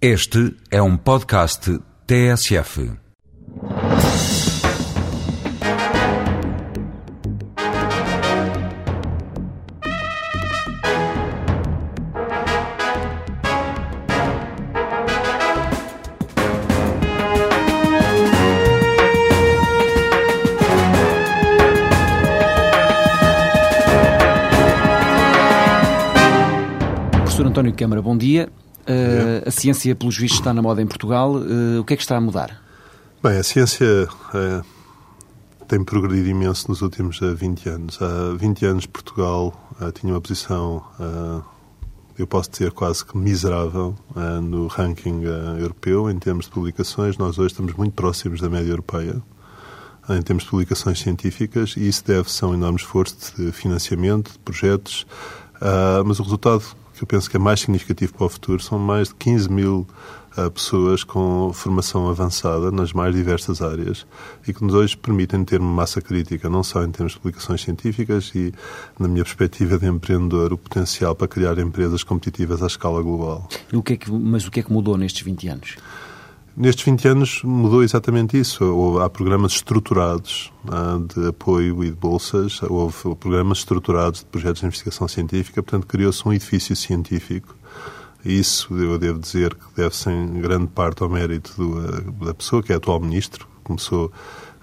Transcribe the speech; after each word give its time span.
Este 0.00 0.54
é 0.70 0.82
um 0.82 0.94
podcast 0.94 1.80
TSF. 2.06 2.92
Professor 27.12 27.46
António 27.46 27.74
Câmara, 27.74 28.02
bom 28.02 28.14
dia. 28.14 28.50
A 29.46 29.50
ciência, 29.52 29.94
pelos 29.94 30.18
vistos, 30.18 30.40
está 30.40 30.52
na 30.52 30.60
moda 30.60 30.82
em 30.82 30.86
Portugal. 30.88 31.36
Uh, 31.36 31.80
o 31.80 31.84
que 31.84 31.94
é 31.94 31.96
que 31.96 32.02
está 32.02 32.16
a 32.16 32.20
mudar? 32.20 32.60
Bem, 33.22 33.38
a 33.38 33.42
ciência 33.44 34.08
eh, 34.34 34.62
tem 35.68 35.84
progredido 35.84 36.28
imenso 36.28 36.68
nos 36.68 36.82
últimos 36.82 37.20
20 37.20 37.68
anos. 37.68 37.98
Há 38.02 38.36
20 38.36 38.66
anos, 38.66 38.86
Portugal 38.86 39.54
tinha 39.94 40.12
uma 40.12 40.20
posição, 40.20 40.84
eu 42.16 42.26
posso 42.26 42.50
dizer, 42.50 42.72
quase 42.72 43.04
que 43.04 43.16
miserável 43.16 43.96
no 44.42 44.68
ranking 44.68 45.22
europeu 45.58 46.08
em 46.10 46.18
termos 46.18 46.44
de 46.44 46.52
publicações. 46.52 47.16
Nós 47.16 47.38
hoje 47.38 47.52
estamos 47.52 47.72
muito 47.72 47.94
próximos 47.94 48.40
da 48.40 48.48
média 48.48 48.70
europeia 48.70 49.20
em 50.08 50.22
termos 50.22 50.44
de 50.44 50.50
publicações 50.50 51.00
científicas 51.00 51.74
e 51.76 51.88
isso 51.88 52.04
deve-se 52.04 52.44
a 52.44 52.48
um 52.48 52.54
enorme 52.54 52.78
esforço 52.78 53.34
de 53.36 53.50
financiamento, 53.50 54.32
de 54.32 54.38
projetos, 54.40 55.04
mas 56.04 56.20
o 56.20 56.22
resultado 56.22 56.62
que 56.96 57.02
eu 57.02 57.06
penso 57.06 57.28
que 57.28 57.36
é 57.36 57.40
mais 57.40 57.60
significativo 57.60 58.14
para 58.14 58.26
o 58.26 58.28
futuro, 58.28 58.62
são 58.62 58.78
mais 58.78 59.08
de 59.08 59.14
15 59.16 59.50
mil 59.50 59.86
uh, 60.36 60.50
pessoas 60.50 61.04
com 61.04 61.52
formação 61.52 62.08
avançada 62.08 62.70
nas 62.70 62.92
mais 62.92 63.14
diversas 63.14 63.60
áreas 63.60 64.06
e 64.48 64.54
que 64.54 64.64
nos 64.64 64.74
hoje 64.74 64.96
permitem 64.96 65.44
ter 65.44 65.60
uma 65.60 65.70
massa 65.70 66.00
crítica, 66.00 66.48
não 66.48 66.62
só 66.62 66.82
em 66.82 66.90
termos 66.90 67.12
de 67.12 67.18
publicações 67.18 67.60
científicas 67.60 68.32
e, 68.34 68.52
na 68.98 69.08
minha 69.08 69.24
perspectiva 69.24 69.78
de 69.78 69.86
empreendedor, 69.86 70.54
o 70.54 70.58
potencial 70.58 71.14
para 71.14 71.28
criar 71.28 71.58
empresas 71.58 72.02
competitivas 72.02 72.62
à 72.62 72.66
escala 72.66 73.02
global. 73.02 73.46
O 73.72 73.82
que 73.82 73.92
é 73.92 73.96
que, 73.96 74.10
mas 74.10 74.46
o 74.46 74.50
que 74.50 74.60
é 74.60 74.62
que 74.62 74.72
mudou 74.72 74.96
nestes 74.96 75.22
20 75.22 75.48
anos? 75.48 75.76
Nestes 76.56 76.86
20 76.86 77.08
anos 77.08 77.42
mudou 77.44 77.82
exatamente 77.82 78.38
isso. 78.38 78.98
Há 78.98 79.10
programas 79.10 79.52
estruturados 79.52 80.50
ah, 80.66 80.98
de 81.14 81.28
apoio 81.28 81.84
e 81.84 81.90
de 81.90 81.96
bolsas, 81.96 82.62
houve 82.62 83.14
programas 83.16 83.58
estruturados 83.58 84.20
de 84.20 84.26
projetos 84.26 84.60
de 84.60 84.66
investigação 84.66 85.06
científica, 85.06 85.62
portanto 85.62 85.86
criou-se 85.86 86.26
um 86.26 86.32
edifício 86.32 86.74
científico. 86.74 87.54
Isso, 88.24 88.74
eu 88.74 88.98
devo 88.98 89.18
dizer, 89.18 89.54
que 89.54 89.66
deve-se 89.76 90.08
em 90.08 90.40
grande 90.40 90.68
parte 90.68 91.02
ao 91.02 91.10
mérito 91.10 91.52
do, 91.58 91.78
ah, 91.78 92.24
da 92.24 92.32
pessoa 92.32 92.62
que 92.62 92.72
é 92.72 92.76
atual 92.76 93.00
ministro, 93.00 93.46
começou, 93.62 94.10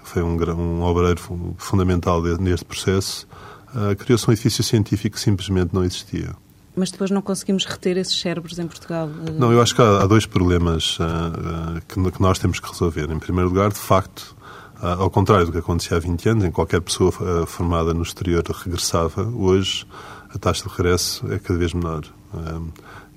foi 0.02 0.20
um, 0.20 0.36
um 0.36 0.82
obreiro 0.82 1.20
fundamental 1.56 2.20
neste 2.20 2.64
processo. 2.64 3.28
Uh, 3.72 3.94
criou-se 3.94 4.28
um 4.28 4.32
edifício 4.32 4.64
científico 4.64 5.14
que 5.14 5.20
simplesmente 5.20 5.72
não 5.72 5.84
existia 5.84 6.34
mas 6.76 6.90
depois 6.90 7.10
não 7.10 7.22
conseguimos 7.22 7.64
reter 7.64 7.96
esses 7.96 8.18
cérebros 8.18 8.58
em 8.58 8.66
Portugal. 8.66 9.08
Não, 9.38 9.52
eu 9.52 9.62
acho 9.62 9.74
que 9.74 9.82
há, 9.82 10.02
há 10.02 10.06
dois 10.06 10.26
problemas 10.26 10.98
uh, 10.98 11.02
uh, 11.02 11.80
que, 11.86 12.10
que, 12.10 12.22
nós 12.22 12.38
temos 12.38 12.58
que 12.58 12.68
resolver. 12.68 13.10
Em 13.10 13.18
primeiro 13.18 13.48
lugar, 13.48 13.72
de 13.72 13.78
facto, 13.78 14.36
uh, 14.82 15.02
ao 15.02 15.10
contrário 15.10 15.46
do 15.46 15.52
que 15.52 15.58
acontecia 15.58 15.96
há 15.96 16.00
20 16.00 16.28
anos, 16.28 16.44
em 16.44 16.48
que 16.48 16.54
qualquer 16.54 16.80
pessoa 16.80 17.12
formada 17.46 17.94
no 17.94 18.02
exterior 18.02 18.42
regressava, 18.44 19.22
hoje 19.22 19.86
a 20.34 20.38
taxa 20.38 20.68
de 20.68 20.74
regresso 20.74 21.32
é 21.32 21.38
cada 21.38 21.58
vez 21.58 21.72
menor. 21.72 22.02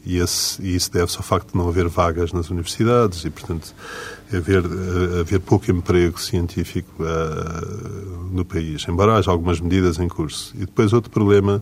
E, 0.05 0.19
esse, 0.19 0.61
e, 0.61 0.75
isso 0.75 0.91
deve-se 0.91 1.17
ao 1.17 1.23
facto 1.23 1.51
de 1.51 1.57
não 1.57 1.67
haver 1.67 1.87
vagas 1.89 2.31
nas 2.31 2.49
universidades 2.49 3.25
e, 3.25 3.29
portanto, 3.29 3.73
haver, 4.31 4.63
haver 5.19 5.39
pouco 5.39 5.69
emprego 5.71 6.21
científico 6.21 7.03
no 8.31 8.45
país, 8.45 8.85
embora 8.87 9.15
haja 9.17 9.31
algumas 9.31 9.59
medidas 9.59 9.99
em 9.99 10.07
curso. 10.07 10.53
E 10.55 10.59
depois 10.59 10.93
outro 10.93 11.09
problema 11.09 11.61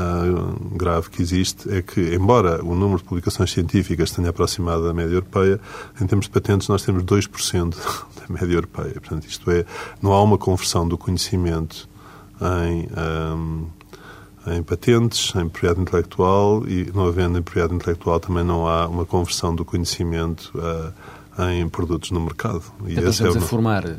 uh, 0.00 0.76
grave 0.76 1.10
que 1.10 1.20
existe 1.20 1.70
é 1.70 1.82
que, 1.82 2.14
embora 2.14 2.64
o 2.64 2.74
número 2.74 2.98
de 2.98 3.04
publicações 3.04 3.52
científicas 3.52 4.10
tenha 4.10 4.30
aproximado 4.30 4.84
da 4.84 4.94
média 4.94 5.14
europeia, 5.14 5.60
em 6.00 6.06
termos 6.06 6.26
de 6.26 6.32
patentes 6.32 6.68
nós 6.68 6.82
temos 6.82 7.02
2% 7.04 7.74
da 8.16 8.26
média 8.28 8.54
europeia. 8.54 8.94
Portanto, 8.94 9.26
isto 9.26 9.50
é, 9.50 9.64
não 10.00 10.12
há 10.12 10.22
uma 10.22 10.38
conversão 10.38 10.88
do 10.88 10.96
conhecimento 10.96 11.88
em, 12.40 12.88
um, 13.36 13.66
em 14.46 14.62
patentes, 14.62 15.34
em 15.34 15.48
propriedade 15.48 15.80
intelectual 15.80 16.66
e, 16.66 16.90
não 16.94 17.06
havendo 17.06 17.38
em 17.38 17.42
propriedade 17.42 17.74
intelectual, 17.74 18.18
também 18.18 18.44
não 18.44 18.66
há 18.66 18.86
uma 18.86 19.04
conversão 19.04 19.54
do 19.54 19.64
conhecimento 19.64 20.50
uh, 20.56 20.92
em 21.48 21.68
produtos 21.68 22.10
no 22.10 22.20
mercado. 22.20 22.62
E 22.86 22.92
então 22.92 23.10
estamos 23.10 23.36
é 23.36 23.38
a 23.38 23.42
formar 23.42 23.84
uh, 23.84 23.90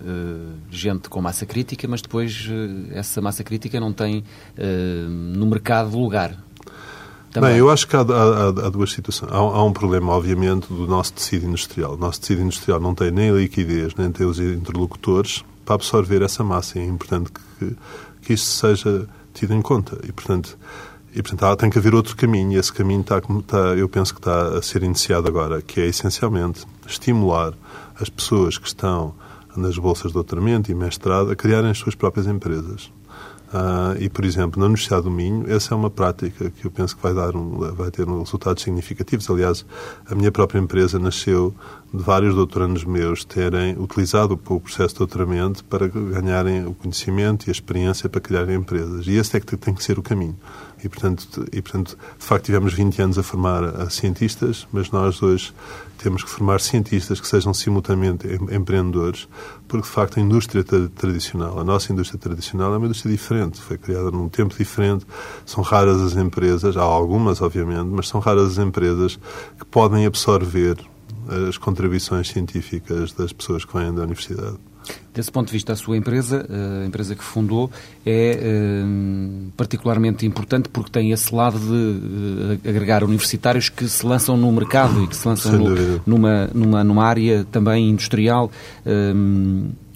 gente 0.69 1.09
com 1.09 1.21
massa 1.21 1.45
crítica, 1.45 1.87
mas 1.87 2.01
depois 2.01 2.47
uh, 2.47 2.91
essa 2.91 3.21
massa 3.21 3.43
crítica 3.43 3.79
não 3.79 3.93
tem 3.93 4.19
uh, 4.19 5.09
no 5.09 5.45
mercado 5.45 5.97
lugar. 5.97 6.37
Também. 7.31 7.51
Bem, 7.51 7.59
eu 7.59 7.69
acho 7.69 7.87
que 7.87 7.95
há, 7.95 8.01
há, 8.01 8.47
há 8.47 8.69
duas 8.69 8.91
situações. 8.91 9.31
Há, 9.31 9.37
há, 9.37 9.63
um 9.63 9.71
problema, 9.71 10.11
obviamente, 10.11 10.67
do 10.67 10.85
nosso 10.85 11.13
tecido 11.13 11.45
industrial. 11.45 11.93
O 11.93 11.97
nosso 11.97 12.19
tecido 12.19 12.41
industrial 12.41 12.79
não 12.79 12.93
tem 12.93 13.09
nem 13.09 13.31
liquidez, 13.31 13.95
nem 13.95 14.11
tem 14.11 14.27
os 14.27 14.39
interlocutores 14.39 15.43
para 15.63 15.75
absorver 15.75 16.21
essa 16.21 16.43
massa. 16.43 16.77
E 16.77 16.81
é 16.81 16.85
importante 16.85 17.31
que, 17.31 17.75
que 18.21 18.33
isto 18.33 18.47
seja 18.47 19.07
tido 19.33 19.53
em 19.53 19.61
conta. 19.61 19.97
E, 20.03 20.11
portanto, 20.11 20.57
e, 21.13 21.21
portanto, 21.21 21.59
tem 21.59 21.69
que 21.69 21.77
haver 21.77 21.93
outro 21.93 22.15
caminho. 22.15 22.53
E 22.53 22.55
esse 22.55 22.71
caminho 22.71 23.01
está, 23.01 23.17
está, 23.17 23.57
eu 23.75 23.89
penso 23.89 24.13
que 24.13 24.19
está 24.19 24.57
a 24.57 24.61
ser 24.61 24.83
iniciado 24.83 25.27
agora, 25.27 25.61
que 25.61 25.81
é 25.81 25.87
essencialmente 25.87 26.65
estimular 26.87 27.53
as 27.99 28.09
pessoas 28.09 28.57
que 28.57 28.67
estão 28.67 29.13
nas 29.55 29.77
bolsas 29.77 30.07
de 30.07 30.13
doutoramento 30.13 30.71
e 30.71 30.75
mestrado 30.75 31.31
a 31.31 31.35
criarem 31.35 31.69
as 31.69 31.77
suas 31.77 31.95
próprias 31.95 32.27
empresas. 32.27 32.91
Uh, 33.51 33.99
e, 33.99 34.09
por 34.09 34.23
exemplo, 34.23 34.57
na 34.61 34.65
Universidade 34.65 35.03
do 35.03 35.11
Minho, 35.11 35.43
essa 35.51 35.73
é 35.73 35.77
uma 35.77 35.89
prática 35.89 36.49
que 36.49 36.65
eu 36.65 36.71
penso 36.71 36.95
que 36.95 37.03
vai, 37.03 37.13
dar 37.13 37.35
um, 37.35 37.57
vai 37.73 37.91
ter 37.91 38.07
resultados 38.07 38.63
significativos. 38.63 39.29
Aliás, 39.29 39.65
a 40.09 40.15
minha 40.15 40.31
própria 40.31 40.57
empresa 40.57 40.97
nasceu 40.97 41.53
de 41.93 42.01
vários 42.01 42.33
doutorandos 42.33 42.85
meus 42.85 43.25
terem 43.25 43.77
utilizado 43.77 44.35
o 44.35 44.59
processo 44.61 44.93
de 44.93 44.99
doutoramento 44.99 45.65
para 45.65 45.85
ganharem 45.89 46.65
o 46.65 46.73
conhecimento 46.73 47.47
e 47.47 47.49
a 47.49 47.51
experiência 47.51 48.07
para 48.07 48.21
criarem 48.21 48.55
empresas. 48.55 49.05
E 49.05 49.17
esse 49.17 49.35
é 49.35 49.41
que 49.41 49.57
tem 49.57 49.73
que 49.73 49.83
ser 49.83 49.99
o 49.99 50.01
caminho. 50.01 50.37
E, 50.83 50.89
portanto, 50.89 51.45
e, 51.51 51.61
portanto 51.61 51.97
de 52.19 52.25
facto, 52.25 52.45
tivemos 52.45 52.73
20 52.73 53.01
anos 53.01 53.17
a 53.17 53.23
formar 53.23 53.63
a 53.63 53.89
cientistas, 53.89 54.67
mas 54.71 54.89
nós 54.91 55.21
hoje 55.21 55.53
temos 55.97 56.23
que 56.23 56.29
formar 56.29 56.59
cientistas 56.59 57.21
que 57.21 57.27
sejam 57.27 57.53
simultaneamente 57.53 58.27
empreendedores, 58.49 59.27
porque, 59.67 59.87
de 59.87 59.93
facto, 59.93 60.19
a 60.19 60.23
indústria 60.23 60.63
tradicional, 60.63 61.59
a 61.59 61.63
nossa 61.63 61.93
indústria 61.93 62.19
tradicional 62.19 62.73
é 62.73 62.77
uma 62.77 62.85
indústria 62.87 63.11
diferente, 63.11 63.61
foi 63.61 63.77
criada 63.77 64.09
num 64.09 64.27
tempo 64.27 64.55
diferente, 64.57 65.05
são 65.45 65.63
raras 65.63 66.01
as 66.01 66.15
empresas, 66.15 66.75
há 66.75 66.81
algumas, 66.81 67.41
obviamente, 67.41 67.85
mas 67.85 68.07
são 68.07 68.19
raras 68.19 68.53
as 68.53 68.57
empresas 68.57 69.19
que 69.59 69.65
podem 69.65 70.05
absorver 70.05 70.77
as 71.47 71.57
contribuições 71.57 72.29
científicas 72.29 73.13
das 73.13 73.31
pessoas 73.31 73.63
que 73.63 73.77
vêm 73.77 73.93
da 73.93 74.01
universidade. 74.01 74.57
Desse 75.13 75.31
ponto 75.31 75.47
de 75.47 75.53
vista, 75.53 75.73
a 75.73 75.75
sua 75.75 75.97
empresa, 75.97 76.45
a 76.49 76.85
empresa 76.85 77.15
que 77.15 77.23
fundou, 77.23 77.69
é 78.05 78.39
eh, 78.41 78.83
particularmente 79.57 80.25
importante 80.25 80.69
porque 80.69 80.89
tem 80.89 81.11
esse 81.11 81.35
lado 81.35 81.59
de 81.59 82.59
eh, 82.63 82.69
agregar 82.69 83.03
universitários 83.03 83.67
que 83.67 83.89
se 83.89 84.05
lançam 84.05 84.37
no 84.37 84.49
mercado 84.51 85.03
e 85.03 85.07
que 85.07 85.15
se 85.15 85.27
lançam 85.27 85.51
no, 85.51 86.01
numa, 86.05 86.49
numa, 86.53 86.83
numa 86.83 87.05
área 87.05 87.45
também 87.51 87.89
industrial. 87.89 88.49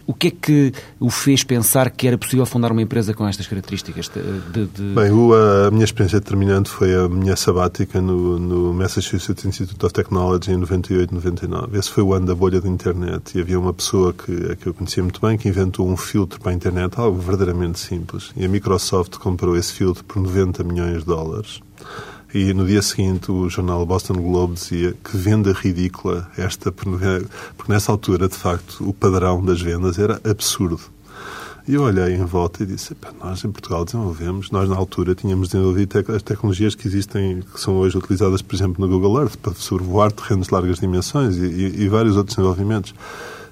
O 0.08 0.14
que 0.14 0.28
é 0.28 0.32
que 0.32 0.74
o 1.00 1.10
fez 1.10 1.44
pensar 1.44 1.90
que 1.90 2.08
era 2.08 2.18
possível 2.18 2.46
fundar 2.46 2.72
uma 2.72 2.82
empresa 2.82 3.14
com 3.14 3.28
estas 3.28 3.48
características? 3.48 4.10
De, 4.54 4.66
de... 4.68 4.94
Bem, 4.94 5.10
a 5.68 5.72
minha 5.72 5.84
experiência 5.84 6.20
determinante 6.20 6.70
foi 6.70 6.94
a 6.94 7.10
minha 7.10 7.36
sabática 7.36 8.00
no, 8.00 8.38
no, 8.38 8.74
Massachusetts 8.74 9.44
Institute 9.46 9.84
of 9.84 9.94
Technology 9.94 10.52
em 10.52 10.58
98, 10.58 11.14
99. 11.14 11.78
Esse 11.78 11.90
foi 11.90 12.04
o 12.04 12.14
ano 12.14 12.28
da 12.28 12.36
bolha 12.36 12.62
da 12.62 12.70
internet 12.70 13.36
e 13.36 13.42
havia 13.42 13.60
uma 13.60 13.74
pessoa 13.74 14.14
que, 14.14 14.56
que 14.58 14.68
eu 14.68 14.74
conhecia 14.74 15.02
muito 15.02 15.20
bem 15.20 15.38
que 15.38 15.50
inventou 15.50 15.90
um 15.90 15.98
filtro 15.98 16.40
para 16.40 16.52
a 16.52 16.54
internet, 16.56 17.00
algo 17.00 17.20
verdadeiramente 17.20 17.80
simples. 17.80 18.32
E 18.38 18.46
a 18.46 18.48
Microsoft 18.48 19.18
comprou 19.18 19.58
esse 19.58 19.74
filtro 19.74 20.04
por 20.04 20.22
90 20.22 20.64
milhões 20.64 21.00
de 21.00 21.06
dólares. 21.06 21.62
E 22.36 22.54
no 22.54 22.68
dia 22.68 22.82
seguinte 22.82 23.32
o 23.32 23.48
jornal 23.50 23.86
Boston 23.86 24.16
Globe 24.16 24.56
dizia 24.56 24.94
que 25.02 25.16
venda 25.16 25.54
ridícula 25.54 26.30
esta, 26.38 26.70
porque 26.70 27.72
nessa 27.72 27.94
altura, 27.94 28.28
de 28.28 28.36
facto, 28.36 28.86
o 28.86 28.94
padrão 28.94 29.42
das 29.42 29.62
vendas 29.62 29.98
era 29.98 30.20
absurdo. 30.30 30.82
E 31.66 31.76
eu 31.76 31.84
olhei 31.84 32.14
em 32.14 32.26
volta 32.26 32.64
e 32.64 32.66
disse, 32.66 32.94
nós 33.24 33.42
em 33.46 33.50
Portugal 33.50 33.86
desenvolvemos, 33.86 34.52
nós 34.52 34.68
na 34.68 34.76
altura 34.76 35.16
tínhamos 35.16 35.48
desenvolvido 35.48 36.04
as 36.14 36.22
tecnologias 36.22 36.76
que 36.76 36.86
existem, 36.90 37.40
que 37.40 37.58
são 37.58 37.78
hoje 37.78 37.98
utilizadas, 37.98 38.42
por 38.42 38.54
exemplo, 38.54 38.86
no 38.86 38.92
Google 38.92 39.22
Earth, 39.22 39.38
para 39.38 39.54
sobrevoar 39.54 40.12
terrenos 40.12 40.48
de 40.48 40.54
largas 40.54 40.80
dimensões 40.80 41.38
e, 41.38 41.46
e, 41.46 41.84
e 41.84 41.88
vários 41.88 42.18
outros 42.18 42.36
desenvolvimentos. 42.36 42.94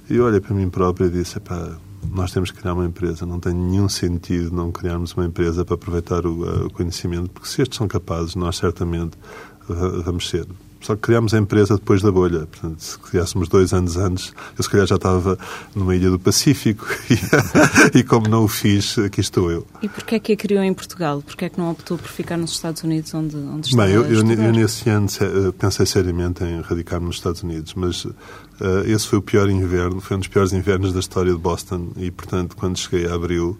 E 0.09 0.17
eu 0.17 0.25
olhei 0.25 0.41
para 0.41 0.53
mim 0.53 0.69
próprio 0.69 1.07
e 1.07 1.09
disse, 1.09 1.39
nós 2.11 2.31
temos 2.31 2.51
que 2.51 2.59
criar 2.59 2.73
uma 2.73 2.85
empresa. 2.85 3.25
Não 3.25 3.39
tem 3.39 3.53
nenhum 3.53 3.89
sentido 3.89 4.55
não 4.55 4.71
criarmos 4.71 5.13
uma 5.13 5.25
empresa 5.25 5.63
para 5.63 5.75
aproveitar 5.75 6.25
o, 6.25 6.65
o 6.65 6.69
conhecimento, 6.71 7.29
porque 7.29 7.47
se 7.47 7.61
estes 7.61 7.77
são 7.77 7.87
capazes, 7.87 8.35
nós 8.35 8.57
certamente 8.57 9.17
vamos 9.67 10.29
ser. 10.29 10.47
Só 10.83 10.95
que 10.95 11.01
criámos 11.01 11.33
a 11.33 11.37
empresa 11.37 11.75
depois 11.75 12.01
da 12.01 12.11
bolha. 12.11 12.45
Portanto, 12.45 12.79
se 12.79 12.99
criássemos 12.99 13.47
dois 13.47 13.73
anos 13.73 13.95
antes, 13.95 14.33
eu 14.57 14.63
se 14.63 14.69
calhar 14.69 14.85
já 14.85 14.95
estava 14.95 15.39
numa 15.73 15.95
ilha 15.95 16.09
do 16.09 16.19
Pacífico 16.19 16.85
e, 17.09 17.99
e 17.99 18.03
como 18.03 18.27
não 18.27 18.43
o 18.43 18.47
fiz, 18.49 18.97
aqui 18.99 19.21
estou 19.21 19.49
eu. 19.49 19.65
E 19.81 19.87
porquê 19.87 20.15
é 20.15 20.19
que 20.19 20.33
a 20.33 20.37
criou 20.37 20.61
em 20.61 20.73
Portugal? 20.73 21.21
Porquê 21.21 21.45
é 21.45 21.49
que 21.49 21.57
não 21.57 21.71
optou 21.71 21.97
por 21.97 22.09
ficar 22.09 22.37
nos 22.37 22.51
Estados 22.51 22.83
Unidos, 22.83 23.13
onde, 23.13 23.35
onde 23.37 23.69
está 23.69 23.85
Bem, 23.85 23.93
eu, 23.93 24.03
eu, 24.03 24.29
eu, 24.29 24.51
nesse 24.51 24.89
ano 24.89 25.07
pensei 25.57 25.85
seriamente 25.85 26.43
em 26.43 26.59
radicar-me 26.59 27.07
nos 27.07 27.15
Estados 27.15 27.43
Unidos, 27.43 27.73
mas 27.75 28.03
uh, 28.03 28.13
esse 28.85 29.07
foi 29.07 29.19
o 29.19 29.21
pior 29.21 29.49
inverno, 29.49 30.01
foi 30.01 30.17
um 30.17 30.19
dos 30.19 30.27
piores 30.27 30.51
invernos 30.51 30.91
da 30.91 30.99
história 30.99 31.31
de 31.31 31.39
Boston 31.39 31.93
e, 31.95 32.11
portanto, 32.11 32.57
quando 32.57 32.77
cheguei 32.77 33.07
a 33.07 33.15
abril, 33.15 33.57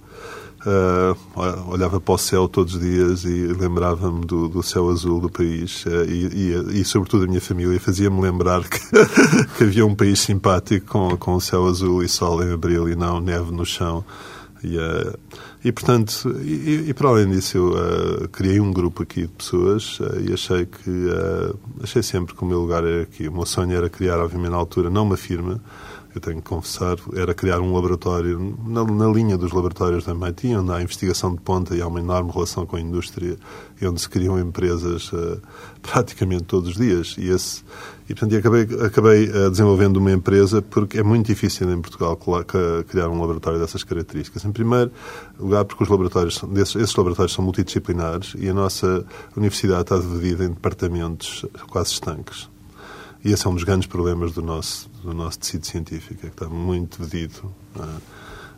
Uh, 0.65 1.13
olhava 1.67 1.99
para 1.99 2.13
o 2.13 2.17
céu 2.17 2.47
todos 2.47 2.75
os 2.75 2.79
dias 2.79 3.25
e 3.25 3.47
lembrava-me 3.47 4.25
do, 4.25 4.47
do, 4.47 4.63
céu 4.63 4.89
azul 4.89 5.19
do 5.19 5.29
país 5.29 5.85
uh, 5.85 6.05
e, 6.07 6.53
e, 6.53 6.79
e, 6.79 6.85
sobretudo, 6.85 7.25
a 7.25 7.27
minha 7.27 7.41
família 7.41 7.77
fazia-me 7.81 8.21
lembrar 8.21 8.63
que, 8.63 8.79
que, 9.57 9.63
havia 9.65 9.85
um 9.85 9.93
país 9.93 10.21
simpático 10.21 10.87
com, 10.87 11.17
com 11.17 11.35
o 11.35 11.41
céu 11.41 11.65
azul 11.67 12.01
e 12.01 12.07
sol 12.07 12.41
em 12.41 12.53
abril 12.53 12.87
e 12.87 12.95
não 12.95 13.19
neve 13.19 13.51
no 13.51 13.65
chão. 13.65 14.05
E, 14.63 14.77
uh, 14.77 15.19
e 15.65 15.71
portanto, 15.73 16.33
e, 16.41 16.85
e, 16.87 16.93
para 16.93 17.09
além 17.09 17.29
disso, 17.29 17.57
eu 17.57 18.29
criei 18.29 18.61
um 18.61 18.71
grupo 18.71 19.03
aqui 19.03 19.23
de 19.23 19.33
pessoas 19.33 19.99
e 20.25 20.31
achei 20.31 20.65
que 20.65 21.09
achei 21.81 22.01
sempre 22.01 22.33
que 22.35 22.41
o 22.41 22.45
meu 22.45 22.61
lugar 22.61 22.85
era 22.85 23.03
aqui. 23.03 23.27
O 23.27 23.33
meu 23.33 23.45
sonho 23.45 23.75
era 23.75 23.89
criar, 23.89 24.17
obviamente, 24.17 24.51
na 24.51 24.57
altura, 24.57 24.89
não 24.89 25.03
uma 25.03 25.17
firma, 25.17 25.61
eu 26.15 26.21
tenho 26.21 26.37
que 26.37 26.49
confessar, 26.49 26.97
era 27.15 27.33
criar 27.33 27.59
um 27.59 27.73
laboratório 27.73 28.57
na, 28.65 28.83
na, 28.83 29.07
linha 29.07 29.37
dos 29.37 29.51
laboratórios 29.51 30.05
da 30.05 30.13
MIT, 30.13 30.55
onde 30.55 30.71
há 30.71 30.81
investigação 30.81 31.33
de 31.33 31.41
ponta 31.41 31.75
e 31.75 31.81
há 31.81 31.87
uma 31.87 31.99
enorme 31.99 32.31
relação 32.31 32.65
com 32.65 32.75
a 32.75 32.81
indústria, 32.81 33.37
e 33.81 33.87
onde 33.87 33.99
se 33.99 34.09
criam 34.09 34.39
empresas 34.39 35.11
uh, 35.11 35.41
praticamente 35.81 36.43
todos 36.43 36.69
os 36.69 36.75
dias. 36.75 37.15
E, 37.17 37.29
esse, 37.29 37.63
e 38.07 38.13
portanto, 38.13 38.35
acabei, 38.35 38.67
acabei 38.85 39.29
uh, 39.29 39.49
desenvolvendo 39.49 39.97
uma 39.97 40.11
empresa 40.11 40.61
porque 40.61 40.99
é 40.99 41.03
muito 41.03 41.27
difícil 41.27 41.71
em 41.71 41.81
Portugal 41.81 42.17
criar 42.87 43.09
um 43.09 43.19
laboratório 43.19 43.59
dessas 43.59 43.83
características. 43.83 44.45
Em 44.45 44.51
primeiro 44.51 44.91
lugar, 45.39 45.65
porque 45.65 45.83
os 45.83 45.89
laboratórios, 45.89 46.39
desses, 46.43 46.75
esses 46.75 46.95
laboratórios 46.95 47.33
são 47.33 47.43
multidisciplinares 47.43 48.35
e 48.37 48.49
a 48.49 48.53
nossa 48.53 49.05
universidade 49.35 49.81
está 49.81 49.97
dividida 49.97 50.45
em 50.45 50.49
departamentos 50.49 51.45
quase 51.69 51.91
estanques. 51.91 52.52
E 53.23 53.31
esse 53.31 53.47
é 53.47 53.49
um 53.49 53.53
dos 53.53 53.63
grandes 53.63 53.87
problemas 53.87 54.33
do 54.33 54.41
nosso, 54.41 54.89
do 55.01 55.13
nosso 55.13 55.39
tecido 55.39 55.65
científico, 55.65 56.25
é 56.25 56.29
que 56.29 56.35
está 56.35 56.47
muito 56.47 57.01
dividido. 57.01 57.53
Uh, 57.75 58.01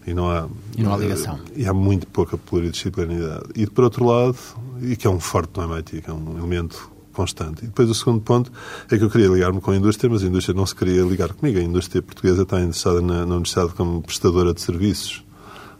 e 0.07 0.13
não 0.13 0.29
há, 0.29 0.47
e 0.77 0.83
não 0.83 0.93
há 0.93 0.97
ligação. 0.97 1.39
E 1.55 1.67
há 1.67 1.73
muito 1.73 2.07
pouca 2.07 2.37
pluridisciplinaridade. 2.37 3.45
E, 3.55 3.65
por 3.65 3.83
outro 3.83 4.05
lado, 4.05 4.37
e 4.81 4.95
que 4.95 5.07
é 5.07 5.09
um 5.09 5.19
forte 5.19 5.51
no 5.57 5.63
MIT, 5.63 6.01
que 6.01 6.09
é 6.09 6.13
um 6.13 6.37
elemento 6.37 6.91
constante. 7.11 7.63
E 7.63 7.67
depois 7.67 7.89
o 7.89 7.95
segundo 7.95 8.21
ponto 8.21 8.51
é 8.91 8.97
que 8.97 9.03
eu 9.03 9.09
queria 9.09 9.27
ligar-me 9.27 9.61
com 9.61 9.71
a 9.71 9.75
indústria, 9.75 10.09
mas 10.09 10.23
a 10.23 10.27
indústria 10.27 10.55
não 10.55 10.65
se 10.65 10.75
queria 10.75 11.01
ligar 11.01 11.33
comigo. 11.33 11.57
A 11.57 11.61
indústria 11.61 12.01
portuguesa 12.01 12.43
está 12.43 12.59
interessada 12.59 13.01
na, 13.01 13.25
na 13.25 13.35
universidade 13.35 13.73
como 13.73 14.01
prestadora 14.01 14.53
de 14.53 14.61
serviços. 14.61 15.23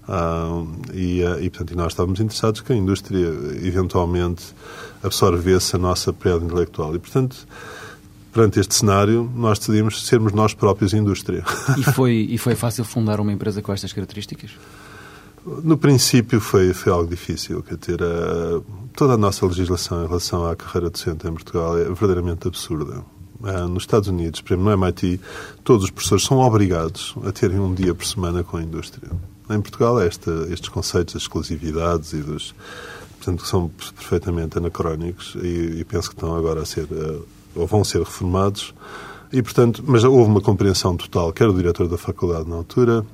Uh, 0.08 0.68
e, 0.94 1.24
uh, 1.24 1.40
e, 1.42 1.50
portanto, 1.50 1.76
nós 1.76 1.92
estávamos 1.92 2.20
interessados 2.20 2.62
que 2.62 2.72
a 2.72 2.76
indústria 2.76 3.28
eventualmente 3.64 4.56
absorvesse 5.04 5.76
a 5.76 5.80
nossa 5.80 6.14
período 6.14 6.46
intelectual. 6.46 6.96
E, 6.96 7.00
portanto, 7.00 7.48
perante 8.36 8.60
este 8.60 8.76
cenário, 8.76 9.32
nós 9.34 9.58
decidimos 9.58 10.06
sermos 10.06 10.34
nós 10.34 10.54
próprios 10.54 10.94
indústria. 10.94 11.42
E 11.78 11.84
foi, 11.84 12.28
e 12.30 12.38
foi 12.38 12.54
fácil 12.54 12.84
fundar 12.84 13.22
uma 13.22 13.32
empresa 13.32 13.62
com 13.62 13.72
estas 13.72 13.94
características? 13.94 14.52
No 15.64 15.78
princípio 15.78 16.42
foi, 16.42 16.74
foi 16.74 16.92
algo 16.92 17.10
difícil, 17.10 17.64
quer 17.64 17.78
ter 17.78 18.02
uh, 18.02 18.62
toda 18.94 19.14
a 19.14 19.18
nossa 19.18 19.46
legislação 19.46 20.04
em 20.04 20.08
relação 20.08 20.46
à 20.46 20.54
carreira 20.54 20.90
docente 20.90 21.26
em 21.26 21.32
Portugal 21.32 21.78
é 21.78 21.86
verdadeiramente 21.86 22.46
absurda. 22.46 23.06
Uh, 23.40 23.68
nos 23.70 23.84
Estados 23.84 24.10
Unidos, 24.10 24.42
por 24.42 24.54
exemplo, 24.54 24.66
no 24.66 24.86
MIT, 24.86 25.22
todos 25.64 25.86
os 25.86 25.92
professores 25.92 26.26
são 26.26 26.40
obrigados 26.40 27.16
a 27.26 27.32
terem 27.32 27.60
um 27.60 27.74
dia 27.74 27.96
por 27.96 28.06
semana 28.06 28.44
com 28.44 28.58
a 28.58 28.62
indústria. 28.62 29.10
Em 29.50 29.62
Portugal, 29.62 30.02
esta, 30.02 30.32
estes 30.50 30.68
conceitos 30.68 31.14
das 31.14 31.24
exclusividades 31.24 32.12
e 32.12 32.18
dos. 32.18 32.54
Portanto, 33.18 33.44
que 33.44 33.48
são 33.48 33.70
perfeitamente 33.70 34.58
anacrónicos 34.58 35.36
e, 35.42 35.80
e 35.80 35.86
penso 35.86 36.10
que 36.10 36.16
estão 36.16 36.36
agora 36.36 36.62
a 36.62 36.66
ser 36.66 36.84
uh, 36.84 37.26
ou 37.56 37.66
vão 37.66 37.84
ser 37.84 38.00
reformados. 38.00 38.74
E, 39.34 39.42
portanto, 39.42 39.84
mas 39.86 40.04
houve 40.04 40.30
uma 40.30 40.40
compreensão 40.40 40.96
total, 40.96 41.34
quer 41.34 41.48
do 41.48 41.54
diretor 41.56 41.88
da 41.88 41.98
faculdade 41.98 42.48
na 42.50 42.56
altura, 42.56 43.06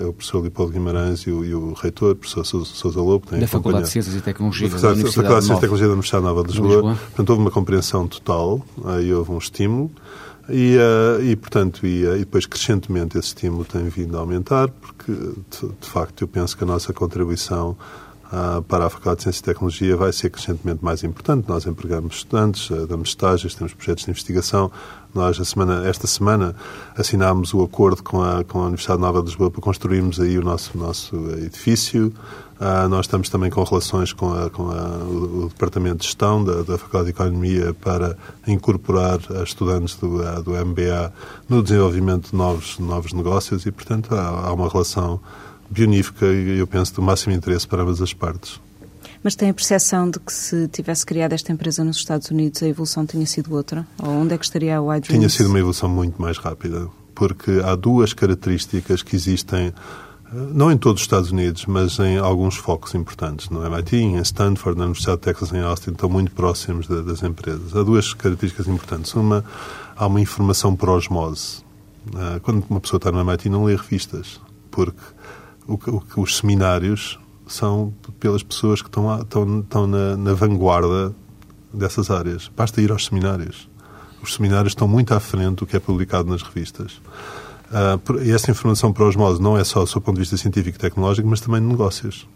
é 0.00 0.06
o 0.06 0.12
professor 0.12 0.40
Leopoldo 0.40 0.72
Guimarães 0.72 1.20
e 1.20 1.30
o, 1.30 1.44
e 1.44 1.54
o 1.54 1.72
reitor, 1.72 2.12
o 2.12 2.16
professor 2.16 2.44
Sousa 2.44 3.00
Lobo. 3.00 3.24
Da 3.30 3.46
Faculdade 3.46 3.84
de 3.84 3.90
Ciências 3.90 4.14
e 4.14 4.20
Tecnologia 4.20 4.68
da, 4.68 4.76
da 4.76 4.88
Universidade, 4.88 5.14
Faculdade 5.14 5.40
de 5.40 5.46
Ciências 5.46 5.58
e 5.58 5.60
Tecnologia 5.60 5.86
da 5.86 5.92
Universidade 5.92 6.24
Nova 6.24 6.42
de 6.42 6.48
Lisboa. 6.48 6.74
Lisboa. 6.74 6.94
Portanto, 6.94 7.30
houve 7.30 7.42
uma 7.42 7.50
compreensão 7.50 8.06
total, 8.06 8.60
aí 8.84 9.14
houve 9.14 9.30
um 9.30 9.38
estímulo. 9.38 9.90
E, 10.48 10.76
uh, 10.76 11.22
e 11.22 11.36
portanto, 11.36 11.86
e, 11.86 12.04
uh, 12.04 12.16
e, 12.16 12.20
depois 12.20 12.44
crescentemente 12.46 13.16
esse 13.16 13.28
estímulo 13.28 13.64
tem 13.64 13.88
vindo 13.88 14.16
a 14.16 14.20
aumentar, 14.20 14.68
porque 14.68 15.12
de, 15.12 15.68
de 15.80 15.88
facto 15.88 16.22
eu 16.22 16.28
penso 16.28 16.56
que 16.56 16.64
a 16.64 16.66
nossa 16.66 16.92
contribuição 16.92 17.76
ah, 18.34 18.62
para 18.66 18.86
a 18.86 18.90
Faculdade 18.90 19.18
de 19.18 19.22
Ciência 19.24 19.40
e 19.40 19.44
Tecnologia 19.44 19.94
vai 19.94 20.10
ser 20.10 20.30
crescentemente 20.30 20.82
mais 20.82 21.04
importante. 21.04 21.46
Nós 21.46 21.66
empregamos 21.66 22.16
estudantes, 22.16 22.72
ah, 22.72 22.86
damos 22.86 23.10
estágios, 23.10 23.54
temos 23.54 23.74
projetos 23.74 24.06
de 24.06 24.10
investigação. 24.10 24.72
Nós, 25.14 25.36
semana, 25.46 25.86
esta 25.86 26.06
semana, 26.06 26.56
assinámos 26.96 27.52
o 27.52 27.62
acordo 27.62 28.02
com 28.02 28.22
a, 28.22 28.42
com 28.42 28.60
a 28.60 28.62
Universidade 28.62 29.02
Nova 29.02 29.20
de 29.20 29.26
Lisboa 29.26 29.50
para 29.50 29.60
construirmos 29.60 30.18
aí 30.18 30.38
o 30.38 30.42
nosso, 30.42 30.78
nosso 30.78 31.14
edifício. 31.32 32.10
Uh, 32.58 32.88
nós 32.88 33.04
estamos 33.04 33.28
também 33.28 33.50
com 33.50 33.62
relações 33.64 34.14
com, 34.14 34.32
a, 34.32 34.48
com 34.48 34.70
a, 34.70 34.86
o, 35.04 35.44
o, 35.44 35.48
Departamento 35.48 35.96
de 35.96 36.04
Gestão 36.04 36.42
da, 36.42 36.62
da, 36.62 36.78
Faculdade 36.78 37.06
de 37.06 37.10
Economia 37.10 37.74
para 37.74 38.16
incorporar 38.46 39.18
estudantes 39.44 39.96
do, 39.96 40.22
do 40.42 40.52
MBA 40.52 41.12
no 41.50 41.62
desenvolvimento 41.62 42.30
de 42.30 42.36
novos, 42.36 42.78
novos 42.78 43.12
negócios 43.12 43.66
e, 43.66 43.70
portanto, 43.70 44.14
há, 44.14 44.46
há 44.46 44.52
uma 44.54 44.70
relação 44.70 45.20
bionífica 45.72 46.26
e, 46.26 46.58
eu 46.58 46.66
penso, 46.66 46.94
do 46.94 47.02
máximo 47.02 47.34
interesse 47.34 47.66
para 47.66 47.82
ambas 47.82 48.00
as 48.00 48.12
partes. 48.12 48.60
Mas 49.22 49.36
tem 49.36 49.50
a 49.50 49.54
percepção 49.54 50.10
de 50.10 50.18
que 50.18 50.32
se 50.32 50.66
tivesse 50.68 51.06
criado 51.06 51.32
esta 51.32 51.52
empresa 51.52 51.84
nos 51.84 51.96
Estados 51.96 52.30
Unidos 52.30 52.62
a 52.62 52.66
evolução 52.66 53.06
tinha 53.06 53.24
sido 53.24 53.54
outra? 53.54 53.86
Ou 54.02 54.10
onde 54.10 54.34
é 54.34 54.38
que 54.38 54.44
estaria 54.44 54.76
a 54.76 54.82
Wide 54.82 55.08
Tinha 55.08 55.28
sido 55.28 55.48
uma 55.48 55.60
evolução 55.60 55.88
muito 55.88 56.20
mais 56.20 56.38
rápida, 56.38 56.88
porque 57.14 57.62
há 57.64 57.76
duas 57.76 58.12
características 58.12 59.00
que 59.02 59.14
existem, 59.14 59.68
eh, 59.68 59.72
não 60.52 60.72
em 60.72 60.76
todos 60.76 61.02
os 61.02 61.06
Estados 61.06 61.30
Unidos, 61.30 61.66
mas 61.66 62.00
em 62.00 62.18
alguns 62.18 62.56
focos 62.56 62.96
importantes. 62.96 63.48
No 63.48 63.64
MIT, 63.64 63.96
em 63.96 64.18
Stanford, 64.22 64.76
na 64.76 64.86
Universidade 64.86 65.18
de 65.18 65.24
Texas, 65.24 65.52
em 65.52 65.60
Austin, 65.60 65.92
estão 65.92 66.08
muito 66.08 66.32
próximos 66.32 66.88
de, 66.88 67.00
das 67.02 67.22
empresas. 67.22 67.76
Há 67.76 67.82
duas 67.84 68.12
características 68.14 68.66
importantes. 68.66 69.14
Uma, 69.14 69.44
há 69.94 70.04
uma 70.04 70.20
informação 70.20 70.74
por 70.74 70.88
osmose. 70.88 71.62
Eh, 72.12 72.40
quando 72.42 72.64
uma 72.68 72.80
pessoa 72.80 72.98
está 72.98 73.12
no 73.12 73.20
MIT, 73.20 73.48
não 73.48 73.66
lê 73.66 73.76
revistas, 73.76 74.40
porque 74.68 74.98
o, 75.72 76.02
o, 76.16 76.20
os 76.20 76.36
seminários 76.36 77.18
são 77.46 77.92
pelas 78.20 78.42
pessoas 78.42 78.80
que 78.82 78.88
estão, 78.88 79.06
lá, 79.06 79.20
estão, 79.20 79.60
estão 79.60 79.86
na, 79.86 80.16
na, 80.16 80.34
vanguarda 80.34 81.14
dessas 81.72 82.10
áreas. 82.10 82.50
Basta 82.56 82.80
ir 82.80 82.90
aos 82.90 83.06
seminários. 83.06 83.68
Os 84.22 84.34
seminários 84.34 84.72
estão 84.72 84.86
muito 84.86 85.12
à 85.14 85.20
frente 85.20 85.56
do 85.56 85.66
que 85.66 85.76
é 85.76 85.80
publicado 85.80 86.28
nas 86.28 86.42
revistas. 86.42 87.00
Uh, 87.70 88.22
e 88.22 88.30
essa 88.30 88.50
informação 88.50 88.92
para 88.92 89.08
os 89.08 89.16
modos 89.16 89.40
não 89.40 89.56
é 89.56 89.64
só 89.64 89.80
do 89.80 89.86
seu 89.86 90.00
ponto 90.00 90.16
de 90.16 90.20
vista 90.20 90.36
científico 90.36 90.76
e 90.76 90.80
tecnológico, 90.80 91.26
mas 91.26 91.40
também 91.40 91.60
de 91.60 91.66
negócios. 91.66 92.28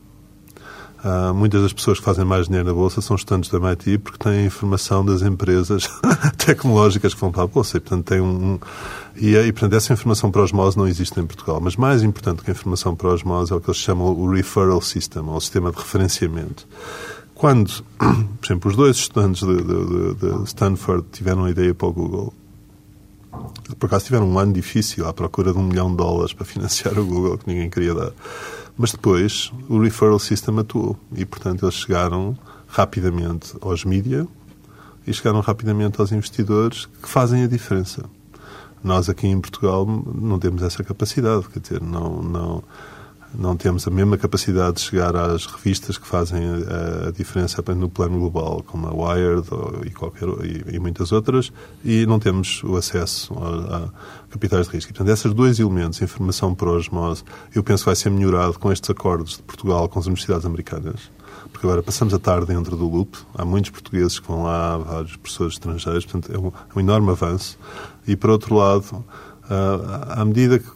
Uh, 1.05 1.33
muitas 1.35 1.63
das 1.63 1.73
pessoas 1.73 1.99
que 1.99 2.05
fazem 2.05 2.25
mais 2.25 2.47
dinheiro 2.47 2.67
na 2.67 2.75
Bolsa 2.75 3.01
são 3.01 3.17
estudantes 3.17 3.51
da 3.51 3.59
MIT 3.59 3.99
porque 3.99 4.19
têm 4.19 4.47
informação 4.47 5.05
das 5.05 5.23
empresas 5.23 5.89
tecnológicas 6.39 7.15
que 7.15 7.21
vão 7.21 7.31
para 7.31 7.43
a 7.43 7.47
Bolsa. 7.47 7.77
E, 7.77 7.81
portanto, 7.81 8.07
tem 8.07 8.21
um, 8.21 8.59
e, 9.15 9.37
e, 9.37 9.53
portanto, 9.53 9.75
essa 9.75 9.93
informação 9.93 10.31
para 10.31 10.43
osmose 10.43 10.77
não 10.77 10.89
existe 10.89 11.19
em 11.21 11.27
Portugal. 11.27 11.61
Mas 11.61 11.77
mais 11.77 12.03
importante 12.03 12.43
que 12.43 12.51
a 12.51 12.55
informação 12.55 12.97
para 12.97 13.09
osmose 13.09 13.53
é 13.53 13.57
o 13.57 13.61
que 13.61 13.69
eles 13.69 13.81
chamam 13.81 14.07
o 14.07 14.31
referral 14.31 14.81
system, 14.81 15.23
ou 15.23 15.37
o 15.37 15.41
sistema 15.41 15.71
de 15.71 15.77
referenciamento. 15.77 16.67
Quando, 17.35 17.85
por 17.99 18.47
exemplo, 18.47 18.71
os 18.71 18.77
dois 18.77 18.97
estudantes 18.97 19.47
de, 19.47 19.57
de, 19.57 20.15
de 20.15 20.45
Stanford 20.45 21.07
tiveram 21.13 21.45
a 21.45 21.51
ideia 21.51 21.75
para 21.75 21.89
o 21.89 21.93
Google, 21.93 22.35
por 23.79 23.87
acaso 23.87 24.07
tiveram 24.07 24.29
um 24.29 24.39
ano 24.39 24.53
difícil 24.53 25.07
à 25.07 25.13
procura 25.13 25.53
de 25.53 25.59
um 25.59 25.63
milhão 25.63 25.91
de 25.91 25.97
dólares 25.97 26.33
para 26.33 26.47
financiar 26.47 26.99
o 26.99 27.05
Google, 27.05 27.39
que 27.39 27.47
ninguém 27.49 27.69
queria 27.69 27.95
dar. 27.95 28.13
Mas 28.77 28.93
depois 28.93 29.53
o 29.69 29.81
referral 29.81 30.19
system 30.19 30.59
atuou 30.59 30.99
e, 31.15 31.25
portanto, 31.25 31.65
eles 31.65 31.75
chegaram 31.75 32.37
rapidamente 32.67 33.55
aos 33.61 33.85
mídia 33.85 34.27
e 35.07 35.13
chegaram 35.13 35.41
rapidamente 35.41 36.01
aos 36.01 36.13
investidores 36.13 36.87
que 36.87 37.09
fazem 37.09 37.45
a 37.45 37.47
diferença. 37.47 38.05
Nós 38.85 39.09
aqui 39.09 39.27
em 39.27 39.41
Portugal 39.41 39.87
não 39.87 40.39
temos 40.39 40.63
essa 40.63 40.85
capacidade, 40.85 41.49
quer 41.49 41.61
dizer, 41.61 41.81
não, 41.81 42.23
não, 42.23 42.63
não 43.39 43.57
temos 43.57 43.87
a 43.87 43.91
mesma 43.91 44.17
capacidade 44.17 44.77
de 44.77 44.83
chegar 44.83 45.15
às 45.15 45.47
revistas 45.47 45.99
que 45.99 46.07
fazem 46.07 46.43
a, 46.45 47.09
a 47.09 47.11
diferença 47.11 47.63
no 47.75 47.89
plano 47.89 48.19
global, 48.19 48.63
como 48.67 48.87
a 48.87 48.93
Wired 48.93 49.47
ou, 49.51 49.85
e, 49.85 49.91
qualquer, 49.91 50.29
e, 50.45 50.77
e, 50.77 50.79
muitas 50.79 51.13
outras, 51.13 51.53
e 51.85 52.07
não 52.07 52.19
temos 52.19 52.63
o 52.65 52.77
acesso 52.77 53.35
a, 53.35 53.77
a 53.77 53.89
capitais 54.31 54.67
de 54.67 54.75
risco. 54.75 54.91
E, 54.91 54.95
portanto, 54.95 55.13
esses 55.13 55.33
dois 55.35 55.59
elementos, 55.59 56.01
informação 56.01 56.55
para 56.55 56.71
osmose, 56.71 57.23
eu 57.55 57.63
penso 57.63 57.85
que 57.85 57.87
vai 57.87 57.97
ser 57.97 58.11
melhorado 58.11 58.59
com 58.59 58.73
estes 58.73 58.89
acordos 58.91 59.37
de 59.37 59.43
Portugal 59.43 59.89
com 59.89 59.99
as 59.99 60.07
universidades 60.07 60.47
americanas 60.47 61.17
porque 61.53 61.67
agora 61.67 61.83
passamos 61.83 62.13
a 62.13 62.19
tarde 62.19 62.47
dentro 62.47 62.77
do 62.77 62.89
loop. 62.89 63.17
Há 63.35 63.45
muitos 63.45 63.71
portugueses 63.71 64.19
que 64.19 64.27
vão 64.29 64.43
lá, 64.43 64.77
vários 64.77 65.17
professores 65.17 65.55
estrangeiros, 65.55 66.05
portanto 66.05 66.35
é 66.35 66.39
um, 66.39 66.49
é 66.49 66.77
um 66.77 66.81
enorme 66.81 67.11
avanço. 67.11 67.59
E, 68.07 68.15
por 68.15 68.31
outro 68.31 68.55
lado, 68.55 69.05
à 69.49 70.25
medida 70.25 70.59
que, 70.59 70.67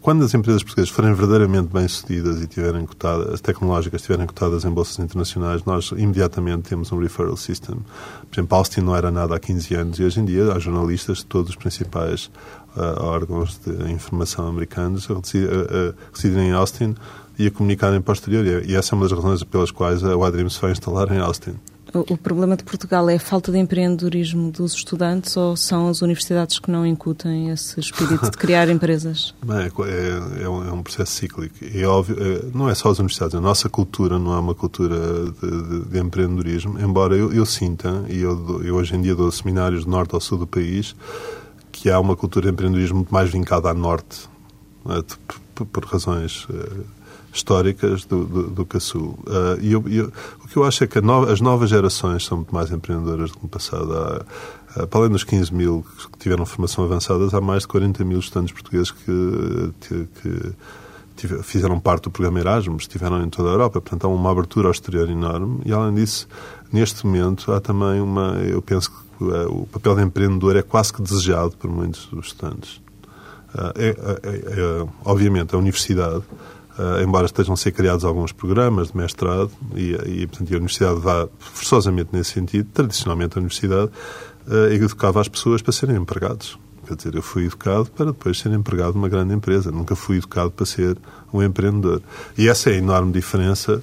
quando 0.00 0.24
as 0.24 0.32
empresas 0.32 0.62
portuguesas 0.62 0.90
forem 0.90 1.12
verdadeiramente 1.12 1.68
bem-sucedidas 1.72 2.42
e 2.42 2.46
tiverem 2.46 2.86
cotadas, 2.86 3.34
as 3.34 3.40
tecnológicas 3.40 4.00
estiverem 4.00 4.26
cotadas 4.26 4.64
em 4.64 4.70
bolsas 4.70 4.98
internacionais, 4.98 5.64
nós 5.64 5.90
imediatamente 5.92 6.68
temos 6.68 6.90
um 6.92 6.98
referral 6.98 7.36
system. 7.36 7.76
Por 7.76 8.34
exemplo, 8.34 8.56
Austin 8.56 8.80
não 8.80 8.96
era 8.96 9.10
nada 9.10 9.36
há 9.36 9.38
15 9.38 9.74
anos 9.74 9.98
e 9.98 10.04
hoje 10.04 10.20
em 10.20 10.24
dia 10.24 10.52
há 10.52 10.58
jornalistas 10.58 11.18
de 11.18 11.26
todos 11.26 11.50
os 11.50 11.56
principais 11.56 12.30
uh, 12.76 13.02
órgãos 13.02 13.58
de 13.58 13.92
informação 13.92 14.46
americanos 14.48 15.08
a 15.10 15.94
residirem 16.12 16.48
em 16.48 16.52
Austin 16.52 16.94
e 17.38 17.46
a 17.46 17.50
comunicarem 17.50 18.00
para 18.00 18.12
o 18.12 18.14
exterior. 18.14 18.64
E 18.64 18.74
essa 18.74 18.94
é 18.94 18.96
uma 18.96 19.06
das 19.06 19.16
razões 19.16 19.42
pelas 19.44 19.70
quais 19.70 20.02
a 20.02 20.16
Wadrim 20.16 20.48
se 20.48 20.60
vai 20.60 20.72
instalar 20.72 21.12
em 21.12 21.18
Austin. 21.18 21.54
O 21.94 22.16
problema 22.16 22.56
de 22.56 22.64
Portugal 22.64 23.08
é 23.08 23.14
a 23.14 23.20
falta 23.20 23.52
de 23.52 23.58
empreendedorismo 23.58 24.50
dos 24.50 24.74
estudantes 24.74 25.36
ou 25.36 25.56
são 25.56 25.88
as 25.88 26.02
universidades 26.02 26.58
que 26.58 26.70
não 26.70 26.84
incutem 26.84 27.50
esse 27.50 27.78
espírito 27.78 28.28
de 28.28 28.36
criar 28.36 28.68
empresas? 28.70 29.34
Bem, 29.44 29.70
é, 29.86 30.42
é, 30.42 30.48
um, 30.48 30.68
é, 30.68 30.72
um, 30.72 30.82
processo 30.82 31.12
cíclico. 31.12 31.54
É 31.62 31.84
óbvio, 31.86 32.16
é, 32.20 32.42
não 32.52 32.68
é 32.68 32.74
só 32.74 32.90
as 32.90 32.98
universidades. 32.98 33.34
A 33.36 33.40
nossa 33.40 33.68
cultura 33.68 34.18
não 34.18 34.34
é 34.34 34.38
uma 34.38 34.54
cultura 34.54 34.96
de, 34.96 35.50
de, 35.50 35.84
de 35.88 35.98
empreendedorismo, 35.98 36.78
embora 36.80 37.14
eu, 37.14 37.32
eu 37.32 37.46
sinta, 37.46 38.04
e 38.08 38.18
eu, 38.18 38.62
eu, 38.64 38.74
hoje 38.74 38.96
em 38.96 39.00
dia 39.00 39.14
dou 39.14 39.30
seminários 39.30 39.84
do 39.84 39.90
norte 39.90 40.14
ao 40.14 40.20
sul 40.20 40.38
do 40.38 40.46
país, 40.46 40.94
que 41.70 41.88
há 41.88 42.00
uma 42.00 42.16
cultura 42.16 42.46
de 42.46 42.52
empreendedorismo 42.52 42.96
muito 42.96 43.14
mais 43.14 43.30
vincada 43.30 43.70
a 43.70 43.74
norte, 43.74 44.28
é, 44.88 45.02
por, 45.54 45.66
por, 45.66 45.84
razões 45.84 46.46
é, 46.50 46.95
históricas 47.36 48.04
do, 48.04 48.24
do, 48.24 48.42
do. 48.50 48.62
Uh, 48.62 49.16
e 49.60 49.72
eu, 49.72 49.84
eu, 49.88 50.12
o 50.44 50.48
que 50.48 50.56
eu 50.56 50.64
acho 50.64 50.84
é 50.84 50.86
que 50.86 50.98
as 50.98 51.40
novas 51.40 51.70
gerações 51.70 52.24
são 52.24 52.38
muito 52.38 52.54
mais 52.54 52.70
empreendedoras 52.70 53.30
do 53.30 53.36
que 53.36 53.42
no 53.42 53.48
passado. 53.48 53.92
Há, 53.92 54.82
uh, 54.82 54.86
para 54.86 55.00
além 55.00 55.10
dos 55.10 55.24
15 55.24 55.54
mil 55.54 55.84
que 56.12 56.18
tiveram 56.18 56.44
formação 56.44 56.84
avançada, 56.84 57.28
há 57.32 57.40
mais 57.40 57.62
de 57.62 57.68
40 57.68 58.04
mil 58.04 58.18
estudantes 58.18 58.52
portugueses 58.52 58.90
que, 58.90 59.72
que, 59.80 60.08
que 60.22 60.54
fizeram 61.42 61.80
parte 61.80 62.04
do 62.04 62.10
programa 62.10 62.40
Erasmus, 62.40 62.82
estiveram 62.82 63.22
em 63.22 63.30
toda 63.30 63.48
a 63.48 63.52
Europa. 63.52 63.80
Portanto, 63.80 64.04
há 64.04 64.08
uma 64.08 64.30
abertura 64.30 64.68
ao 64.68 64.72
exterior 64.72 65.08
enorme. 65.08 65.60
E, 65.64 65.72
além 65.72 65.94
disso, 65.94 66.28
neste 66.72 67.06
momento, 67.06 67.52
há 67.52 67.60
também 67.60 68.00
uma... 68.00 68.34
Eu 68.42 68.60
penso 68.60 68.90
que 68.90 69.24
uh, 69.24 69.62
o 69.62 69.66
papel 69.66 69.96
de 69.96 70.02
empreendedor 70.02 70.56
é 70.56 70.62
quase 70.62 70.92
que 70.92 71.00
desejado 71.00 71.56
por 71.56 71.70
muitos 71.70 72.06
dos 72.06 72.26
estudantes. 72.26 72.80
É, 73.74 73.88
é, 73.88 74.36
é, 74.36 74.86
obviamente, 75.04 75.54
a 75.54 75.58
universidade 75.58 76.22
Uh, 76.78 77.02
embora 77.02 77.24
estejam 77.24 77.54
a 77.54 77.56
ser 77.56 77.72
criados 77.72 78.04
alguns 78.04 78.32
programas 78.32 78.88
de 78.88 78.96
mestrado 78.98 79.50
e, 79.74 79.92
e, 80.22 80.26
portanto, 80.26 80.52
a 80.52 80.56
Universidade 80.56 81.00
vá 81.00 81.26
forçosamente 81.38 82.10
nesse 82.12 82.32
sentido, 82.32 82.68
tradicionalmente 82.70 83.38
a 83.38 83.40
Universidade 83.40 83.90
uh, 84.46 84.72
educava 84.72 85.20
as 85.20 85.26
pessoas 85.26 85.62
para 85.62 85.72
serem 85.72 85.96
empregados. 85.96 86.58
Quer 86.86 86.94
dizer, 86.94 87.14
eu 87.14 87.22
fui 87.22 87.46
educado 87.46 87.90
para 87.90 88.06
depois 88.06 88.38
ser 88.38 88.52
empregado 88.52 88.94
numa 88.94 89.08
grande 89.08 89.34
empresa, 89.34 89.72
nunca 89.72 89.96
fui 89.96 90.18
educado 90.18 90.50
para 90.50 90.66
ser 90.66 90.96
um 91.32 91.42
empreendedor. 91.42 92.00
E 92.38 92.48
essa 92.48 92.70
é 92.70 92.74
a 92.74 92.76
enorme 92.76 93.10
diferença 93.10 93.82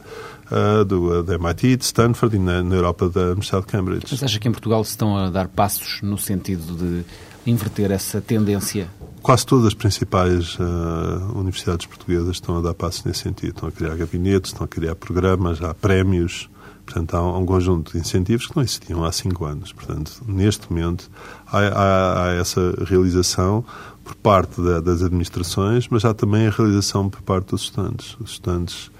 uh, 0.51 0.85
do, 0.85 1.23
da 1.23 1.35
MIT, 1.35 1.77
de 1.77 1.83
Stanford 1.85 2.35
e 2.35 2.39
na, 2.39 2.63
na 2.63 2.75
Europa 2.75 3.09
da 3.09 3.25
Universidade 3.31 3.65
de 3.65 3.71
Cambridge. 3.71 4.05
Mas 4.09 4.23
acha 4.23 4.39
que 4.39 4.47
em 4.47 4.51
Portugal 4.51 4.83
se 4.83 4.91
estão 4.91 5.17
a 5.17 5.29
dar 5.29 5.47
passos 5.49 5.99
no 6.01 6.17
sentido 6.17 6.75
de 6.75 7.03
inverter 7.45 7.91
essa 7.91 8.21
tendência 8.21 8.89
Quase 9.23 9.45
todas 9.45 9.67
as 9.67 9.73
principais 9.73 10.59
uh, 10.59 11.39
universidades 11.39 11.85
portuguesas 11.85 12.31
estão 12.31 12.57
a 12.57 12.61
dar 12.61 12.73
passos 12.73 13.05
nesse 13.05 13.19
sentido. 13.19 13.53
Estão 13.53 13.69
a 13.69 13.71
criar 13.71 13.95
gabinetes, 13.95 14.51
estão 14.51 14.65
a 14.65 14.67
criar 14.67 14.95
programas, 14.95 15.61
há 15.61 15.73
prémios. 15.73 16.49
Portanto, 16.85 17.15
há 17.15 17.37
um 17.37 17.45
conjunto 17.45 17.93
de 17.93 17.99
incentivos 17.99 18.47
que 18.47 18.55
não 18.57 18.61
existiam 18.61 19.01
há 19.05 19.13
cinco 19.13 19.45
anos. 19.45 19.71
Portanto, 19.71 20.21
neste 20.27 20.69
momento, 20.69 21.09
há, 21.47 21.57
há, 21.57 22.23
há 22.25 22.33
essa 22.33 22.75
realização 22.85 23.63
por 24.03 24.13
parte 24.15 24.59
da, 24.61 24.81
das 24.81 25.01
administrações, 25.01 25.87
mas 25.89 26.03
há 26.03 26.13
também 26.13 26.47
a 26.47 26.49
realização 26.49 27.09
por 27.09 27.21
parte 27.21 27.51
dos 27.51 27.61
estudantes. 27.61 28.17
Os 28.19 28.31
estudantes, 28.31 28.91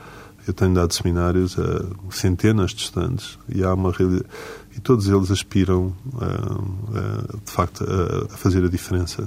eu 0.48 0.54
tenho 0.54 0.74
dado 0.74 0.94
seminários 0.94 1.58
a 1.58 1.86
centenas 2.12 2.72
de 2.72 2.84
estudantes 2.84 3.38
e 3.48 3.64
há 3.64 3.74
uma 3.74 3.94
e 4.76 4.80
todos 4.82 5.08
eles 5.08 5.30
aspiram, 5.30 5.94
de 7.46 7.52
facto, 7.52 7.86
a, 7.86 8.38
fazer 8.38 8.64
a 8.64 8.68
diferença, 8.68 9.24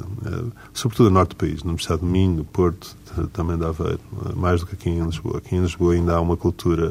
sobretudo 0.74 1.08
no 1.08 1.14
norte 1.14 1.30
do 1.30 1.36
país, 1.36 1.62
no 1.62 1.74
Estado 1.76 2.00
de 2.00 2.06
Minho, 2.06 2.38
no 2.38 2.44
Porto, 2.44 2.96
também 3.32 3.56
da 3.56 3.68
Aveiro, 3.68 4.00
mais 4.34 4.60
do 4.60 4.66
que 4.66 4.74
aqui 4.74 4.90
em 4.90 5.04
Lisboa. 5.04 5.38
Aqui 5.38 5.54
em 5.54 5.62
Lisboa 5.62 5.94
ainda 5.94 6.16
há 6.16 6.20
uma 6.20 6.36
cultura 6.36 6.88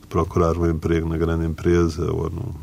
de 0.00 0.06
procurar 0.08 0.56
um 0.58 0.68
emprego 0.68 1.08
na 1.08 1.16
grande 1.16 1.46
empresa 1.46 2.04
ou 2.12 2.30
no, 2.30 2.54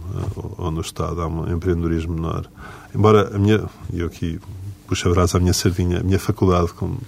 ou 0.58 0.72
no 0.72 0.82
Estado, 0.82 1.22
há 1.22 1.28
um 1.28 1.52
empreendedorismo 1.52 2.14
menor. 2.14 2.46
Embora 2.94 3.36
a 3.36 3.40
minha, 3.40 3.64
eu 3.92 4.06
aqui 4.06 4.40
puxo 4.88 5.10
a 5.10 5.12
brasa 5.12 5.38
à 5.38 5.40
minha 5.40 5.54
sardinha, 5.54 6.00
a 6.00 6.04
minha 6.04 6.20
faculdade 6.20 6.72
como 6.74 7.00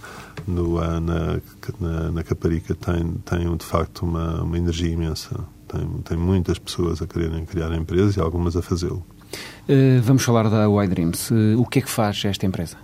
no, 0.47 0.79
na, 0.79 1.39
na, 1.79 2.11
na 2.11 2.23
Caparica 2.23 2.75
tem, 2.75 3.13
tem 3.25 3.57
de 3.57 3.65
facto 3.65 4.05
uma, 4.05 4.41
uma 4.43 4.57
energia 4.57 4.91
imensa 4.91 5.45
tem, 5.67 5.87
tem 6.03 6.17
muitas 6.17 6.57
pessoas 6.57 7.01
a 7.01 7.07
quererem 7.07 7.45
criar 7.45 7.73
empresas 7.73 8.15
e 8.15 8.19
algumas 8.19 8.55
a 8.55 8.61
fazê-lo. 8.61 9.05
Uh, 9.67 10.01
vamos 10.01 10.23
falar 10.23 10.49
da 10.49 10.65
Y-Dreams. 10.65 11.31
Uh, 11.31 11.59
o 11.59 11.65
que 11.65 11.79
é 11.79 11.81
que 11.81 11.89
faz 11.89 12.23
esta 12.25 12.45
empresa? 12.45 12.77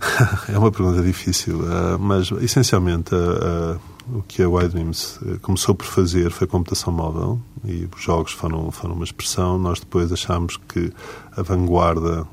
é 0.48 0.58
uma 0.58 0.70
pergunta 0.70 1.02
difícil, 1.02 1.60
uh, 1.60 1.98
mas 1.98 2.30
essencialmente 2.40 3.10
o 4.12 4.22
que 4.22 4.42
a 4.42 4.46
Y-Dreams 4.46 5.20
começou 5.40 5.74
por 5.74 5.86
fazer 5.86 6.30
foi 6.30 6.46
computação 6.46 6.92
móvel 6.92 7.40
e 7.64 7.88
os 7.94 8.02
jogos 8.02 8.32
foram, 8.32 8.70
foram 8.70 8.94
uma 8.94 9.04
expressão. 9.04 9.58
Nós 9.58 9.80
depois 9.80 10.12
achámos 10.12 10.56
que 10.56 10.92
a 11.36 11.42
vanguarda 11.42 12.26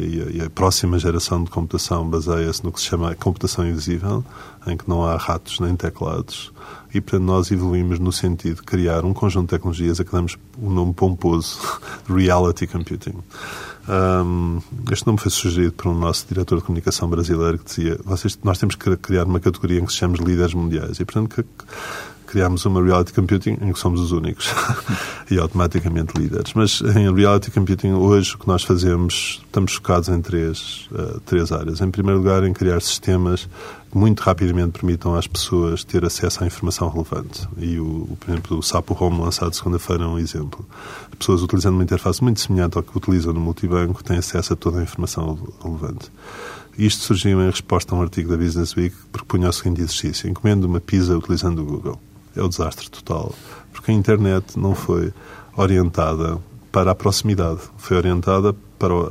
e, 0.00 0.20
a, 0.20 0.42
e 0.42 0.46
a 0.46 0.50
próxima 0.50 0.98
geração 0.98 1.44
de 1.44 1.50
computação 1.50 2.08
baseia-se 2.08 2.64
no 2.64 2.72
que 2.72 2.80
se 2.80 2.86
chama 2.86 3.14
computação 3.14 3.66
invisível, 3.66 4.24
em 4.66 4.76
que 4.76 4.88
não 4.88 5.04
há 5.04 5.16
ratos 5.16 5.60
nem 5.60 5.76
teclados 5.76 6.52
e, 6.94 7.00
portanto, 7.00 7.24
nós 7.24 7.50
evoluímos 7.50 7.98
no 7.98 8.12
sentido 8.12 8.56
de 8.56 8.62
criar 8.62 9.04
um 9.04 9.14
conjunto 9.14 9.44
de 9.44 9.56
tecnologias 9.56 9.98
a 9.98 10.04
que 10.04 10.12
damos 10.12 10.36
o 10.58 10.70
nome 10.70 10.92
pomposo 10.92 11.58
Reality 12.08 12.66
Computing. 12.66 13.16
Um, 13.88 14.60
este 14.92 15.06
nome 15.06 15.18
foi 15.18 15.30
sugerido 15.30 15.72
por 15.72 15.88
um 15.88 15.98
nosso 15.98 16.26
diretor 16.28 16.58
de 16.58 16.64
comunicação 16.64 17.08
brasileiro 17.08 17.58
que 17.58 17.64
dizia 17.64 17.98
Vocês, 18.04 18.38
nós 18.44 18.58
temos 18.58 18.76
que 18.76 18.96
criar 18.96 19.24
uma 19.24 19.40
categoria 19.40 19.80
em 19.80 19.84
que 19.84 19.92
se 19.92 19.98
chama 19.98 20.16
líderes 20.18 20.54
mundiais 20.54 21.00
e, 21.00 21.04
portanto, 21.04 21.44
criámos 22.32 22.64
uma 22.64 22.82
reality 22.82 23.12
computing 23.12 23.58
em 23.60 23.72
que 23.72 23.78
somos 23.78 24.00
os 24.00 24.12
únicos 24.12 24.48
e 25.30 25.38
automaticamente 25.38 26.16
líderes. 26.16 26.54
Mas 26.54 26.80
em 26.80 27.12
reality 27.14 27.50
computing, 27.50 27.92
hoje, 27.92 28.36
o 28.36 28.38
que 28.38 28.48
nós 28.48 28.62
fazemos, 28.62 29.42
estamos 29.44 29.74
focados 29.74 30.08
em 30.08 30.20
três, 30.22 30.88
uh, 30.92 31.20
três 31.26 31.52
áreas. 31.52 31.80
Em 31.80 31.90
primeiro 31.90 32.20
lugar, 32.20 32.44
em 32.44 32.52
criar 32.52 32.80
sistemas 32.80 33.48
muito 33.92 34.20
rapidamente 34.20 34.78
permitam 34.78 35.14
às 35.14 35.26
pessoas 35.26 35.84
ter 35.84 36.04
acesso 36.04 36.42
à 36.42 36.46
informação 36.46 36.88
relevante. 36.88 37.46
E, 37.58 37.78
o, 37.78 38.16
por 38.18 38.30
exemplo, 38.30 38.58
o 38.58 38.62
Sapo 38.62 38.96
Home, 38.98 39.20
lançado 39.20 39.54
segunda-feira, 39.54 40.04
é 40.04 40.06
um 40.06 40.18
exemplo. 40.18 40.64
As 41.10 41.18
pessoas 41.18 41.42
utilizando 41.42 41.74
uma 41.74 41.84
interface 41.84 42.22
muito 42.22 42.40
semelhante 42.40 42.76
ao 42.76 42.82
que 42.82 42.96
utilizam 42.96 43.32
no 43.32 43.40
multibanco 43.40 44.02
têm 44.02 44.18
acesso 44.18 44.52
a 44.52 44.56
toda 44.56 44.80
a 44.80 44.82
informação 44.82 45.38
relevante. 45.62 46.10
Isto 46.78 47.02
surgiu 47.02 47.42
em 47.42 47.50
resposta 47.50 47.94
a 47.94 47.98
um 47.98 48.02
artigo 48.02 48.30
da 48.30 48.36
Business 48.36 48.74
Week 48.76 48.96
que 48.96 49.08
propunha 49.08 49.48
o 49.48 49.52
seguinte 49.52 49.82
exercício: 49.82 50.28
encomende 50.28 50.64
uma 50.64 50.80
pizza 50.80 51.16
utilizando 51.16 51.60
o 51.60 51.64
Google 51.64 52.00
é 52.36 52.42
o 52.42 52.48
desastre 52.48 52.90
total. 52.90 53.34
Porque 53.72 53.90
a 53.90 53.94
internet 53.94 54.58
não 54.58 54.74
foi 54.74 55.12
orientada 55.56 56.38
para 56.70 56.90
a 56.90 56.94
proximidade, 56.94 57.60
foi 57.76 57.96
orientada 57.96 58.54
para, 58.78 58.94
o, 58.94 59.10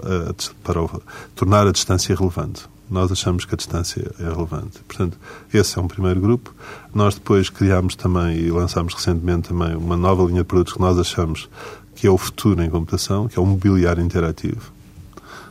para 0.64 0.82
o, 0.82 1.02
tornar 1.36 1.68
a 1.68 1.72
distância 1.72 2.16
relevante. 2.16 2.64
Nós 2.92 3.12
achamos 3.12 3.46
que 3.46 3.56
a 3.56 3.58
distância 3.58 4.12
é 4.20 4.24
relevante. 4.24 4.80
Portanto, 4.88 5.18
esse 5.54 5.80
é 5.80 5.82
um 5.82 5.88
primeiro 5.88 6.20
grupo. 6.20 6.54
Nós 6.94 7.16
depois 7.16 7.50
criámos 7.50 7.96
também 7.96 8.38
e 8.38 8.52
lançámos 8.52 8.94
recentemente 8.94 9.50
também 9.50 9.76
uma 9.76 9.96
nova 9.96 10.24
linha 10.24 10.42
de 10.42 10.48
produtos 10.48 10.74
que 10.74 10.82
nós 10.82 11.00
achamos 11.00 11.50
que 11.96 12.06
é 12.06 12.10
o 12.12 12.18
futuro 12.18 12.62
em 12.62 12.70
computação, 12.70 13.28
que 13.28 13.40
é 13.40 13.42
o 13.42 13.46
mobiliário 13.46 14.04
interativo. 14.04 14.74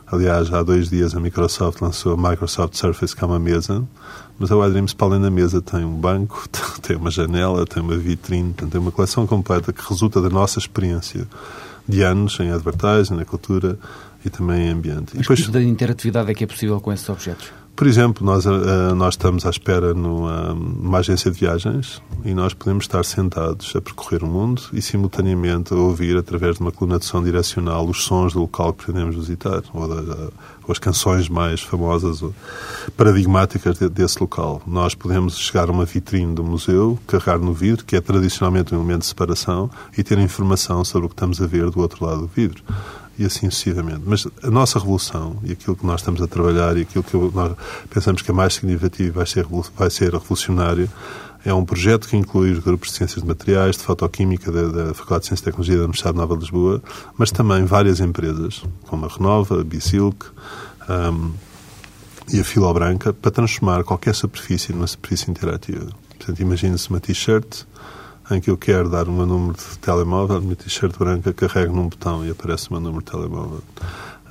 Aliás, 0.05 0.53
há 0.53 0.61
dois 0.61 0.89
dias 0.89 1.15
a 1.15 1.19
Microsoft 1.19 1.81
lançou 1.81 2.13
a 2.13 2.29
Microsoft 2.29 2.75
Surface, 2.75 3.15
que 3.15 3.23
é 3.23 3.27
uma 3.27 3.39
mesa 3.39 3.87
mas 4.41 4.51
a 4.51 4.55
iDreams, 4.67 4.95
para 4.95 5.05
além 5.05 5.21
da 5.21 5.29
mesa, 5.29 5.61
tem 5.61 5.85
um 5.85 5.93
banco, 5.93 6.49
tem 6.81 6.95
uma 6.95 7.11
janela, 7.11 7.63
tem 7.63 7.83
uma 7.83 7.95
vitrine, 7.95 8.51
tem 8.53 8.81
uma 8.81 8.91
coleção 8.91 9.27
completa 9.27 9.71
que 9.71 9.87
resulta 9.87 10.19
da 10.19 10.31
nossa 10.31 10.57
experiência 10.57 11.27
de 11.87 12.01
anos 12.01 12.39
em 12.39 12.49
advertising, 12.49 13.13
na 13.13 13.23
cultura 13.23 13.77
e 14.25 14.29
também 14.29 14.69
ambiente. 14.69 15.11
Mas 15.13 15.15
e 15.15 15.17
depois, 15.19 15.39
que 15.39 15.45
tipo 15.45 15.57
de 15.57 15.67
interatividade 15.67 16.31
é 16.31 16.33
que 16.33 16.43
é 16.43 16.47
possível 16.47 16.79
com 16.79 16.91
esses 16.91 17.07
objetos? 17.09 17.51
Por 17.75 17.87
exemplo, 17.87 18.23
nós, 18.23 18.45
uh, 18.45 18.93
nós 18.95 19.15
estamos 19.15 19.45
à 19.45 19.49
espera 19.49 19.93
numa, 19.93 20.53
numa, 20.53 20.99
agência 20.99 21.31
de 21.31 21.39
viagens 21.39 21.99
e 22.23 22.31
nós 22.33 22.53
podemos 22.53 22.83
estar 22.83 23.03
sentados 23.03 23.73
a 23.75 23.81
percorrer 23.81 24.23
o 24.23 24.27
mundo 24.27 24.61
e 24.71 24.81
simultaneamente 24.81 25.73
a 25.73 25.77
ouvir, 25.77 26.15
através 26.15 26.57
de 26.57 26.61
uma 26.61 26.71
coluna 26.71 26.99
de 26.99 27.05
som 27.05 27.23
direcional, 27.23 27.87
os 27.87 28.03
sons 28.03 28.33
do 28.33 28.41
local 28.41 28.73
que 28.73 28.83
pretendemos 28.83 29.15
visitar, 29.15 29.63
ou, 29.73 29.87
da, 29.87 30.15
ou 30.15 30.71
as 30.71 30.77
canções 30.77 31.27
mais 31.27 31.61
famosas 31.61 32.21
ou 32.21 32.35
paradigmáticas 32.95 33.79
de, 33.79 33.89
desse 33.89 34.19
local. 34.19 34.61
Nós 34.67 34.93
podemos 34.93 35.39
chegar 35.39 35.67
a 35.67 35.71
uma 35.71 35.85
vitrine 35.85 36.35
do 36.35 36.43
museu, 36.43 36.99
carregar 37.07 37.39
no 37.39 37.53
vidro, 37.53 37.83
que 37.83 37.95
é 37.95 38.01
tradicionalmente 38.01 38.75
um 38.75 38.77
elemento 38.77 39.01
de 39.01 39.07
separação, 39.07 39.71
e 39.97 40.03
ter 40.03 40.19
informação 40.19 40.85
sobre 40.85 41.07
o 41.07 41.09
que 41.09 41.15
estamos 41.15 41.41
a 41.41 41.47
ver 41.47 41.71
do 41.71 41.79
outro 41.79 42.05
lado 42.05 42.21
do 42.21 42.27
vidro 42.27 42.63
e 43.17 43.25
assim 43.25 43.49
sucessivamente. 43.49 44.01
Mas 44.05 44.27
a 44.41 44.49
nossa 44.49 44.79
revolução 44.79 45.37
e 45.43 45.51
aquilo 45.51 45.75
que 45.75 45.85
nós 45.85 46.01
estamos 46.01 46.21
a 46.21 46.27
trabalhar 46.27 46.77
e 46.77 46.81
aquilo 46.81 47.03
que 47.03 47.15
nós 47.15 47.55
pensamos 47.89 48.21
que 48.21 48.31
é 48.31 48.33
mais 48.33 48.55
significativo 48.55 49.09
e 49.09 49.11
vai 49.11 49.25
ser, 49.25 49.45
vai 49.77 49.89
ser 49.89 50.13
revolucionário 50.13 50.89
é 51.43 51.53
um 51.53 51.65
projeto 51.65 52.07
que 52.07 52.15
inclui 52.15 52.51
os 52.51 52.59
grupos 52.59 52.89
de 52.89 52.97
Ciências 52.97 53.21
de 53.21 53.27
Materiais, 53.27 53.75
de 53.75 53.83
Fotoquímica 53.83 54.51
da, 54.51 54.67
da 54.67 54.93
Faculdade 54.93 55.21
de 55.21 55.27
Ciência 55.27 55.43
e 55.43 55.45
Tecnologia 55.45 55.75
da 55.75 55.83
Universidade 55.83 56.17
Nova 56.17 56.35
Lisboa, 56.35 56.83
mas 57.17 57.31
também 57.31 57.65
várias 57.65 57.99
empresas, 57.99 58.63
como 58.83 59.05
a 59.05 59.09
Renova, 59.09 59.59
a 59.59 59.63
Bisilk 59.63 60.27
um, 60.87 61.31
e 62.31 62.39
a 62.39 62.43
Filobranca, 62.43 63.11
para 63.11 63.31
transformar 63.31 63.83
qualquer 63.83 64.13
superfície 64.13 64.71
numa 64.71 64.87
superfície 64.87 65.31
interativa. 65.31 65.87
Portanto, 66.17 66.39
imagine-se 66.39 66.89
uma 66.89 66.99
t-shirt 66.99 67.65
em 68.35 68.41
que 68.41 68.49
eu 68.49 68.57
quero 68.57 68.89
dar 68.89 69.07
o 69.07 69.11
meu 69.11 69.25
número 69.25 69.57
de 69.57 69.77
telemóvel, 69.79 70.37
a 70.37 70.41
minha 70.41 70.55
t-shirt 70.55 70.97
branca, 70.97 71.33
carrego 71.33 71.75
num 71.75 71.87
botão 71.87 72.25
e 72.25 72.31
aparece 72.31 72.69
o 72.69 72.73
meu 72.73 72.81
número 72.81 73.03
de 73.03 73.11
telemóvel. 73.11 73.61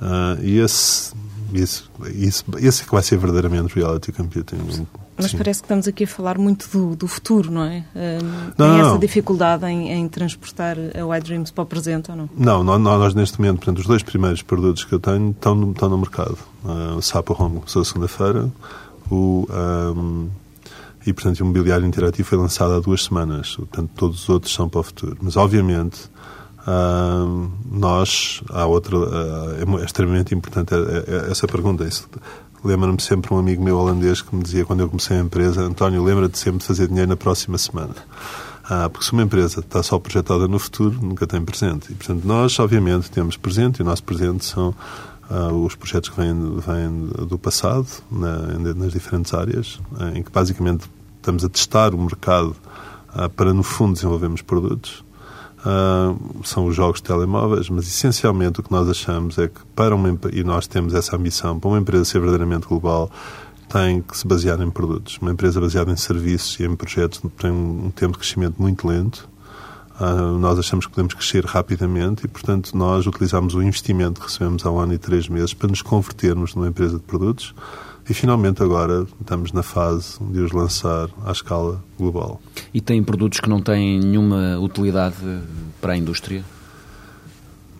Uh, 0.01 0.41
e 0.41 0.59
esse, 0.59 1.13
esse, 1.53 1.83
esse, 2.15 2.43
esse 2.57 2.81
é 2.81 2.85
que 2.85 2.91
vai 2.91 3.03
ser 3.03 3.17
verdadeiramente 3.17 3.75
reality 3.75 4.11
computing. 4.11 4.87
Mas 5.17 5.31
Sim. 5.31 5.37
parece 5.37 5.61
que 5.61 5.65
estamos 5.65 5.87
aqui 5.87 6.05
a 6.05 6.07
falar 6.07 6.37
muito 6.37 6.67
do, 6.71 6.95
do 6.95 7.07
futuro, 7.07 7.51
não 7.51 7.63
é? 7.63 7.85
Uh, 7.93 8.23
não, 8.23 8.51
tem 8.51 8.67
não, 8.67 8.89
essa 8.89 8.99
dificuldade 8.99 9.65
em, 9.65 9.91
em, 9.91 10.07
transportar 10.07 10.77
a 10.77 11.17
iDreams 11.17 11.51
para 11.51 11.63
o 11.63 11.67
presente 11.67 12.09
ou 12.09 12.17
não? 12.17 12.29
Não, 12.35 12.63
nós, 12.63 12.81
nós, 12.81 13.13
neste 13.13 13.39
momento, 13.39 13.57
portanto, 13.57 13.79
os 13.79 13.85
dois 13.85 14.01
primeiros 14.01 14.41
produtos 14.41 14.83
que 14.83 14.93
eu 14.93 14.99
tenho 14.99 15.31
estão 15.31 15.53
no, 15.53 15.71
estão 15.71 15.89
no 15.89 15.97
mercado. 15.97 16.37
Uh, 16.63 16.97
o 16.97 17.01
Sapo 17.01 17.35
Home 17.37 17.57
começou 17.57 17.85
segunda-feira, 17.85 18.49
o 19.11 19.47
um, 19.95 20.29
e, 21.05 21.13
portanto, 21.13 21.39
o 21.41 21.45
mobiliário 21.45 21.85
interativo 21.85 22.27
foi 22.27 22.37
lançado 22.37 22.73
há 22.73 22.79
duas 22.79 23.03
semanas. 23.03 23.55
Portanto, 23.55 23.89
todos 23.95 24.23
os 24.23 24.29
outros 24.29 24.53
são 24.53 24.69
para 24.69 24.79
o 24.79 24.83
futuro. 24.83 25.17
Mas, 25.21 25.35
obviamente, 25.35 26.09
uh, 26.67 27.51
nós, 27.71 28.41
há 28.49 28.65
outra, 28.65 28.97
uh, 28.97 29.79
é, 29.79 29.85
extremamente 29.85 30.35
importante 30.35 30.73
essa 31.29 31.47
pergunta. 31.47 31.87
Lembra-me 32.63 33.01
sempre 33.01 33.33
um 33.33 33.39
amigo 33.39 33.63
meu 33.63 33.77
holandês 33.77 34.21
que 34.21 34.35
me 34.35 34.43
dizia, 34.43 34.63
quando 34.63 34.81
eu 34.81 34.87
comecei 34.87 35.17
a 35.17 35.19
empresa, 35.19 35.61
António, 35.61 36.03
lembra-te 36.03 36.37
sempre 36.37 36.59
de 36.59 36.65
fazer 36.65 36.87
dinheiro 36.87 37.09
na 37.09 37.17
próxima 37.17 37.57
semana. 37.57 37.95
Ah, 38.63 38.87
porque 38.87 39.05
se 39.05 39.11
uma 39.11 39.23
empresa 39.23 39.59
está 39.59 39.81
só 39.81 39.97
projetada 39.97 40.47
no 40.47 40.59
futuro, 40.59 40.99
nunca 41.01 41.25
tem 41.25 41.43
presente. 41.43 41.91
E, 41.91 41.95
portanto, 41.95 42.23
nós, 42.23 42.57
obviamente, 42.59 43.09
temos 43.09 43.35
presente, 43.35 43.79
e 43.79 43.81
o 43.81 43.85
nosso 43.85 44.03
presente 44.03 44.45
são 44.45 44.75
os 45.65 45.75
projetos 45.75 46.09
que 46.09 46.17
vêm, 46.17 46.33
vêm 46.33 47.25
do 47.27 47.37
passado, 47.37 47.87
na, 48.11 48.73
nas 48.73 48.91
diferentes 48.91 49.33
áreas, 49.33 49.79
uh, 49.93 50.15
em 50.15 50.23
que 50.23 50.31
basicamente 50.31 50.89
estamos 51.17 51.45
a 51.45 51.49
testar 51.49 51.93
o 51.93 51.97
mercado 51.97 52.55
uh, 53.15 53.29
para, 53.29 53.53
no 53.53 53.63
fundo, 53.63 53.93
desenvolvermos 53.93 54.41
produtos. 54.41 55.03
são 56.43 56.65
os 56.65 56.75
jogos 56.75 56.97
de 56.97 57.03
telemóveis, 57.03 57.69
mas 57.69 57.87
essencialmente 57.87 58.59
o 58.59 58.63
que 58.63 58.71
nós 58.71 58.89
achamos 58.89 59.37
é 59.37 59.47
que, 59.47 59.61
para 59.75 59.95
uma, 59.95 60.17
e 60.33 60.43
nós 60.43 60.67
temos 60.67 60.93
essa 60.93 61.15
ambição, 61.15 61.59
para 61.59 61.69
uma 61.69 61.79
empresa 61.79 62.03
ser 62.03 62.19
verdadeiramente 62.19 62.67
global, 62.67 63.09
tem 63.69 64.01
que 64.01 64.17
se 64.17 64.27
basear 64.27 64.59
em 64.61 64.69
produtos. 64.69 65.17
Uma 65.21 65.31
empresa 65.31 65.61
baseada 65.61 65.91
em 65.91 65.95
serviços 65.95 66.59
e 66.59 66.65
em 66.65 66.75
projetos 66.75 67.21
tem 67.37 67.51
um 67.51 67.89
tempo 67.95 68.13
de 68.13 68.19
crescimento 68.19 68.55
muito 68.61 68.85
lento 68.87 69.31
Uh, 69.40 69.40
nós 70.39 70.57
achamos 70.57 70.85
que 70.85 70.91
podemos 70.91 71.13
crescer 71.13 71.45
rapidamente 71.45 72.25
e, 72.25 72.27
portanto, 72.27 72.75
nós 72.75 73.05
utilizamos 73.05 73.53
o 73.53 73.61
investimento 73.61 74.19
que 74.19 74.27
recebemos 74.27 74.65
há 74.65 74.71
um 74.71 74.79
ano 74.79 74.93
e 74.93 74.97
três 74.97 75.27
meses 75.27 75.53
para 75.53 75.67
nos 75.67 75.81
convertermos 75.81 76.55
numa 76.55 76.67
empresa 76.67 76.97
de 76.97 77.03
produtos 77.03 77.53
e, 78.09 78.13
finalmente, 78.13 78.63
agora 78.63 79.05
estamos 79.19 79.51
na 79.51 79.63
fase 79.63 80.17
de 80.19 80.39
os 80.39 80.51
lançar 80.51 81.07
à 81.23 81.31
escala 81.31 81.83
global. 81.97 82.41
E 82.73 82.81
tem 82.81 83.03
produtos 83.03 83.39
que 83.39 83.49
não 83.49 83.61
têm 83.61 83.99
nenhuma 83.99 84.57
utilidade 84.59 85.15
para 85.79 85.93
a 85.93 85.97
indústria? 85.97 86.43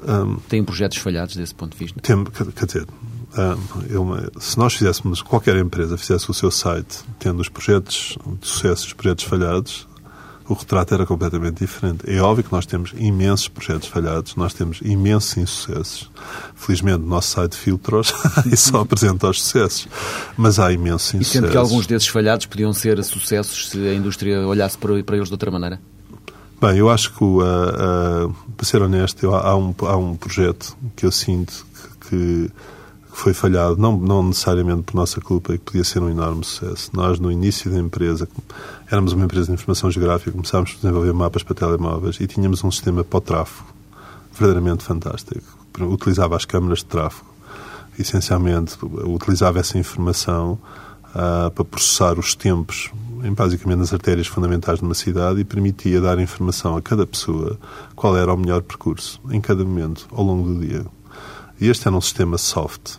Um, 0.07 0.35
tem 0.47 0.63
projetos 0.63 0.97
falhados 0.97 1.35
desse 1.35 1.53
ponto 1.53 1.73
de 1.73 1.77
vista? 1.77 1.99
Tem, 2.01 2.23
quer 2.23 2.65
dizer, 2.65 2.87
um, 3.37 4.39
se 4.39 4.57
nós 4.57 4.73
fizéssemos, 4.73 5.21
qualquer 5.21 5.55
empresa 5.57 5.97
fizesse 5.97 6.29
o 6.29 6.33
seu 6.33 6.51
site 6.51 6.99
tendo 7.19 7.39
os 7.39 7.49
projetos 7.49 8.17
de 8.39 8.47
sucesso 8.47 8.85
e 8.85 8.87
os 8.87 8.93
projetos 8.93 9.23
falhados, 9.25 9.87
o 10.47 10.53
retrato 10.53 10.93
era 10.93 11.05
completamente 11.05 11.59
diferente. 11.59 12.03
É 12.05 12.21
óbvio 12.21 12.43
que 12.43 12.51
nós 12.51 12.65
temos 12.65 12.93
imensos 12.97 13.47
projetos 13.47 13.87
falhados, 13.87 14.35
nós 14.35 14.53
temos 14.53 14.79
imensos 14.81 15.37
insucessos. 15.37 16.11
Felizmente, 16.55 17.03
o 17.03 17.07
nosso 17.07 17.29
site 17.29 17.55
filtros 17.55 18.13
e 18.51 18.57
só 18.57 18.81
apresenta 18.81 19.29
os 19.29 19.41
sucessos. 19.41 19.87
Mas 20.37 20.59
há 20.59 20.71
imensos 20.71 21.13
insucessos. 21.13 21.35
E 21.35 21.39
sendo 21.39 21.51
que 21.51 21.57
alguns 21.57 21.87
desses 21.87 22.07
falhados 22.07 22.45
podiam 22.45 22.73
ser 22.73 23.01
sucessos 23.03 23.69
se 23.69 23.77
a 23.87 23.93
indústria 23.93 24.45
olhasse 24.47 24.77
para, 24.77 25.03
para 25.03 25.15
eles 25.15 25.29
de 25.29 25.33
outra 25.33 25.51
maneira? 25.51 25.79
Bem, 26.61 26.77
eu 26.77 26.89
acho 26.91 27.11
que, 27.13 27.23
uh, 27.23 27.39
uh, 27.39 28.35
para 28.55 28.65
ser 28.65 28.81
honesto, 28.83 29.23
eu, 29.23 29.33
há, 29.33 29.55
um, 29.55 29.73
há 29.79 29.97
um 29.97 30.15
projeto 30.15 30.77
que 30.95 31.05
eu 31.05 31.11
sinto 31.11 31.65
que, 32.01 32.09
que 32.09 32.51
foi 33.13 33.33
falhado, 33.33 33.77
não, 33.77 33.97
não 33.97 34.23
necessariamente 34.23 34.83
por 34.83 34.95
nossa 34.95 35.19
culpa, 35.21 35.53
e 35.53 35.57
que 35.57 35.65
podia 35.65 35.83
ser 35.83 36.01
um 36.01 36.09
enorme 36.09 36.43
sucesso. 36.43 36.89
Nós, 36.93 37.19
no 37.19 37.31
início 37.31 37.69
da 37.69 37.77
empresa, 37.77 38.27
éramos 38.89 39.13
uma 39.13 39.25
empresa 39.25 39.47
de 39.47 39.53
informação 39.53 39.91
geográfica, 39.91 40.31
começámos 40.31 40.71
a 40.71 40.75
desenvolver 40.75 41.13
mapas 41.13 41.43
para 41.43 41.55
telemóveis 41.55 42.19
e 42.19 42.27
tínhamos 42.27 42.63
um 42.63 42.71
sistema 42.71 43.03
para 43.03 43.17
o 43.17 43.21
tráfego 43.21 43.67
verdadeiramente 44.31 44.83
fantástico. 44.83 45.45
Utilizava 45.81 46.35
as 46.35 46.45
câmaras 46.45 46.79
de 46.79 46.85
tráfego, 46.85 47.25
essencialmente, 47.97 48.77
utilizava 48.81 49.59
essa 49.59 49.77
informação 49.77 50.57
uh, 51.09 51.51
para 51.51 51.65
processar 51.65 52.17
os 52.17 52.35
tempos, 52.35 52.91
em 53.23 53.33
basicamente 53.33 53.79
nas 53.79 53.93
artérias 53.93 54.27
fundamentais 54.27 54.79
de 54.79 54.85
uma 54.85 54.93
cidade 54.93 55.39
e 55.39 55.43
permitia 55.43 56.01
dar 56.01 56.19
informação 56.19 56.75
a 56.75 56.81
cada 56.81 57.05
pessoa 57.05 57.57
qual 57.95 58.17
era 58.17 58.33
o 58.33 58.37
melhor 58.37 58.61
percurso, 58.61 59.19
em 59.29 59.39
cada 59.39 59.63
momento, 59.63 60.07
ao 60.11 60.23
longo 60.23 60.53
do 60.53 60.59
dia. 60.59 60.85
E 61.61 61.69
este 61.69 61.87
era 61.87 61.95
um 61.95 62.01
sistema 62.01 62.39
soft 62.39 62.95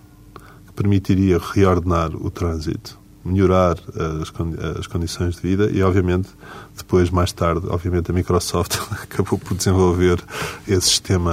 que 0.67 0.73
permitiria 0.77 1.37
reordenar 1.37 2.15
o 2.15 2.31
trânsito, 2.31 2.97
melhorar 3.25 3.77
as, 4.21 4.31
condi 4.31 4.57
as 4.79 4.87
condições 4.87 5.35
de 5.35 5.43
vida 5.43 5.69
e, 5.69 5.83
obviamente, 5.83 6.29
depois, 6.77 7.11
mais 7.11 7.33
tarde, 7.33 7.67
obviamente, 7.69 8.13
a 8.13 8.15
Microsoft 8.15 8.79
acabou 9.03 9.37
por 9.37 9.57
desenvolver 9.57 10.23
esse 10.69 10.89
sistema 10.89 11.33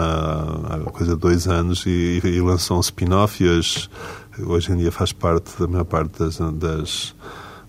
há 0.71 0.91
coisa 0.91 1.13
de 1.13 1.21
dois 1.21 1.47
anos 1.47 1.85
e, 1.85 2.19
e 2.23 2.41
lançou 2.41 2.77
um 2.77 2.81
spin-off 2.81 3.43
e 3.43 3.47
hoje, 3.47 3.87
hoje 4.39 4.71
em 4.71 4.77
dia 4.77 4.91
faz 4.91 5.13
parte 5.13 5.51
da 5.59 5.67
maior 5.67 5.85
parte 5.85 6.17
das, 6.17 6.39
das 6.55 7.15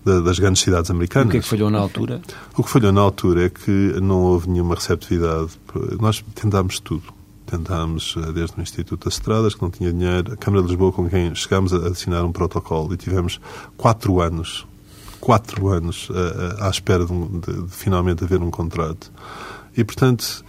das 0.03 0.39
grandes 0.39 0.63
cidades 0.63 0.89
americanas. 0.89 1.27
o 1.27 1.29
que 1.29 1.37
é 1.37 1.41
que 1.41 1.47
falhou 1.47 1.69
na 1.69 1.77
altura? 1.77 2.23
O 2.57 2.63
que 2.63 2.69
falhou 2.71 2.91
na 2.91 3.01
altura 3.01 3.45
é 3.45 3.49
que 3.49 3.69
não 4.01 4.23
houve 4.23 4.49
nenhuma 4.49 4.73
receptividade. 4.73 5.51
Nós 5.99 6.25
tentámos 6.33 6.79
tudo 6.79 7.03
tentámos, 7.51 8.15
eh, 8.17 8.31
desde 8.31 8.57
o 8.57 8.61
Instituto 8.61 9.05
das 9.05 9.15
Estradas, 9.15 9.53
que 9.53 9.61
não 9.61 9.69
tinha 9.69 9.91
dinheiro, 9.91 10.33
a 10.33 10.37
Câmara 10.37 10.63
de 10.63 10.69
Lisboa, 10.69 10.91
com 10.91 11.09
quem 11.09 11.35
chegámos 11.35 11.73
a 11.73 11.89
assinar 11.89 12.23
um 12.23 12.31
protocolo 12.31 12.93
e 12.93 12.97
tivemos 12.97 13.39
quatro 13.75 14.21
anos, 14.21 14.65
quatro 15.19 15.67
anos 15.67 16.09
uh, 16.09 16.63
à 16.63 16.69
espera 16.69 17.05
de, 17.05 17.13
de, 17.13 17.61
de, 17.63 17.69
finalmente 17.69 18.23
haver 18.23 18.41
um 18.41 18.49
contrato. 18.49 19.11
E, 19.77 19.83
portanto, 19.83 20.43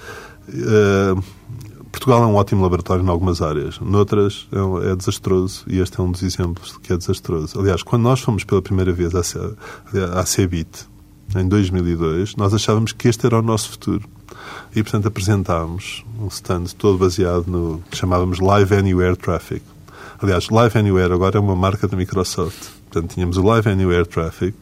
Portugal 1.93 2.23
é 2.23 2.27
um 2.27 2.35
ótimo 2.35 2.63
laboratório 2.63 3.05
em 3.05 3.09
algumas 3.09 3.43
áreas, 3.43 3.79
noutras 3.79 4.49
é, 4.51 4.91
é, 4.91 4.97
desastroso 4.97 5.65
e 5.69 5.79
este 5.79 6.01
é 6.01 6.03
um 6.03 6.11
dos 6.11 6.23
exemplos 6.23 6.73
de 6.73 6.81
que 6.81 6.93
é 6.93 6.97
desastroso. 6.97 7.61
Aliás, 7.61 7.83
quando 7.83 8.03
nós 8.03 8.21
fomos 8.21 8.45
pela 8.45 8.63
primeira 8.63 8.93
vez 8.93 9.15
à, 9.15 9.21
à 10.19 10.27
CEBIT, 10.27 10.89
em 11.37 11.47
2002, 11.47 12.37
nós 12.37 12.53
achávamos 12.55 12.93
que 12.93 13.09
este 13.09 13.27
era 13.27 13.39
o 13.39 13.43
nosso 13.43 13.71
futuro. 13.71 14.09
E, 14.75 14.83
portanto, 14.83 15.09
apresentámos 15.09 16.05
um 16.19 16.29
stand 16.29 16.65
todo 16.79 16.99
baseado 16.99 17.47
no 17.47 17.83
que 17.91 17.97
chamávamos 17.97 18.41
Live 18.41 18.75
Anywhere 18.75 19.17
Traffic. 19.17 19.63
Aliás, 20.21 20.49
Live 20.49 20.79
Anywhere 20.79 21.13
agora 21.13 21.37
é 21.37 21.41
uma 21.41 21.57
marca 21.57 21.89
da 21.89 21.97
Microsoft. 21.97 22.71
Portanto, 22.91 23.15
tínhamos 23.15 23.37
o 23.37 23.43
Live 23.43 23.69
Anywhere 23.69 24.07
Traffic, 24.07 24.55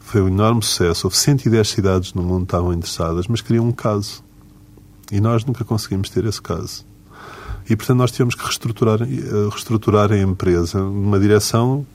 foi 0.00 0.20
um 0.20 0.28
enorme 0.28 0.62
sucesso. 0.62 1.06
Houve 1.06 1.16
110 1.16 1.68
cidades 1.68 2.14
no 2.14 2.22
mundo 2.22 2.40
que 2.40 2.54
estavam 2.54 2.72
interessadas, 2.72 3.26
mas 3.26 3.40
queriam 3.40 3.66
um 3.66 3.72
caso. 3.72 4.22
E 5.10 5.20
nós 5.20 5.44
nunca 5.44 5.64
conseguimos 5.64 6.10
ter 6.10 6.24
esse 6.24 6.40
caso. 6.40 6.84
E, 7.68 7.76
portanto, 7.76 7.98
nós 7.98 8.10
tivemos 8.10 8.34
que 8.34 8.42
reestruturar, 8.42 9.02
eh, 9.02 9.06
reestruturar 9.50 10.12
a 10.12 10.18
empresa 10.18 10.78
numa 10.80 11.18
direção 11.18 11.86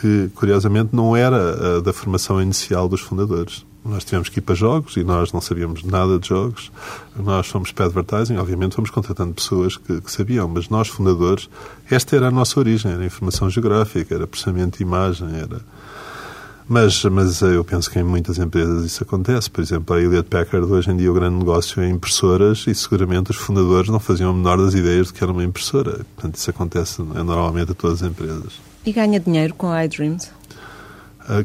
que, 0.00 0.30
curiosamente, 0.34 0.90
não 0.92 1.16
era 1.16 1.78
a 1.78 1.80
da 1.80 1.92
formação 1.92 2.40
inicial 2.40 2.88
dos 2.88 3.00
fundadores. 3.00 3.64
Nós 3.88 4.04
tivemos 4.04 4.28
que 4.28 4.38
ir 4.38 4.42
para 4.42 4.54
jogos 4.54 4.96
e 4.96 5.02
nós 5.02 5.32
não 5.32 5.40
sabíamos 5.40 5.82
nada 5.82 6.18
de 6.18 6.28
jogos. 6.28 6.70
Nós 7.16 7.46
fomos 7.46 7.72
para 7.72 7.86
advertising, 7.86 8.36
obviamente 8.36 8.74
fomos 8.74 8.90
contratando 8.90 9.32
pessoas 9.32 9.78
que, 9.78 10.00
que, 10.02 10.12
sabiam, 10.12 10.46
mas 10.46 10.68
nós, 10.68 10.88
fundadores, 10.88 11.48
esta 11.90 12.14
era 12.14 12.28
a 12.28 12.30
nossa 12.30 12.60
origem, 12.60 12.92
era 12.92 13.04
informação 13.04 13.48
geográfica, 13.48 14.14
era 14.14 14.26
processamento 14.26 14.76
de 14.76 14.84
imagem, 14.84 15.28
era... 15.34 15.60
Mas, 16.70 17.02
mas 17.04 17.40
eu 17.40 17.64
penso 17.64 17.90
que 17.90 17.98
em 17.98 18.02
muitas 18.02 18.36
empresas 18.36 18.84
isso 18.84 19.02
acontece. 19.02 19.50
Por 19.50 19.62
exemplo, 19.62 19.96
a 19.96 20.02
Elliott 20.02 20.28
Packard, 20.28 20.70
hoje 20.70 20.90
em 20.90 20.98
dia, 20.98 21.10
o 21.10 21.14
grande 21.14 21.36
negócio 21.36 21.80
é 21.80 21.88
impressoras 21.88 22.66
e 22.66 22.74
seguramente 22.74 23.30
os 23.30 23.38
fundadores 23.38 23.88
não 23.88 23.98
faziam 23.98 24.28
a 24.28 24.34
menor 24.34 24.58
das 24.58 24.74
ideias 24.74 25.06
de 25.06 25.14
que 25.14 25.24
era 25.24 25.32
uma 25.32 25.42
impressora. 25.42 26.04
Portanto, 26.14 26.34
isso 26.34 26.50
acontece 26.50 27.00
é, 27.00 27.22
normalmente 27.22 27.72
a 27.72 27.74
todas 27.74 28.02
as 28.02 28.10
empresas. 28.10 28.60
E 28.84 28.92
ganha 28.92 29.18
dinheiro 29.18 29.54
com 29.54 29.68
a 29.68 29.82
iDreams? 29.86 30.30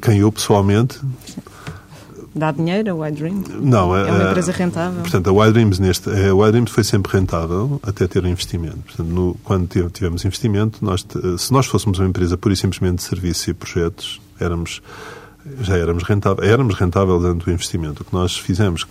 Quem 0.01 0.19
eu, 0.19 0.29
pessoalmente... 0.29 0.99
Dá 2.35 2.51
dinheiro 2.51 3.03
a 3.03 3.09
iDreams? 3.09 3.47
Não. 3.61 3.95
É 3.95 4.11
uma 4.11 4.29
empresa 4.29 4.51
rentável? 4.51 5.01
Portanto, 5.01 5.41
a 5.41 5.49
iDreams, 5.49 5.79
neste, 5.79 6.09
a 6.09 6.47
iDreams 6.49 6.71
foi 6.71 6.83
sempre 6.83 7.11
rentável 7.11 7.79
até 7.83 8.07
ter 8.07 8.25
investimento. 8.25 8.79
Portanto, 8.79 9.07
no, 9.07 9.35
quando 9.43 9.89
tivemos 9.89 10.25
investimento, 10.25 10.83
nós, 10.83 11.05
se 11.37 11.53
nós 11.53 11.67
fôssemos 11.67 11.99
uma 11.99 12.07
empresa 12.07 12.37
pura 12.37 12.53
e 12.53 12.57
simplesmente 12.57 12.95
de 12.95 13.03
serviços 13.03 13.47
e 13.47 13.53
projetos, 13.53 14.21
éramos 14.39 14.81
já 15.59 15.77
éramos 15.77 16.03
rentáveis, 16.03 16.49
éramos 16.49 16.75
rentáveis 16.75 17.21
dentro 17.21 17.45
do 17.45 17.51
investimento. 17.51 18.01
O 18.01 18.05
que 18.05 18.13
nós 18.13 18.37
fizemos, 18.37 18.87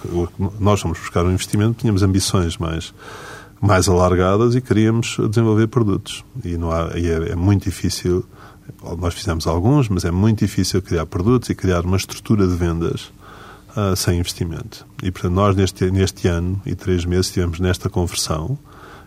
nós 0.61 0.81
fomos 0.81 0.99
buscar 0.99 1.25
um 1.25 1.33
investimento, 1.33 1.81
tínhamos 1.81 2.03
ambições 2.03 2.59
mais 2.59 2.93
mais 3.63 3.89
alargadas 3.89 4.57
e 4.57 4.61
queríamos 4.61 5.17
desenvolver 5.31 5.69
produtos. 5.69 6.25
E, 6.45 6.57
não 6.57 6.73
há, 6.73 6.91
e 6.97 7.09
é, 7.09 7.31
é 7.31 7.37
muito 7.37 7.63
difícil, 7.63 8.25
nós 8.99 9.15
fizemos 9.15 9.47
alguns, 9.47 9.89
mas 9.89 10.05
é 10.05 10.11
muito 10.11 10.41
difícil 10.41 10.83
criar 10.83 11.07
produtos 11.07 11.49
e 11.49 11.55
criar 11.55 11.87
uma 11.87 11.97
estrutura 11.97 12.45
de 12.45 12.57
vendas 12.57 13.13
uh, 13.77 13.97
sem 13.97 14.19
investimento. 14.19 14.87
E, 15.03 15.11
portanto, 15.11 15.33
nós 15.33 15.57
neste, 15.57 15.91
neste 15.91 16.29
ano 16.29 16.61
e 16.65 16.75
três 16.75 17.05
meses 17.05 17.27
estivemos 17.27 17.61
nesta 17.61 17.89
conversão 17.89 18.59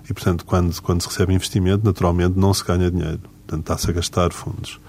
e, 0.09 0.13
portanto, 0.13 0.45
quando, 0.45 0.81
quando 0.81 1.01
se 1.01 1.07
recebe 1.07 1.33
investimento, 1.33 1.85
naturalmente 1.85 2.37
não 2.37 2.53
se 2.53 2.63
ganha 2.63 2.89
dinheiro. 2.91 3.21
Portanto, 3.47 3.61
está-se 3.61 3.89
a 3.89 3.93
gastar 3.93 4.33
fundos. 4.33 4.79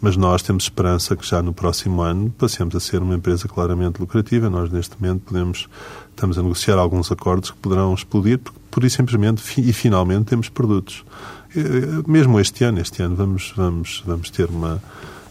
Mas 0.00 0.16
nós 0.16 0.42
temos 0.42 0.64
esperança 0.64 1.14
que 1.14 1.26
já 1.26 1.42
no 1.42 1.52
próximo 1.52 2.02
ano 2.02 2.30
passemos 2.36 2.74
a 2.74 2.80
ser 2.80 3.02
uma 3.02 3.14
empresa 3.14 3.46
claramente 3.46 3.98
lucrativa. 3.98 4.48
Nós, 4.48 4.70
neste 4.70 5.00
momento, 5.00 5.22
podemos, 5.22 5.68
estamos 6.10 6.38
a 6.38 6.42
negociar 6.42 6.76
alguns 6.76 7.12
acordos 7.12 7.50
que 7.50 7.58
poderão 7.58 7.92
explodir, 7.94 8.38
porque, 8.38 8.58
por 8.70 8.84
isso, 8.84 8.96
simplesmente, 8.96 9.42
e 9.60 9.72
finalmente, 9.72 10.24
temos 10.24 10.48
produtos. 10.48 11.04
Mesmo 12.06 12.38
este 12.38 12.64
ano, 12.64 12.80
este 12.80 13.02
ano 13.02 13.16
vamos, 13.16 13.52
vamos, 13.56 14.02
vamos 14.06 14.30
ter 14.30 14.48
uma, 14.48 14.82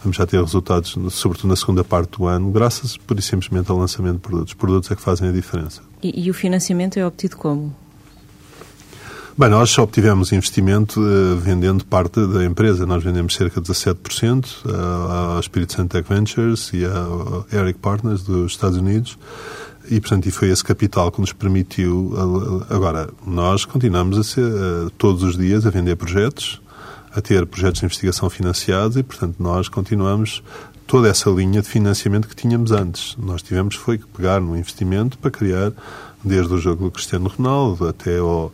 vamos 0.06 0.18
já 0.18 0.26
ter 0.26 0.40
resultados, 0.40 0.96
sobretudo 1.12 1.50
na 1.50 1.56
segunda 1.56 1.84
parte 1.84 2.18
do 2.18 2.28
ano, 2.28 2.52
graças, 2.52 2.96
por 2.96 3.18
isso, 3.20 3.30
simplesmente, 3.30 3.70
ao 3.70 3.78
lançamento 3.78 4.16
de 4.16 4.22
produtos. 4.22 4.54
Produtos 4.54 4.92
é 4.92 4.96
que 4.96 5.02
fazem 5.02 5.28
a 5.28 5.32
diferença. 5.32 5.82
E, 6.02 6.26
e 6.26 6.30
o 6.30 6.34
financiamento 6.34 6.98
é 6.98 7.06
obtido 7.06 7.36
como? 7.38 7.76
Bem, 9.38 9.50
nós 9.50 9.78
obtivemos 9.78 10.32
investimento 10.32 11.02
uh, 11.02 11.36
vendendo 11.36 11.84
parte 11.84 12.26
da 12.26 12.46
empresa. 12.46 12.86
Nós 12.86 13.04
vendemos 13.04 13.36
cerca 13.36 13.60
de 13.60 13.70
17% 13.70 14.46
uh, 14.66 15.38
à 15.38 15.42
Spirit 15.42 15.74
Santo 15.74 15.92
Tech 15.92 16.08
Ventures 16.08 16.72
e 16.74 16.86
à 16.86 17.60
Eric 17.60 17.80
Partners 17.80 18.24
dos 18.24 18.54
Estados 18.54 18.78
Unidos. 18.78 19.18
E, 19.92 20.00
portanto, 20.00 20.26
e 20.28 20.32
foi 20.32 20.50
esse 20.50 20.64
capital 20.64 21.12
que 21.12 21.20
nos 21.20 21.34
permitiu. 21.34 22.14
Uh, 22.14 22.66
agora, 22.74 23.10
nós 23.28 23.66
continuamos 23.66 24.18
a 24.18 24.24
ser, 24.24 24.46
uh, 24.46 24.90
todos 24.98 25.22
os 25.22 25.38
dias 25.38 25.66
a 25.66 25.70
vender 25.70 25.98
projetos, 25.98 26.62
a 27.16 27.22
ter 27.22 27.46
projetos 27.46 27.80
de 27.80 27.86
investigação 27.86 28.30
financiados 28.30 28.98
e, 28.98 29.04
portanto, 29.04 29.38
nós 29.40 29.70
continuamos 29.70 30.44
toda 30.86 31.10
essa 31.10 31.30
linha 31.30 31.62
de 31.62 31.68
financiamento 31.68 32.28
que 32.28 32.36
tínhamos 32.36 32.72
antes. 32.72 33.16
Nós 33.18 33.42
tivemos 33.42 33.76
foi 33.76 33.98
que 33.98 34.06
pegar 34.06 34.40
no 34.40 34.56
investimento 34.58 35.18
para 35.18 35.32
criar, 35.32 35.72
desde 36.24 36.54
o 36.54 36.58
jogo 36.58 36.86
do 36.86 36.92
Cristiano 36.92 37.30
Ronaldo 37.30 37.88
até 37.88 38.18
ao 38.18 38.52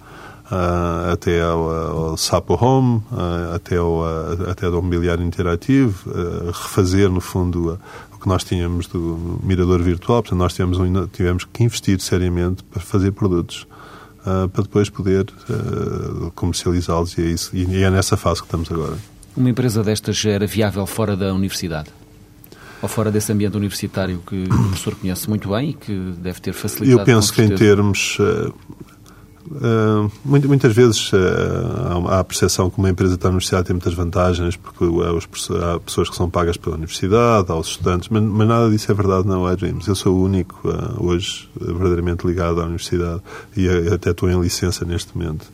uh, 0.51 1.11
até 1.13 1.41
ao, 1.41 1.69
ao, 1.69 2.17
Sapo 2.17 2.53
Home, 2.53 3.01
uh, 3.11 3.55
até, 3.55 3.77
ao, 3.77 4.01
uh, 4.01 4.49
até 4.49 4.65
ao 4.65 4.81
mobiliário 4.81 5.23
interativo, 5.23 6.11
refazer, 6.47 7.09
no 7.09 7.21
fundo, 7.21 7.79
o 8.13 8.19
que 8.19 8.27
nós 8.27 8.43
tínhamos 8.43 8.87
do 8.87 9.39
mirador 9.41 9.81
virtual. 9.81 10.21
Portanto, 10.21 10.39
nós 10.39 10.53
tivemos, 10.53 10.77
tivemos 11.11 11.45
que 11.45 11.63
investir 11.63 11.99
seriamente 12.01 12.63
para 12.63 12.81
fazer 12.81 13.11
produtos. 13.11 13.65
Para 14.23 14.63
depois 14.63 14.89
poder 14.89 15.25
comercializá-los 16.35 17.17
e 17.17 17.21
é, 17.21 17.25
isso, 17.25 17.55
e 17.55 17.83
é 17.83 17.89
nessa 17.89 18.15
fase 18.15 18.41
que 18.41 18.47
estamos 18.47 18.71
agora. 18.71 18.97
Uma 19.35 19.49
empresa 19.49 19.83
destas 19.83 20.23
era 20.25 20.45
viável 20.45 20.85
fora 20.85 21.15
da 21.15 21.33
universidade? 21.33 21.89
ou 22.81 22.89
fora 22.89 23.11
desse 23.11 23.31
ambiente 23.31 23.55
universitário 23.55 24.21
que 24.25 24.43
o 24.43 24.47
professor 24.47 24.95
conhece 24.95 25.29
muito 25.29 25.49
bem 25.49 25.69
e 25.69 25.73
que 25.73 26.13
deve 26.17 26.41
ter 26.41 26.53
facilitado? 26.53 26.99
Eu 27.01 27.05
penso 27.05 27.31
que 27.31 27.41
em 27.43 27.49
termos, 27.53 28.17
Uh, 29.49 30.11
muitas 30.23 30.73
vezes 30.73 31.11
uh, 31.13 32.07
há 32.07 32.19
a 32.19 32.23
percepção 32.23 32.69
que 32.69 32.77
uma 32.77 32.89
empresa 32.89 33.15
está 33.15 33.27
na 33.27 33.33
universidade 33.33 33.65
tem 33.65 33.73
muitas 33.73 33.93
vantagens, 33.93 34.55
porque 34.55 34.83
uh, 34.85 35.01
há 35.07 35.79
pessoas 35.79 36.09
que 36.09 36.15
são 36.15 36.29
pagas 36.29 36.57
pela 36.57 36.75
universidade, 36.75 37.51
há 37.51 37.55
os 37.55 37.69
estudantes, 37.69 38.09
mas, 38.09 38.21
mas 38.21 38.47
nada 38.47 38.69
disso 38.69 38.91
é 38.91 38.95
verdade 38.95 39.27
na 39.27 39.53
iDreams. 39.53 39.87
Eu 39.87 39.95
sou 39.95 40.15
o 40.15 40.23
único 40.23 40.61
hoje 40.97 41.49
verdadeiramente 41.59 42.25
ligado 42.25 42.61
à 42.61 42.65
universidade 42.65 43.21
e 43.55 43.67
até 43.91 44.11
estou 44.11 44.29
em 44.29 44.39
licença 44.39 44.85
neste 44.85 45.17
momento. 45.17 45.45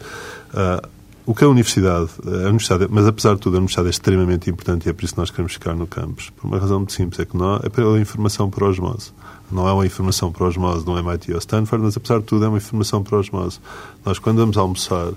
o 1.26 1.34
que 1.34 1.44
é 1.44 1.48
a 1.48 1.50
universidade? 1.50 2.10
A 2.26 2.48
universidade? 2.48 2.88
Mas 2.90 3.08
apesar 3.08 3.36
de 3.36 3.42
tudo, 3.42 3.56
a 3.56 3.58
universidade 3.60 3.88
é 3.88 3.92
extremamente 3.92 4.50
importante 4.50 4.86
e 4.86 4.90
é 4.90 4.94
por 4.94 5.04
isso 5.06 5.14
que 5.14 5.20
nós 5.20 5.32
queremos 5.32 5.54
ficar 5.54 5.76
no 5.76 5.88
campus. 5.88 6.30
Por 6.30 6.48
uma 6.48 6.60
razão 6.60 6.80
muito 6.80 6.94
simples, 6.94 7.20
é 7.20 7.26
que 7.26 7.38
não, 7.38 7.56
é 7.64 7.70
pela 7.70 8.00
informação 8.00 8.50
por 8.50 8.64
osmose. 8.64 9.12
Não 9.52 9.68
é 9.68 9.74
uma 9.74 9.86
informação 9.86 10.32
por 10.32 10.48
osmose 10.48 10.86
no 10.86 10.98
MIT 10.98 11.32
ou 11.32 11.40
Stanford, 11.40 11.86
mas 11.86 11.96
apesar 11.96 12.20
de 12.20 12.26
tudo 12.26 12.46
é 12.46 12.48
uma 12.48 12.58
informação 12.58 13.04
por 13.04 13.18
osmose. 13.18 13.60
Nós, 14.06 14.20
quando 14.20 14.38
vamos 14.38 14.58
almoçar 14.58 15.14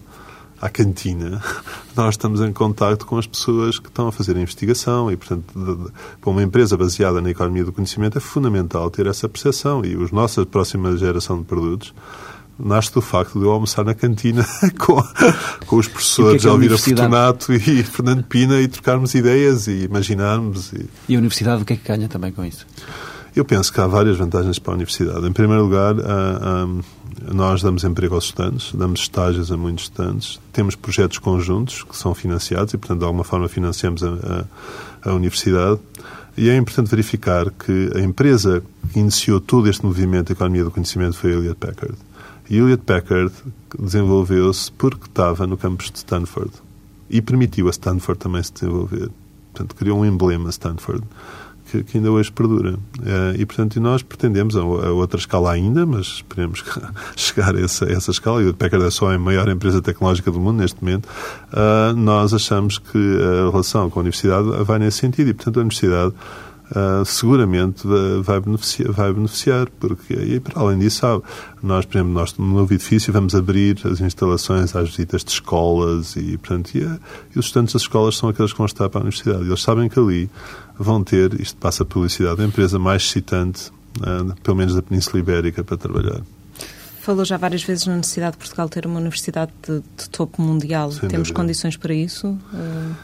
à 0.61 0.69
cantina, 0.69 1.43
nós 1.97 2.15
estamos 2.15 2.41
em 2.41 2.53
contato 2.53 3.07
com 3.07 3.19
as 3.19 3.27
pessoas 3.27 3.79
que 3.79 3.89
estão 3.89 4.07
a 4.07 4.13
fazer 4.13 4.37
a 4.37 4.41
investigação 4.41 5.11
e, 5.11 5.17
portanto, 5.17 5.93
para 6.21 6.31
uma 6.31 6.43
empresa 6.43 6.77
baseada 6.77 7.21
na 7.21 7.31
economia 7.31 7.65
do 7.65 7.73
conhecimento 7.73 8.19
é 8.19 8.21
fundamental 8.21 8.91
ter 8.91 9.07
essa 9.07 9.29
percepção 9.29 9.85
e 9.85 9.95
a 9.95 10.15
nossa 10.15 10.47
próxima 10.47 10.97
geração 10.97 11.39
de 11.39 11.45
produtos 11.45 11.93
nasce 12.63 12.93
do 12.93 13.01
facto 13.01 13.39
de 13.39 13.45
eu 13.45 13.51
almoçar 13.51 13.85
na 13.85 13.95
cantina 13.95 14.47
com, 14.79 15.03
com 15.67 15.77
os 15.77 15.89
professores 15.89 16.45
Elvira 16.45 16.77
Fortunato 16.77 17.53
e 17.53 17.59
Fernando 17.83 18.23
Pina 18.25 18.61
e 18.61 18.69
trocarmos 18.69 19.15
ideias 19.15 19.67
e 19.67 19.85
imaginarmos. 19.85 20.73
E... 20.73 20.87
e 21.09 21.17
a 21.17 21.19
universidade 21.19 21.63
o 21.63 21.65
que 21.65 21.73
é 21.73 21.77
que 21.77 21.89
ganha 21.89 22.09
também 22.09 22.33
com 22.33 22.45
isso? 22.45 22.67
Eu 23.35 23.45
penso 23.45 23.73
que 23.73 23.81
há 23.81 23.87
várias 23.87 24.17
vantagens 24.17 24.59
para 24.59 24.73
a 24.73 24.75
universidade. 24.75 25.27
Em 25.27 25.33
primeiro 25.33 25.63
lugar, 25.63 25.95
nós 27.33 27.63
damos 27.63 27.85
emprego 27.85 28.15
aos 28.15 28.25
estudantes, 28.25 28.75
damos 28.75 29.01
estágios 29.01 29.53
a 29.53 29.57
muitos 29.57 29.85
estudantes, 29.85 30.41
temos 30.53 30.75
projetos 30.75 31.19
conjuntos 31.19 31.85
que 31.85 31.97
são 31.97 32.15
financiados 32.15 32.75
e, 32.75 32.79
portanto, 32.79 32.99
de 32.99 33.05
alguma 33.05 33.25
forma 33.25 33.49
financiamos 33.49 34.03
a, 34.03 34.47
a, 35.05 35.11
a 35.11 35.15
universidade. 35.15 35.79
E 36.37 36.49
é 36.49 36.57
importante 36.57 36.91
verificar 36.91 37.51
que 37.51 37.91
a 37.95 38.01
empresa 38.01 38.63
que 38.93 38.99
iniciou 38.99 39.41
todo 39.41 39.69
este 39.69 39.85
movimento 39.85 40.29
da 40.29 40.33
economia 40.33 40.65
do 40.65 40.71
conhecimento 40.71 41.17
foi 41.17 41.33
a 41.33 41.35
Elliott 41.35 41.57
Packard. 41.57 41.97
E 42.49 42.57
Elliott 42.57 42.83
Packard 42.85 43.33
desenvolveu-se 43.79 44.73
porque 44.73 45.07
estava 45.07 45.47
no 45.47 45.57
campus 45.57 45.91
de 45.91 45.99
Stanford 45.99 46.51
e 47.09 47.21
permitiu 47.21 47.69
a 47.69 47.71
Stanford 47.71 48.19
também 48.19 48.43
se 48.43 48.53
desenvolver. 48.53 49.11
Portanto, 49.53 49.75
criou 49.75 50.01
um 50.01 50.05
emblema 50.05 50.49
Stanford 50.51 51.05
que, 51.71 51.85
que 51.85 51.99
ainda 51.99 52.11
hoje 52.11 52.31
perdura. 52.33 52.75
Uh, 52.75 53.39
e, 53.39 53.47
portanto, 53.47 53.81
nós 53.81 54.03
pretendemos 54.03 54.57
a, 54.57 54.61
a, 54.61 54.93
outra 54.93 55.19
escala 55.19 55.53
ainda, 55.53 55.87
mas 55.87 56.07
esperemos 56.07 56.65
chegar 57.15 57.55
a 57.55 57.61
essa, 57.61 57.87
a 57.87 57.93
essa 57.93 58.11
escala. 58.11 58.43
E 58.43 58.49
o 58.49 58.55
Packard 58.55 58.85
é 58.85 58.91
só 58.91 59.13
a 59.13 59.19
maior 59.19 59.49
empresa 59.49 59.81
tecnológica 59.81 60.31
do 60.31 60.41
mundo 60.41 60.59
neste 60.59 60.83
momento. 60.83 61.07
Uh, 61.07 61.95
nós 61.97 62.35
achamos 62.35 62.79
que 62.79 62.99
a 62.99 63.51
relação 63.51 63.89
com 63.89 64.01
a 64.01 64.03
universidade 64.03 64.49
vai 64.65 64.79
nesse 64.79 64.99
sentido 64.99 65.31
e, 65.31 65.35
portanto, 65.35 65.59
a 65.59 65.61
universidade 65.61 66.15
Uh, 66.71 67.05
seguramente 67.05 67.83
vai 68.23 68.39
beneficiar, 68.39 68.93
vai 68.93 69.13
beneficiar, 69.13 69.69
porque, 69.81 70.15
e 70.15 70.39
para 70.39 70.61
além 70.61 70.79
disso, 70.79 71.01
sabe, 71.01 71.25
nós, 71.61 71.85
por 71.85 71.97
exemplo, 71.97 72.13
nós, 72.13 72.39
no 72.39 72.47
novo 72.47 72.73
edifício 72.73 73.13
vamos 73.13 73.35
abrir 73.35 73.77
as 73.85 74.01
instalações 74.01 74.77
às 74.77 74.89
visitas 74.89 75.25
de 75.25 75.33
escolas 75.33 76.15
e, 76.15 76.39
portanto, 76.39 76.73
e, 76.77 76.79
e 77.35 77.39
os 77.41 77.47
estudantes 77.47 77.73
das 77.73 77.83
escolas 77.83 78.17
são 78.17 78.29
aqueles 78.29 78.53
que 78.53 78.59
vão 78.59 78.67
estar 78.67 78.89
para 78.89 79.01
a 79.01 79.03
universidade. 79.03 79.47
Eles 79.47 79.61
sabem 79.61 79.89
que 79.89 79.99
ali 79.99 80.31
vão 80.81 81.05
ter, 81.05 81.39
isto 81.39 81.59
passa 81.59 81.83
a 81.83 81.87
publicidade, 81.87 82.41
a 82.41 82.45
empresa 82.45 82.79
mais 82.79 83.03
excitante, 83.03 83.71
uh, 83.99 84.35
pelo 84.43 84.57
menos 84.57 84.75
da 84.75 84.81
Península 84.83 85.19
Ibérica, 85.21 85.63
para 85.63 85.77
trabalhar. 85.77 86.23
Falou 87.03 87.25
já 87.25 87.37
várias 87.37 87.63
vezes 87.63 87.87
na 87.87 87.97
necessidade 87.97 88.33
de 88.33 88.39
Portugal 88.39 88.69
ter 88.69 88.87
uma 88.87 88.99
universidade 88.99 89.53
de, 89.67 89.83
de 89.97 90.09
topo 90.09 90.41
mundial. 90.41 90.91
Sem 90.91 91.09
Temos 91.09 91.29
dúvida. 91.29 91.35
condições 91.35 91.77
para 91.77 91.93
isso? 91.93 92.29
Uh... 92.29 92.95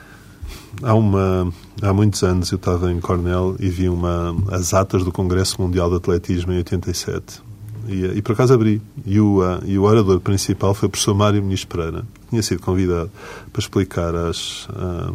Há, 0.83 0.95
uma, 0.95 1.53
há 1.83 1.93
muitos 1.93 2.23
anos 2.23 2.51
eu 2.51 2.57
estava 2.57 2.91
em 2.93 3.01
Cornell 3.01 3.57
e 3.59 3.69
vi 3.69 3.89
uma, 3.89 4.35
as 4.51 4.73
atas 4.73 5.05
do 5.05 5.13
Congresso 5.13 5.61
Mundial 5.61 5.91
de 5.91 5.97
Atletismo 5.97 6.53
em 6.53 6.59
87. 6.59 7.43
E, 7.89 8.19
e 8.19 8.23
por 8.23 8.33
acaso 8.33 8.55
abri. 8.55 8.81
E 9.05 9.21
o, 9.21 9.41
uh, 9.41 9.63
e 9.67 9.79
o 9.79 9.83
orador 9.83 10.21
principal 10.21 10.73
foi 10.73 10.87
o 10.87 10.91
professor 10.91 11.15
Mário 11.15 11.43
Muniz 11.43 11.65
Pereira, 11.65 12.05
que 12.23 12.31
tinha 12.31 12.43
sido 12.43 12.63
convidado 12.63 13.11
para 13.53 13.61
explicar 13.61 14.15
as, 14.15 14.67
uh, 14.71 15.15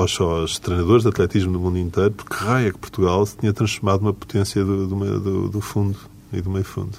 aos, 0.00 0.20
aos, 0.20 0.58
treinadores 0.58 1.02
de 1.02 1.08
atletismo 1.08 1.52
do 1.52 1.58
mundo 1.58 1.78
inteiro, 1.78 2.12
porque 2.12 2.34
raio 2.34 2.68
é 2.68 2.72
que 2.72 2.78
Portugal 2.78 3.24
se 3.26 3.36
tinha 3.36 3.52
transformado 3.52 4.00
numa 4.00 4.14
potência 4.14 4.64
do, 4.64 4.86
do, 4.86 5.20
do, 5.20 5.48
do 5.48 5.60
fundo 5.60 5.98
e 6.32 6.40
do 6.40 6.50
meio 6.50 6.64
fundo. 6.64 6.98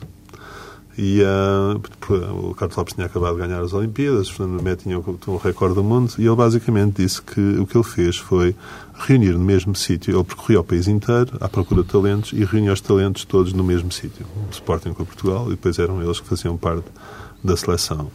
E 1.02 1.22
uh, 1.22 2.50
o 2.50 2.54
Carlos 2.54 2.76
Lopes 2.76 2.94
tinha 2.94 3.06
acabado 3.06 3.36
de 3.36 3.48
ganhar 3.48 3.62
as 3.62 3.72
Olimpíadas, 3.72 4.30
Fernando 4.30 4.62
Mé 4.62 4.76
tinha 4.76 5.00
o 5.00 5.38
recorde 5.38 5.76
do 5.76 5.84
mundo, 5.84 6.14
e 6.18 6.26
ele 6.26 6.36
basicamente 6.36 7.02
disse 7.02 7.22
que 7.22 7.40
o 7.40 7.66
que 7.66 7.78
ele 7.78 7.86
fez 7.86 8.18
foi 8.18 8.54
reunir 8.96 9.32
no 9.32 9.40
mesmo 9.40 9.74
sítio, 9.76 10.14
ele 10.14 10.24
percorria 10.26 10.60
o 10.60 10.64
país 10.64 10.90
inteiro 10.90 11.38
à 11.40 11.48
procura 11.48 11.84
de 11.84 11.88
talentos 11.88 12.34
e 12.34 12.44
reunia 12.44 12.74
os 12.74 12.82
talentos 12.82 13.24
todos 13.24 13.54
no 13.54 13.64
mesmo 13.64 13.94
sítio. 13.94 14.26
Sporting 14.52 14.92
com 14.92 15.06
Portugal, 15.06 15.46
e 15.48 15.52
depois 15.52 15.80
eram 15.80 16.04
eles 16.04 16.20
que 16.20 16.28
faziam 16.28 16.58
parte 16.58 16.88
da 17.42 17.56
seleção. 17.56 18.12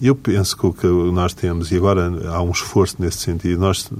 Eu 0.00 0.14
penso 0.14 0.56
que 0.56 0.66
o 0.66 0.72
que 0.72 0.86
nós 0.86 1.34
temos, 1.34 1.70
e 1.70 1.76
agora 1.76 2.10
há 2.28 2.42
um 2.42 2.50
esforço 2.50 2.96
nesse 2.98 3.18
sentido, 3.18 3.60
nós 3.60 3.90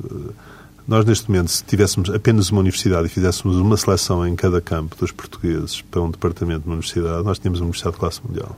nós, 0.90 1.04
neste 1.04 1.30
momento, 1.30 1.52
se 1.52 1.62
tivéssemos 1.62 2.10
apenas 2.10 2.50
uma 2.50 2.60
universidade 2.60 3.06
e 3.06 3.08
fizéssemos 3.08 3.56
uma 3.56 3.76
seleção 3.76 4.26
em 4.26 4.34
cada 4.34 4.60
campo 4.60 4.96
dos 4.96 5.12
portugueses 5.12 5.82
para 5.82 6.00
um 6.02 6.10
departamento 6.10 6.62
de 6.62 6.66
uma 6.66 6.74
universidade, 6.74 7.22
nós 7.22 7.38
tínhamos 7.38 7.60
uma 7.60 7.66
universidade 7.66 7.94
de 7.94 8.00
classe 8.00 8.20
mundial. 8.26 8.56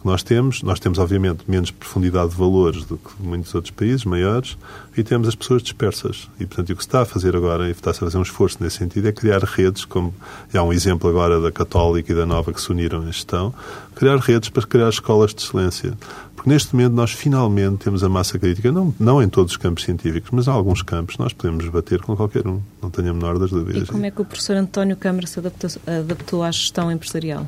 Que 0.00 0.06
nós 0.06 0.22
temos, 0.22 0.62
nós 0.62 0.80
temos, 0.80 0.98
obviamente, 0.98 1.44
menos 1.46 1.70
profundidade 1.70 2.30
de 2.30 2.36
valores 2.36 2.84
do 2.84 2.96
que 2.96 3.10
muitos 3.20 3.54
outros 3.54 3.70
países 3.70 4.04
maiores 4.04 4.56
e 4.96 5.02
temos 5.02 5.28
as 5.28 5.34
pessoas 5.34 5.62
dispersas. 5.62 6.28
E, 6.38 6.46
portanto, 6.46 6.70
o 6.70 6.76
que 6.76 6.82
se 6.82 6.88
está 6.88 7.02
a 7.02 7.04
fazer 7.04 7.36
agora, 7.36 7.68
e 7.68 7.72
está-se 7.72 7.98
a 7.98 8.06
fazer 8.06 8.16
um 8.16 8.22
esforço 8.22 8.58
nesse 8.60 8.78
sentido, 8.78 9.08
é 9.08 9.12
criar 9.12 9.42
redes, 9.42 9.84
como 9.84 10.14
há 10.54 10.62
um 10.62 10.72
exemplo 10.72 11.08
agora 11.08 11.38
da 11.40 11.52
Católica 11.52 12.12
e 12.12 12.14
da 12.14 12.24
Nova 12.24 12.52
que 12.52 12.60
se 12.60 12.70
uniram 12.70 13.02
em 13.02 13.06
gestão, 13.12 13.52
criar 13.94 14.16
redes 14.16 14.48
para 14.48 14.66
criar 14.66 14.88
escolas 14.88 15.34
de 15.34 15.42
excelência. 15.42 15.92
Porque 16.34 16.48
neste 16.48 16.74
momento 16.74 16.94
nós 16.94 17.10
finalmente 17.10 17.84
temos 17.84 18.02
a 18.02 18.08
massa 18.08 18.38
crítica, 18.38 18.72
não, 18.72 18.94
não 18.98 19.22
em 19.22 19.28
todos 19.28 19.52
os 19.52 19.58
campos 19.58 19.84
científicos, 19.84 20.30
mas 20.32 20.46
em 20.46 20.50
alguns 20.50 20.80
campos 20.80 21.18
nós 21.18 21.34
podemos 21.34 21.68
bater 21.68 22.00
com 22.00 22.16
qualquer 22.16 22.48
um, 22.48 22.62
não 22.80 22.88
tenho 22.88 23.10
a 23.10 23.12
menor 23.12 23.38
das 23.38 23.50
dúvidas. 23.50 23.82
E 23.82 23.92
como 23.92 24.06
é 24.06 24.10
que 24.10 24.22
o 24.22 24.24
professor 24.24 24.56
António 24.56 24.96
Câmara 24.96 25.26
se 25.26 25.38
adaptou, 25.38 25.70
adaptou 25.86 26.42
à 26.42 26.50
gestão 26.50 26.90
empresarial? 26.90 27.46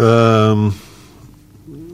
Um, 0.00 0.72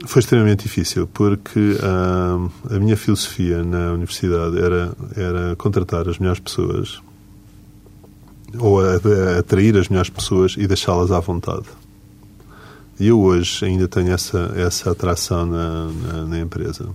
foi 0.05 0.21
extremamente 0.21 0.63
difícil, 0.63 1.07
porque 1.07 1.59
um, 1.59 2.49
a 2.73 2.79
minha 2.79 2.95
filosofia 2.95 3.61
na 3.63 3.91
universidade 3.91 4.57
era, 4.57 4.95
era 5.15 5.55
contratar 5.57 6.07
as 6.07 6.17
melhores 6.17 6.39
pessoas 6.39 7.01
ou 8.57 8.79
a, 8.79 8.93
a 8.93 9.39
atrair 9.39 9.75
as 9.77 9.89
melhores 9.89 10.09
pessoas 10.09 10.55
e 10.57 10.65
deixá-las 10.65 11.11
à 11.11 11.19
vontade. 11.19 11.65
E 12.99 13.07
eu 13.07 13.19
hoje 13.19 13.65
ainda 13.65 13.87
tenho 13.87 14.11
essa, 14.11 14.53
essa 14.55 14.91
atração 14.91 15.45
na, 15.45 15.87
na, 15.87 16.25
na, 16.25 16.39
empresa. 16.39 16.89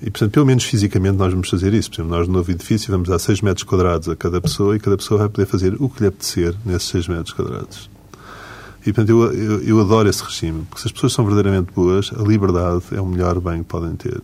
E, 0.00 0.10
portanto, 0.10 0.30
pelo 0.30 0.46
menos 0.46 0.64
fisicamente 0.64 1.16
nós 1.16 1.32
vamos 1.32 1.50
fazer 1.50 1.74
isso. 1.74 1.90
Por 1.90 1.96
exemplo, 1.96 2.16
nós 2.16 2.28
no 2.28 2.34
novo 2.34 2.50
edifício 2.50 2.90
vamos 2.90 3.08
dar 3.08 3.18
6 3.18 3.42
metros 3.42 3.64
quadrados 3.64 4.08
a 4.08 4.16
cada 4.16 4.40
pessoa 4.40 4.76
e 4.76 4.80
cada 4.80 4.96
pessoa 4.96 5.18
vai 5.18 5.28
poder 5.28 5.46
fazer 5.46 5.74
o 5.78 5.88
que 5.88 6.00
lhe 6.00 6.06
apetecer 6.06 6.54
nesses 6.64 6.88
6 6.88 7.08
metros 7.08 7.32
quadrados. 7.32 7.90
E, 8.88 8.92
portanto, 8.92 9.10
eu, 9.10 9.32
eu, 9.32 9.62
eu, 9.62 9.80
adoro 9.80 10.08
esse 10.08 10.22
regime, 10.22 10.64
porque 10.68 10.80
se 10.80 10.88
as 10.88 10.92
pessoas 10.92 11.12
são 11.12 11.24
verdadeiramente 11.24 11.72
boas, 11.72 12.10
a 12.16 12.22
liberdade 12.22 12.82
é 12.92 13.00
o 13.00 13.06
melhor 13.06 13.38
bem 13.40 13.58
que 13.58 13.68
podem 13.68 13.94
ter. 13.96 14.22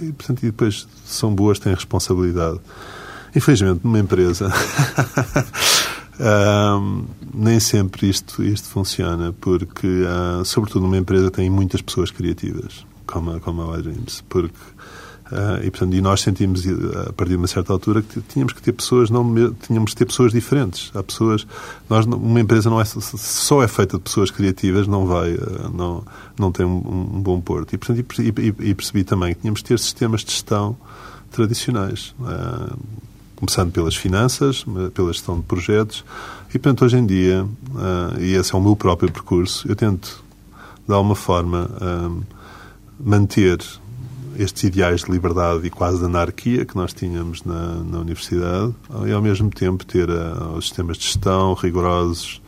E, 0.00 0.12
portanto, 0.12 0.42
e 0.42 0.46
depois, 0.46 0.86
se 1.04 1.14
são 1.14 1.34
boas, 1.34 1.58
têm 1.58 1.74
responsabilidade. 1.74 2.60
Infelizmente, 3.34 3.80
numa 3.82 3.98
empresa, 3.98 4.52
Um, 6.20 7.04
nem 7.32 7.60
sempre 7.60 8.08
isto, 8.08 8.42
isto 8.42 8.68
funciona, 8.68 9.32
porque, 9.40 9.86
uh, 9.86 10.44
sobretudo 10.44 10.82
numa 10.82 10.98
empresa 10.98 11.30
tem 11.30 11.48
muitas 11.48 11.80
pessoas 11.80 12.10
criativas, 12.10 12.84
como 13.06 13.36
a, 13.36 13.40
como 13.40 13.70
a 13.70 13.78
iDreams, 13.78 14.24
porque 14.28 14.58
Uh, 15.30 15.62
e, 15.62 15.70
portanto, 15.70 15.94
e 15.94 16.00
nós 16.00 16.22
sentimos, 16.22 16.64
a 17.06 17.12
partir 17.12 17.32
de 17.32 17.36
uma 17.36 17.46
certa 17.46 17.72
altura, 17.72 18.00
que 18.00 18.20
tínhamos 18.22 18.54
que 18.54 18.62
ter 18.62 18.72
pessoas, 18.72 19.10
não, 19.10 19.52
tínhamos 19.66 19.92
que 19.92 19.98
ter 19.98 20.06
pessoas 20.06 20.32
diferentes. 20.32 20.90
Há 20.94 21.02
pessoas, 21.02 21.46
nós, 21.88 22.06
uma 22.06 22.40
empresa 22.40 22.70
não 22.70 22.80
é, 22.80 22.84
só 22.84 23.62
é 23.62 23.68
feita 23.68 23.98
de 23.98 24.04
pessoas 24.04 24.30
criativas, 24.30 24.86
não 24.86 25.06
vai, 25.06 25.34
uh, 25.34 25.70
não, 25.72 26.02
não 26.38 26.50
tem 26.50 26.64
um, 26.64 26.78
um, 26.78 27.20
bom 27.20 27.40
porto. 27.40 27.74
E, 27.74 27.78
portanto, 27.78 27.98
e, 28.20 28.70
e, 28.70 28.74
percebi 28.74 29.04
também 29.04 29.34
que 29.34 29.40
tínhamos 29.42 29.60
que 29.60 29.68
ter 29.68 29.78
sistemas 29.78 30.22
de 30.22 30.32
gestão 30.32 30.76
tradicionais. 31.30 32.14
Uh, 32.20 32.78
começando 33.36 33.70
pelas 33.70 33.94
finanças, 33.94 34.64
pela 34.94 35.12
gestão 35.12 35.36
de 35.36 35.44
projetos. 35.44 36.04
E, 36.48 36.58
portanto, 36.58 36.84
hoje 36.84 36.96
em 36.96 37.06
dia, 37.06 37.46
e 38.18 38.32
esse 38.32 38.52
é 38.52 38.58
o 38.58 38.60
meu 38.60 38.74
próprio 38.74 39.12
percurso, 39.12 39.64
eu 39.68 39.76
tento, 39.76 40.24
de 40.88 40.92
alguma 40.92 41.14
forma, 41.14 41.70
manter 42.98 43.60
estes 44.38 44.62
ideais 44.62 45.02
de 45.02 45.10
liberdade 45.10 45.66
e 45.66 45.70
quase 45.70 45.98
de 45.98 46.04
anarquia 46.04 46.64
que 46.64 46.76
nós 46.76 46.94
tínhamos 46.94 47.42
na, 47.42 47.74
na 47.82 47.98
universidade 47.98 48.72
e, 49.06 49.12
ao 49.12 49.20
mesmo 49.20 49.50
tempo, 49.50 49.84
ter 49.84 50.08
uh, 50.08 50.56
os 50.56 50.66
sistemas 50.66 50.96
de 50.96 51.04
gestão 51.04 51.54
rigorosos 51.54 52.40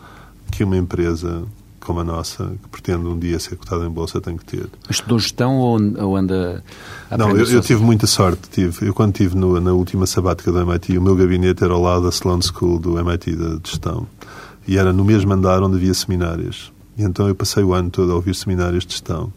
que 0.52 0.62
uma 0.62 0.76
empresa 0.76 1.44
como 1.80 2.00
a 2.00 2.04
nossa, 2.04 2.52
que 2.62 2.68
pretende 2.68 3.06
um 3.06 3.18
dia 3.18 3.38
ser 3.40 3.56
cotada 3.56 3.84
em 3.84 3.90
bolsa, 3.90 4.20
tem 4.20 4.36
que 4.36 4.44
ter. 4.44 4.68
Estudou 4.88 5.18
gestão 5.18 5.56
ou, 5.56 6.16
anda 6.16 6.62
a 7.10 7.16
Não, 7.16 7.30
eu, 7.30 7.44
eu, 7.46 7.60
tive 7.62 7.82
muita 7.82 8.06
sorte. 8.06 8.48
Tive, 8.50 8.86
eu, 8.86 8.94
quando 8.94 9.14
estive 9.14 9.36
na 9.36 9.72
última 9.72 10.06
sabática 10.06 10.52
do 10.52 10.60
MIT, 10.60 10.98
o 10.98 11.02
meu 11.02 11.16
gabinete 11.16 11.64
era 11.64 11.72
ao 11.72 11.80
lado 11.80 12.02
da 12.04 12.10
Sloan 12.10 12.40
School 12.42 12.78
do 12.78 12.98
MIT 12.98 13.34
de 13.34 13.60
gestão. 13.64 14.06
E 14.68 14.76
era 14.76 14.92
no 14.92 15.04
mesmo 15.04 15.32
andar 15.32 15.62
onde 15.62 15.76
havia 15.76 15.94
seminários. 15.94 16.70
E 16.96 17.02
então 17.02 17.26
eu 17.26 17.34
passei 17.34 17.64
o 17.64 17.72
ano 17.72 17.90
todo 17.90 18.12
a 18.12 18.14
ouvir 18.14 18.34
seminários 18.34 18.84
de 18.84 18.92
gestão. 18.92 19.32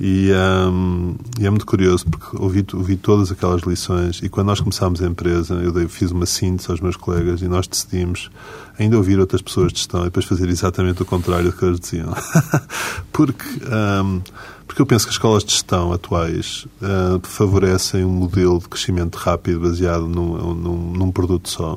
E, 0.00 0.30
um, 0.32 1.16
e, 1.40 1.46
é 1.46 1.50
muito 1.50 1.66
curioso 1.66 2.06
porque 2.06 2.36
ouvi, 2.36 2.64
ouvi 2.72 2.96
todas 2.96 3.32
aquelas 3.32 3.62
lições 3.62 4.20
e 4.22 4.28
quando 4.28 4.46
nós 4.46 4.60
começámos 4.60 5.02
a 5.02 5.06
empresa 5.06 5.54
eu 5.54 5.72
dei, 5.72 5.88
fiz 5.88 6.12
uma 6.12 6.24
síntese 6.24 6.70
aos 6.70 6.80
meus 6.80 6.94
colegas 6.94 7.42
e 7.42 7.48
nós 7.48 7.66
decidimos 7.66 8.30
ainda 8.78 8.96
ouvir 8.96 9.18
outras 9.18 9.42
pessoas 9.42 9.72
de 9.72 9.78
gestão 9.78 10.02
e 10.02 10.04
depois 10.04 10.24
fazer 10.24 10.48
exatamente 10.48 11.02
o 11.02 11.04
contrário 11.04 11.50
do 11.50 11.56
que 11.56 11.64
eles 11.64 11.80
diziam. 11.80 12.14
porque, 13.12 13.44
um, 14.04 14.20
porque 14.68 14.80
eu 14.80 14.86
penso 14.86 15.04
que 15.04 15.10
as 15.10 15.16
escolas 15.16 15.42
de 15.42 15.50
gestão 15.50 15.92
atuais 15.92 16.64
uh, 16.80 17.20
favorecem 17.24 18.04
um 18.04 18.12
modelo 18.12 18.60
de 18.60 18.68
crescimento 18.68 19.16
rápido 19.16 19.60
baseado 19.60 20.06
num, 20.06 20.54
num, 20.54 20.92
num 20.92 21.10
produto 21.10 21.48
só. 21.48 21.76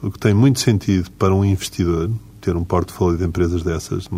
O 0.00 0.10
que 0.10 0.18
tem 0.18 0.32
muito 0.32 0.60
sentido 0.60 1.10
para 1.12 1.34
um 1.34 1.44
investidor, 1.44 2.10
ter 2.42 2.56
um 2.56 2.64
portfólio 2.64 3.16
de 3.16 3.24
empresas 3.24 3.62
dessas, 3.62 4.08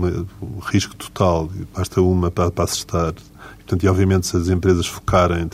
o 0.41 0.59
risco 0.61 0.97
total, 0.97 1.49
basta 1.75 2.01
uma 2.01 2.31
para, 2.31 2.51
para 2.51 2.65
acertar. 2.65 3.15
Portanto, 3.59 3.85
e 3.85 3.89
obviamente 3.89 4.27
se 4.27 4.37
as 4.37 4.49
empresas 4.49 4.87
focarem 4.87 5.49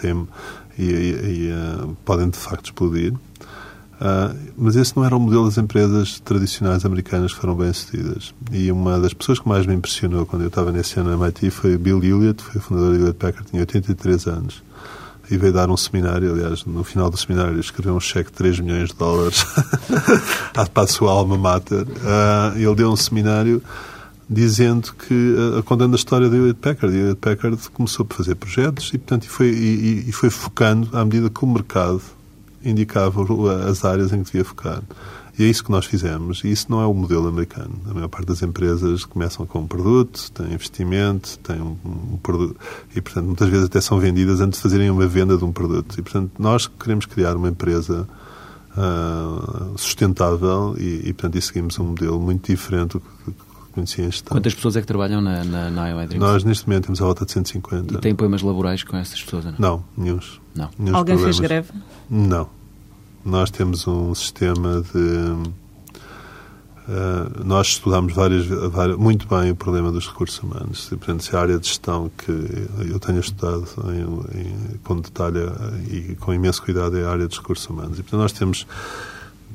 e, 0.78 0.83
e, 0.83 0.87
e 0.87 1.52
uh, 1.52 1.96
podem 2.04 2.30
de 2.30 2.38
facto 2.38 2.66
explodir. 2.66 3.12
Uh, 3.12 4.35
mas 4.56 4.76
esse 4.76 4.96
não 4.96 5.04
era 5.04 5.14
o 5.14 5.20
modelo 5.20 5.44
das 5.44 5.59
empresas 5.59 6.20
tradicionais 6.20 6.87
americanas 6.87 7.35
que 7.35 7.40
foram 7.40 7.54
bem-sucedidas. 7.54 8.33
E 8.50 8.72
uma 8.72 8.98
das 8.98 9.12
pessoas 9.12 9.40
que 9.40 9.48
mais 9.48 9.66
me 9.66 9.74
impressionou 9.74 10.24
quando 10.24 10.42
eu 10.42 10.48
estava 10.48 10.72
nesse 10.72 10.98
ano 10.98 11.11
na 11.11 11.16
MIT 11.16 11.50
foi 11.50 11.76
Bill 11.76 12.02
Elliott, 12.02 12.42
foi 12.42 12.61
o 12.61 12.62
fundador 12.62 12.92
da 12.92 12.98
Hewlett 12.98 13.18
Packard, 13.18 13.50
tinha 13.50 13.61
83 13.62 14.26
anos 14.26 14.69
e 15.30 15.36
veio 15.36 15.52
dar 15.52 15.70
um 15.70 15.76
seminário. 15.76 16.32
Aliás, 16.32 16.64
no 16.64 16.82
final 16.82 17.08
do 17.10 17.16
seminário, 17.16 17.58
escreveu 17.60 17.94
um 17.94 18.00
cheque 18.00 18.30
de 18.30 18.36
3 18.36 18.60
milhões 18.60 18.88
de 18.88 18.96
dólares 18.96 19.44
para 20.52 20.82
a 20.82 20.86
sua 20.86 21.12
alma 21.12 21.38
mater. 21.38 21.82
Uh, 21.82 22.56
ele 22.56 22.74
deu 22.74 22.90
um 22.90 22.96
seminário 22.96 23.62
dizendo 24.28 24.92
que, 24.92 25.14
uh, 25.14 25.62
contando 25.62 25.94
a 25.94 25.96
história 25.96 26.28
da 26.28 26.36
Hewlett 26.36 26.58
Packard. 26.60 26.96
Hewlett 26.96 27.20
Packard 27.20 27.70
começou 27.70 28.04
por 28.04 28.16
fazer 28.16 28.34
projetos 28.34 28.90
e, 28.92 28.98
portanto, 28.98 29.28
foi, 29.28 29.48
e, 29.48 30.08
e 30.08 30.12
foi 30.12 30.30
focando 30.30 30.96
à 30.96 31.04
medida 31.04 31.30
que 31.30 31.44
o 31.44 31.46
mercado 31.46 32.02
indicava 32.64 33.24
as 33.68 33.84
áreas 33.84 34.12
em 34.12 34.22
que 34.22 34.32
devia 34.32 34.44
focar. 34.44 34.82
E 35.40 35.44
é 35.44 35.46
isso 35.46 35.64
que 35.64 35.70
nós 35.70 35.87
fizemos. 35.87 36.44
E 36.44 36.50
isso 36.50 36.66
não 36.68 36.83
é 36.83 36.87
o 36.87 36.92
modelo 36.92 37.26
americano. 37.26 37.70
A 37.88 37.94
maior 37.94 38.09
parte 38.09 38.26
das 38.26 38.42
empresas 38.42 39.07
começam 39.07 39.46
com 39.46 39.61
um 39.61 39.66
produto, 39.66 40.31
têm 40.33 40.53
investimento, 40.53 41.38
têm 41.38 41.59
um, 41.62 41.79
um, 41.83 42.18
produto. 42.22 42.61
E, 42.94 43.00
portanto, 43.00 43.24
muitas 43.24 43.48
vezes 43.48 43.64
até 43.64 43.81
são 43.81 43.98
vendidas 43.98 44.42
antes 44.42 44.59
de 44.59 44.62
fazerem 44.62 44.90
uma 44.90 45.07
venda 45.07 45.38
de 45.38 45.44
um 45.44 45.50
produto. 45.50 45.98
E, 45.98 46.03
portanto, 46.03 46.33
nós 46.38 46.66
queremos 46.66 47.07
criar 47.07 47.37
uma 47.37 47.48
empresa 47.48 48.07
uh, 48.76 49.79
sustentável 49.79 50.76
e, 50.79 51.09
e, 51.09 51.12
portanto, 51.14 51.38
e 51.38 51.40
seguimos 51.40 51.79
um 51.79 51.85
modelo 51.85 52.20
muito 52.20 52.46
diferente 52.46 52.98
do 52.98 53.00
que 53.00 53.33
conhecia 53.72 54.05
gestão. 54.05 54.37
Quantas 54.37 54.55
pessoas 54.55 54.76
é 54.76 54.83
que 54.83 54.87
trabalham 54.87 55.22
na, 55.22 55.42
na, 55.42 55.70
na? 55.70 56.07
Nós, 56.18 56.44
neste 56.44 56.68
momento, 56.68 56.85
temos 56.85 57.00
a 57.00 57.07
volta 57.07 57.24
de 57.24 57.33
150. 57.33 57.94
E 57.94 57.96
tem 57.96 58.14
problemas 58.14 58.42
laborais 58.42 58.85
com 58.85 58.94
essas 58.94 59.22
pessoas? 59.22 59.46
Não, 59.46 59.55
não 59.59 59.85
nenhum. 59.96 60.20
Não. 60.55 60.66
Alguém 60.66 61.16
problemas. 61.16 61.22
fez 61.22 61.40
greve? 61.40 61.70
Não. 62.11 62.59
Nós 63.24 63.50
temos 63.50 63.87
um 63.87 64.14
sistema 64.14 64.83
de. 64.92 65.61
Uh, 66.88 67.44
nós 67.44 67.68
estudamos 67.68 68.14
várias, 68.14 68.46
várias, 68.46 68.96
muito 68.96 69.28
bem 69.28 69.50
o 69.50 69.56
problema 69.56 69.92
dos 69.92 70.09
recursos 70.09 70.42
humanos. 70.42 70.88
Portanto, 70.88 71.22
se 71.22 71.37
a 71.37 71.40
área 71.40 71.59
de 71.59 71.68
gestão 71.68 72.11
que 72.16 72.33
eu 72.90 72.98
tenho 72.98 73.20
estudado 73.20 73.66
em, 73.92 74.40
em, 74.40 74.78
com 74.83 74.98
detalhe 75.00 75.38
e 75.88 76.16
com 76.16 76.33
imenso 76.33 76.62
cuidado 76.62 76.96
é 76.98 77.04
a 77.04 77.11
área 77.11 77.28
dos 77.28 77.38
recursos 77.38 77.68
humanos. 77.68 77.98
E, 77.98 78.02
portanto, 78.02 78.20
nós 78.20 78.33
temos 78.33 78.66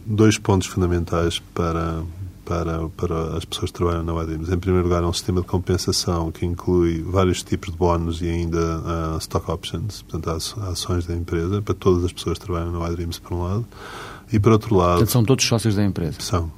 dois 0.05 0.37
pontos 0.37 0.67
fundamentais 0.67 1.39
para, 1.53 2.03
para, 2.45 2.87
para 2.89 3.35
as 3.35 3.43
pessoas 3.43 3.71
que 3.71 3.77
trabalham 3.77 4.03
na 4.03 4.13
Wadrims. 4.13 4.49
Em 4.49 4.57
primeiro 4.57 4.87
lugar, 4.87 5.03
é 5.03 5.05
um 5.05 5.11
sistema 5.11 5.41
de 5.41 5.47
compensação 5.47 6.31
que 6.31 6.45
inclui 6.45 7.01
vários 7.01 7.43
tipos 7.43 7.71
de 7.71 7.77
bónus 7.77 8.21
e 8.21 8.29
ainda 8.29 8.59
uh, 8.59 9.17
stock 9.17 9.49
options, 9.51 10.03
portanto, 10.03 10.29
ações 10.69 11.05
da 11.05 11.15
empresa, 11.15 11.61
para 11.61 11.73
todas 11.73 12.05
as 12.05 12.13
pessoas 12.13 12.37
que 12.37 12.45
trabalham 12.45 12.71
na 12.71 12.79
Wadrims, 12.79 13.19
por 13.19 13.33
um 13.33 13.43
lado. 13.43 13.65
E, 14.31 14.39
por 14.39 14.51
outro 14.51 14.75
lado... 14.75 14.91
Portanto, 14.91 15.11
são 15.11 15.25
todos 15.25 15.43
sócios 15.43 15.75
da 15.75 15.83
empresa? 15.83 16.17
São. 16.19 16.51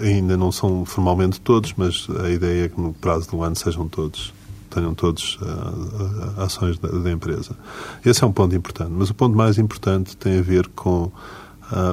Ainda 0.00 0.36
não 0.36 0.50
são 0.50 0.84
formalmente 0.84 1.40
todos, 1.40 1.72
mas 1.76 2.08
a 2.24 2.30
ideia 2.30 2.64
é 2.64 2.68
que 2.68 2.80
no 2.80 2.92
prazo 2.92 3.28
de 3.28 3.36
um 3.36 3.44
ano 3.44 3.54
sejam 3.54 3.86
todos 3.86 4.32
tenham 4.70 4.92
todos 4.92 5.38
uh, 5.40 6.42
ações 6.42 6.78
da, 6.78 6.88
da, 6.88 7.10
empresa. 7.10 7.56
Esse 8.04 8.22
é 8.22 8.26
um 8.26 8.32
ponto 8.32 8.54
importante. 8.54 8.92
Mas 8.92 9.08
o 9.08 9.14
ponto 9.14 9.34
mais 9.34 9.56
importante 9.56 10.14
tem 10.14 10.38
a 10.38 10.42
ver 10.42 10.68
com 10.68 11.04
uh, 11.04 11.12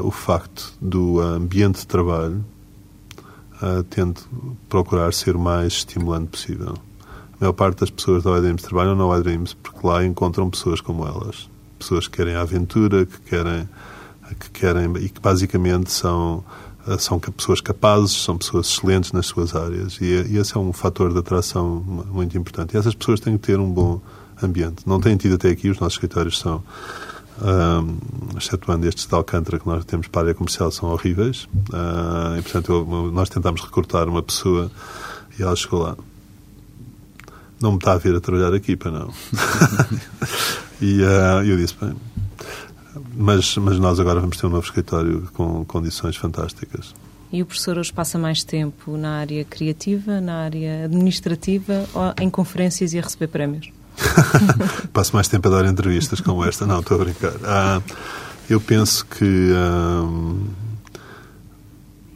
o 0.04 0.12
facto 0.12 0.74
do 0.82 1.22
ambiente 1.22 1.80
de 1.80 1.88
trabalho 1.88 2.44
uh, 3.62 3.84
tendo 3.84 4.22
procurar 4.70 5.14
ser 5.14 5.36
o 5.36 5.40
mais 5.40 5.74
estimulante 5.74 6.28
possível. 6.28 6.76
A 7.34 7.38
maior 7.42 7.54
parte 7.54 7.80
das 7.80 7.90
pessoas 7.90 8.24
da 8.24 8.38
iDreams 8.38 8.64
trabalham 8.64 8.96
na 8.96 9.18
iDreams 9.20 9.54
porque 9.56 9.86
lá 9.86 10.06
encontram 10.06 10.50
pessoas 10.50 10.82
como 10.82 11.06
elas. 11.06 11.50
Pessoas 11.78 12.08
que 12.08 12.18
querem 12.18 12.36
a 12.36 12.42
aventura, 12.42 13.06
que 13.06 13.20
querem, 13.20 13.68
que 14.40 14.50
querem 14.52 14.94
e 14.98 15.10
que 15.10 15.20
basicamente 15.20 15.92
são 15.92 16.44
são 17.00 17.20
pessoas 17.20 17.62
capazes, 17.62 18.12
são 18.12 18.38
pessoas 18.38 18.68
excelentes 18.68 19.12
nas 19.12 19.26
suas 19.26 19.56
áreas 19.56 19.98
e, 20.00 20.06
e 20.06 20.38
esse 20.38 20.56
é 20.56 20.60
um 20.60 20.72
fator 20.72 21.12
de 21.12 21.18
atração 21.18 21.84
muito 22.12 22.38
importante. 22.38 22.76
E 22.76 22.78
essas 22.78 22.94
pessoas 22.94 23.20
têm 23.20 23.38
que 23.38 23.48
ter 23.48 23.60
um 23.60 23.70
bom 23.70 24.00
ambiente. 24.42 24.88
Não 24.88 25.00
têm 25.00 25.18
tido 25.18 25.36
até 25.36 25.50
aqui, 25.50 25.70
os 25.70 25.80
nossos 25.80 25.96
escritórios 25.96 26.38
são, 26.38 26.64
um, 27.42 28.38
excetuando 28.38 28.88
estes 28.88 29.06
de 29.06 29.14
Alcântara 29.14 29.60
que 29.60 29.68
nós 29.68 29.84
temos 29.86 30.08
para 30.08 30.22
a 30.22 30.24
área 30.26 30.34
comercial, 30.34 30.72
são 30.72 30.90
horríveis. 30.90 31.44
Uh, 31.70 32.38
e, 32.40 32.42
portanto, 32.42 32.72
eu, 32.72 33.12
nós 33.12 33.30
tentámos 33.30 33.62
recrutar 33.62 34.08
uma 34.08 34.24
pessoa 34.24 34.72
e 35.38 35.44
ela 35.44 35.56
chegou 35.56 35.82
lá. 35.82 35.98
Não 37.62 37.72
me 37.72 37.78
está 37.78 37.94
a 37.94 37.98
ver 37.98 38.16
a 38.16 38.22
trabalhar 38.22 38.54
aqui, 38.54 38.76
para 38.76 38.92
não. 38.92 39.14
e 40.82 41.02
uh, 41.02 41.44
eu 41.46 41.58
disse, 41.58 41.76
bem, 41.80 41.96
mas, 43.16 43.56
mas 43.58 43.80
nós 43.80 44.00
agora 44.00 44.20
vamos 44.20 44.38
ter 44.38 44.46
um 44.46 44.50
novo 44.50 44.66
escritório 44.66 45.28
com 45.34 45.64
condições 45.66 46.16
fantásticas. 46.16 46.94
E 47.32 47.42
o 47.42 47.46
professor 47.46 47.78
hoje 47.78 47.92
passa 47.92 48.18
mais 48.18 48.44
tempo 48.44 48.96
na 48.96 49.18
área 49.18 49.44
criativa, 49.44 50.22
na 50.22 50.44
área 50.44 50.86
administrativa 50.86 51.86
ou 51.94 52.14
em 52.24 52.30
conferências 52.30 52.94
e 52.94 53.00
a 53.00 53.02
receber 53.02 53.28
prémios? 53.28 53.72
Passo 54.94 55.16
mais 55.16 55.28
tempo 55.28 55.48
a 55.48 55.52
dar 55.52 55.66
entrevistas 55.66 56.20
como 56.22 56.44
esta. 56.44 56.66
Não, 56.66 56.80
estou 56.80 57.00
a 57.00 57.04
brincar. 57.04 57.34
Ah, 57.44 57.82
eu 58.50 58.60
penso 58.60 59.06
que 59.06 59.52
ah, 59.56 60.08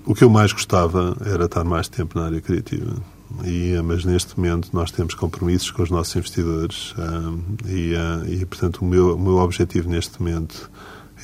o 0.06 0.13
que 0.13 0.24
eu 0.24 0.30
mais 0.30 0.52
gostava 0.52 1.15
era 1.26 1.46
estar 1.46 1.63
mais 1.63 1.88
tempo 1.88 2.20
na 2.20 2.26
área 2.26 2.42
criativa. 2.42 2.96
E, 3.44 3.76
ah, 3.76 3.84
mas 3.84 4.06
neste 4.06 4.38
momento 4.38 4.70
nós 4.74 4.92
temos 4.92 5.13
compromissos 5.13 5.72
com 5.72 5.84
os 5.84 5.89
nossos 5.89 6.15
investidores 6.15 6.94
ah, 6.98 7.34
e, 7.68 7.94
e, 8.28 8.46
portanto, 8.46 8.78
o 8.78 8.86
meu, 8.86 9.15
o 9.15 9.20
meu 9.20 9.38
objetivo 9.38 9.89
neste 9.89 10.22
momento 10.22 10.70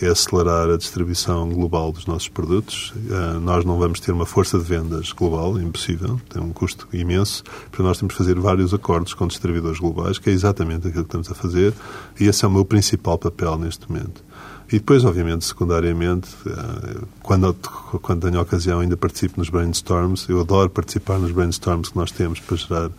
é 0.02 0.08
acelerar 0.08 0.70
a 0.70 0.78
distribuição 0.78 1.50
global 1.50 1.92
dos 1.92 2.06
nossos 2.06 2.28
produtos. 2.28 2.92
Uh, 2.92 3.40
nós 3.40 3.64
não 3.64 3.78
vamos 3.78 4.00
ter 4.00 4.12
uma 4.12 4.26
força 4.26 4.58
de 4.58 4.64
vendas 4.66 5.12
global, 5.12 5.60
impossível, 5.60 6.20
tem 6.30 6.42
um 6.42 6.52
custo 6.52 6.88
imenso. 6.92 7.44
Para 7.72 7.84
nós 7.84 7.98
temos 7.98 8.14
que 8.14 8.18
fazer 8.18 8.38
vários 8.40 8.74
acordos 8.74 9.14
com 9.14 9.28
distribuidores 9.28 9.80
globais, 9.80 10.18
que 10.18 10.30
é 10.30 10.34
exatamente 10.34 10.88
aquilo 10.88 11.04
que 11.04 11.10
estamos 11.10 11.32
a 11.32 11.36
fazer, 11.36 11.74
e 12.20 12.26
esse 12.26 12.44
é 12.44 12.48
o 12.48 12.52
meu 12.52 12.66
principal 12.66 13.18
papel 13.18 13.58
neste 13.58 13.90
momento. 13.90 14.24
E 14.68 14.80
depois, 14.80 15.06
obviamente, 15.06 15.46
secundariamente, 15.46 16.30
uh, 16.46 17.08
quando, 17.22 17.54
quando 18.02 18.22
tenho 18.24 18.40
a 18.40 18.42
ocasião, 18.42 18.80
ainda 18.80 18.98
participo 18.98 19.36
nos 19.40 19.50
brainstorms. 19.50 20.28
Eu 20.28 20.42
adoro 20.42 20.70
participar 20.70 21.20
nos 21.20 21.32
brainstorms 21.32 21.90
que 21.90 21.96
nós 21.96 22.12
temos 22.12 22.40
para 22.40 22.58
gerar 22.58 22.90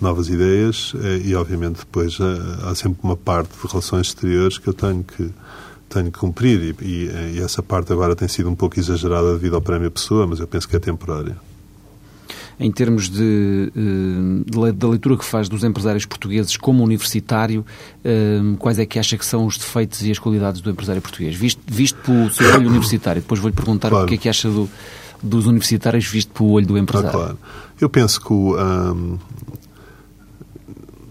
novas 0.00 0.28
ideias 0.28 0.92
eh, 1.02 1.22
e, 1.24 1.34
obviamente, 1.34 1.78
depois 1.78 2.18
há 2.64 2.74
sempre 2.74 2.98
uma 3.02 3.16
parte 3.16 3.50
de 3.50 3.66
relações 3.66 4.08
exteriores 4.08 4.58
que 4.58 4.68
eu 4.68 4.74
tenho 4.74 5.02
que 5.02 5.30
tenho 5.88 6.10
que 6.10 6.18
cumprir 6.18 6.76
e, 6.80 6.84
e, 6.84 7.36
e, 7.36 7.40
essa 7.40 7.62
parte 7.62 7.92
agora 7.92 8.14
tem 8.16 8.28
sido 8.28 8.50
um 8.50 8.54
pouco 8.54 8.78
exagerada 8.78 9.32
devido 9.34 9.54
ao 9.54 9.62
prémio 9.62 9.90
Pessoa, 9.90 10.26
mas 10.26 10.40
eu 10.40 10.46
penso 10.46 10.68
que 10.68 10.76
é 10.76 10.78
temporária. 10.78 11.36
Em 12.58 12.72
termos 12.72 13.10
de, 13.10 13.70
eh, 13.76 14.72
da 14.72 14.88
leitura 14.88 15.16
que 15.18 15.24
faz 15.24 15.46
dos 15.46 15.62
empresários 15.62 16.06
portugueses 16.06 16.56
como 16.56 16.82
universitário, 16.82 17.64
eh, 18.02 18.40
quais 18.58 18.78
é 18.78 18.86
que 18.86 18.98
acha 18.98 19.18
que 19.18 19.26
são 19.26 19.44
os 19.44 19.58
defeitos 19.58 20.02
e 20.02 20.10
as 20.10 20.18
qualidades 20.18 20.62
do 20.62 20.70
empresário 20.70 21.02
português? 21.02 21.36
Visto, 21.36 21.60
visto 21.66 21.96
pelo 21.98 22.30
seu 22.30 22.54
olho 22.54 22.68
universitário, 22.70 23.20
depois 23.20 23.40
vou-lhe 23.40 23.54
perguntar 23.54 23.90
claro. 23.90 24.06
o 24.06 24.08
que 24.08 24.14
é 24.14 24.18
que 24.18 24.28
acha 24.28 24.48
do, 24.48 24.70
dos 25.22 25.46
universitários 25.46 26.06
visto 26.06 26.32
pelo 26.32 26.50
olho 26.52 26.66
do 26.66 26.78
empresário. 26.78 27.10
Ah, 27.10 27.24
claro. 27.24 27.38
Eu 27.78 27.90
penso 27.90 28.18
que 28.22 28.32
hum, 28.32 29.18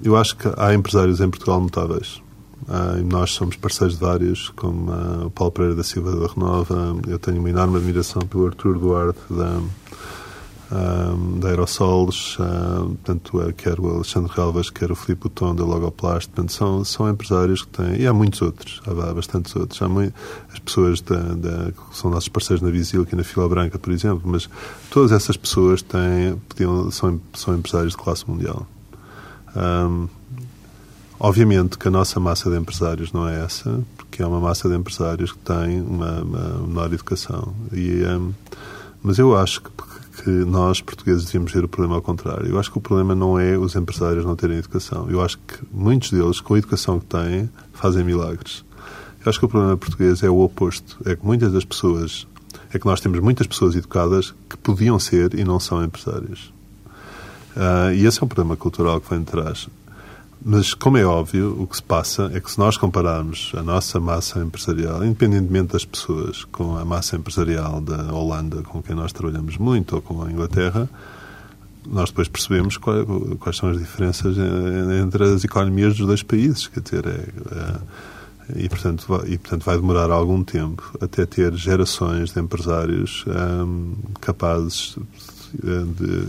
eu 0.04 0.18
acho 0.18 0.36
que 0.36 0.50
há 0.58 0.74
empresários 0.74 1.22
em 1.22 1.30
Portugal 1.30 1.62
notáveis 1.62 2.25
Uh, 2.67 3.06
nós 3.06 3.32
somos 3.32 3.56
parceiros 3.56 3.95
de 3.95 4.01
vários, 4.01 4.49
como 4.49 4.91
uh, 4.91 5.28
o 5.28 5.30
Paulo 5.30 5.51
Pereira 5.51 5.75
da 5.75 5.84
Silva 5.84 6.12
da 6.15 6.28
Renova. 6.28 6.97
Eu 7.08 7.19
tenho 7.19 7.39
uma 7.39 7.49
enorme 7.49 7.78
admiração 7.78 8.23
pelo 8.23 8.47
Artur 8.47 8.80
Duarte 8.80 9.19
da, 9.30 9.60
uh, 10.71 11.39
da 11.39 11.49
Aerosols, 11.49 12.38
uh, 12.39 13.54
quer 13.56 13.80
o 13.80 13.97
Alexandre 13.97 14.32
Relvas, 14.36 14.71
quer 14.71 14.91
o 14.91 14.95
Filipe 14.95 15.30
Bouton 15.30 15.54
da 15.54 15.63
Logoplast. 15.63 16.28
Portanto, 16.30 16.51
são, 16.54 16.84
são 16.84 17.08
empresários 17.08 17.62
que 17.62 17.67
têm, 17.67 18.01
e 18.01 18.08
há 18.08 18.13
muitos 18.13 18.41
outros, 18.41 18.82
há, 18.88 19.13
bastantes 19.13 19.56
outros. 19.56 19.80
Há 19.80 19.88
muito, 19.88 20.15
as 20.51 20.58
pessoas 20.58 21.01
da, 21.01 21.19
da, 21.19 21.71
que 21.71 21.97
são 21.97 22.10
nossos 22.10 22.30
parceiros 22.30 22.63
na 22.63 22.71
Visil, 22.71 23.04
aqui 23.04 23.15
na 23.15 23.23
Fila 23.23 23.47
Branca, 23.47 23.78
por 23.78 23.93
exemplo, 23.93 24.23
mas 24.25 24.49
todas 24.89 25.12
essas 25.12 25.38
pessoas 25.38 25.84
têm, 25.84 26.41
são, 26.89 27.21
são 27.32 27.56
empresários 27.56 27.91
de 27.91 27.97
classe 27.97 28.28
mundial. 28.28 28.65
Um, 29.56 30.08
Obviamente 31.19 31.78
que 31.78 31.88
a 31.88 31.91
nossa 31.91 32.19
massa 32.19 32.49
de 32.49 32.58
empresários 32.58 33.13
não 33.13 33.28
é 33.28 33.43
essa, 33.43 33.82
porque 33.95 34.21
é 34.21 34.28
uma 34.28 34.39
massa 34.39 34.67
de 34.67 34.75
empresários 34.75 35.32
que 35.32 35.39
tem 35.39 35.82
uma, 35.82 36.21
uma 36.21 36.67
menor 36.67 36.93
educação. 36.93 37.54
E, 37.71 38.04
um, 38.06 38.34
mas 39.01 39.17
eu 39.17 39.36
acho 39.36 39.62
que, 39.62 39.69
que, 40.23 40.30
nós, 40.30 40.82
portugueses, 40.82 41.25
devíamos 41.25 41.54
ver 41.54 41.63
o 41.63 41.67
problema 41.69 41.95
ao 41.95 42.01
contrário. 42.01 42.47
Eu 42.47 42.60
acho 42.60 42.69
que 42.71 42.78
o 42.78 42.82
problema 42.82 43.15
não 43.15 43.39
é 43.39 43.58
os 43.58 43.75
empresários 43.75 44.25
não 44.25 44.36
terem 44.36 44.58
educação. 44.58 45.10
Eu 45.10 45.21
acho 45.21 45.38
que 45.38 45.56
muitos 45.71 46.12
deles, 46.12 46.41
com 46.41 46.54
a 46.54 46.58
educação 46.58 46.99
que 46.99 47.06
têm, 47.06 47.49
fazem 47.73 48.04
milagres. 48.04 48.65
Eu 49.23 49.30
acho 49.30 49.39
que 49.39 49.45
o 49.45 49.49
problema 49.49 49.78
português 49.78 50.21
é 50.21 50.30
o 50.30 50.39
oposto. 50.39 50.97
É 51.06 51.15
que 51.15 51.25
muitas 51.25 51.51
das 51.54 51.63
pessoas, 51.63 52.28
é 52.73 52.78
que 52.78 52.86
nós 52.86 52.99
temos 52.99 53.19
muitas 53.19 53.47
pessoas 53.47 53.75
educadas 53.75 54.34
que 54.49 54.58
podiam 54.58 54.99
ser 54.99 55.34
e 55.34 55.43
não 55.45 55.60
são 55.60 55.84
empresários. 55.84 56.54
Uh, 57.56 57.93
e 57.95 58.06
esse 58.06 58.21
é 58.21 58.25
um 58.25 58.28
problema 58.28 58.58
cultural 58.58 58.99
que 58.99 59.10
vem 59.10 59.19
de 59.19 59.25
trás. 59.25 59.69
Mas, 60.43 60.74
como 60.74 60.98
é 60.98 61.06
óbvio, 61.06 61.60
o 61.60 61.65
que 61.65 61.76
se 61.76 61.84
passa 61.84 62.30
é 62.34 62.39
que 62.39 62.52
se 62.52 62.60
nós 62.60 62.78
compararmos 62.78 63.52
a 63.56 63.63
nossa 63.63 64.00
massa 64.00 64.39
empresarial, 64.39 65.04
independentemente 65.04 65.74
das 65.74 65.86
pessoas, 65.86 66.43
com 66.45 66.78
a 66.78 66.86
massa 66.86 67.15
empresarial 67.15 67.82
da 67.82 68.13
Holanda, 68.13 68.62
com 68.62 68.82
quem 68.82 68.95
nós 68.95 69.12
trabalhamos 69.12 69.58
muito, 69.58 69.95
ou 69.95 70.02
com 70.02 70.24
a 70.24 70.32
Inglaterra, 70.32 70.88
nós 71.88 72.10
depois 72.10 72.28
percebemos 72.28 72.78
quais, 72.78 73.06
quais 73.39 73.58
são 73.58 73.69
as 73.69 73.78
diferenças 73.78 74.36
entre 75.04 75.24
as 75.24 75.43
economias 75.43 75.98
dos 75.98 76.06
dois 76.06 76.24
países. 76.24 76.67
Quer 76.67 76.80
dizer, 76.82 77.08
é, 77.08 77.19
é, 78.52 78.63
e, 78.63 78.69
portanto, 78.69 79.06
vai, 79.08 79.28
e, 79.28 79.38
portanto, 79.38 79.63
vai 79.63 79.76
demorar 79.76 80.12
algum 80.12 80.43
tempo 80.43 80.95
até 81.02 81.26
ter 81.26 81.54
gerações 81.56 82.32
de 82.32 82.39
empresários 82.39 83.26
hum, 83.28 83.93
capazes 84.21 84.98
de 85.54 86.28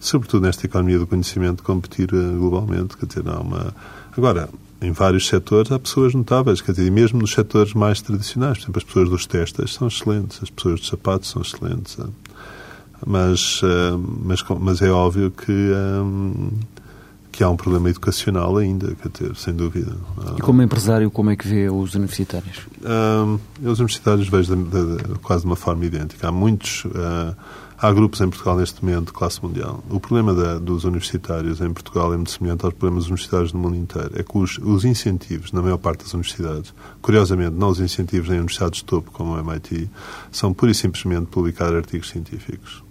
sobretudo 0.00 0.42
nesta 0.42 0.66
economia 0.66 0.98
do 0.98 1.06
conhecimento, 1.06 1.62
competir 1.62 2.08
eh, 2.12 2.36
globalmente. 2.38 2.96
Quer 2.96 3.06
dizer, 3.06 3.28
há 3.28 3.40
uma... 3.40 3.74
Agora, 4.16 4.48
em 4.80 4.92
vários 4.92 5.26
setores 5.26 5.72
há 5.72 5.78
pessoas 5.78 6.14
notáveis, 6.14 6.60
quer 6.60 6.72
dizer, 6.72 6.90
mesmo 6.90 7.18
nos 7.20 7.32
setores 7.32 7.74
mais 7.74 8.00
tradicionais, 8.00 8.58
por 8.58 8.64
exemplo, 8.64 8.78
as 8.78 8.84
pessoas 8.84 9.08
dos 9.08 9.26
testes 9.26 9.74
são 9.74 9.88
excelentes, 9.88 10.40
as 10.42 10.50
pessoas 10.50 10.80
dos 10.80 10.88
sapatos 10.88 11.30
são 11.30 11.42
excelentes. 11.42 11.98
Eh. 11.98 12.04
Mas, 13.06 13.60
eh, 13.62 13.96
mas, 14.24 14.44
mas 14.60 14.82
é 14.82 14.90
óbvio 14.90 15.30
que, 15.30 15.72
que 17.30 17.44
há 17.44 17.48
um 17.48 17.56
problema 17.56 17.88
educacional 17.90 18.56
ainda, 18.56 18.92
quer 18.96 19.08
dizer, 19.08 19.36
sem 19.36 19.54
dúvida. 19.54 19.96
E 20.36 20.40
como 20.40 20.62
empresário, 20.62 21.08
como 21.08 21.30
é 21.30 21.36
que 21.36 21.46
vê 21.46 21.70
os 21.70 21.94
universitários? 21.94 22.66
os 23.62 23.78
universitários 23.78 24.28
vejo 24.28 24.56
de, 24.56 24.64
de, 24.64 24.96
de, 24.96 25.18
quase 25.20 25.42
de 25.42 25.46
uma 25.46 25.54
forma 25.54 25.84
idêntica. 25.84 26.26
Há 26.26 26.32
muitos 26.32 26.84
Há 27.80 27.92
grupos 27.92 28.20
em 28.20 28.28
Portugal 28.28 28.56
neste 28.56 28.84
momento 28.84 29.06
de 29.06 29.12
classe 29.12 29.40
mundial. 29.40 29.84
O 29.88 30.00
problema 30.00 30.34
da, 30.34 30.58
dos 30.58 30.82
universitários 30.82 31.60
em 31.60 31.72
Portugal 31.72 32.12
é 32.12 32.16
muito 32.16 32.32
semelhante 32.32 32.64
aos 32.64 32.74
problemas 32.74 33.04
dos 33.04 33.10
universitários 33.10 33.52
do 33.52 33.58
mundo 33.58 33.76
inteiro. 33.76 34.10
É 34.16 34.24
que 34.24 34.36
os, 34.36 34.58
os, 34.58 34.84
incentivos, 34.84 35.52
na 35.52 35.62
maior 35.62 35.78
parte 35.78 36.02
das 36.02 36.12
universidades, 36.12 36.74
curiosamente, 37.00 37.54
não 37.54 37.68
os 37.68 37.78
incentivos 37.78 38.30
em 38.30 38.32
universidades 38.32 38.80
de 38.80 38.84
topo, 38.84 39.12
como 39.12 39.32
o 39.32 39.38
MIT, 39.38 39.88
são 40.32 40.52
pura 40.52 40.72
e 40.72 40.74
simplesmente 40.74 41.26
publicar 41.26 41.72
artigos 41.72 42.08
científicos. 42.08 42.82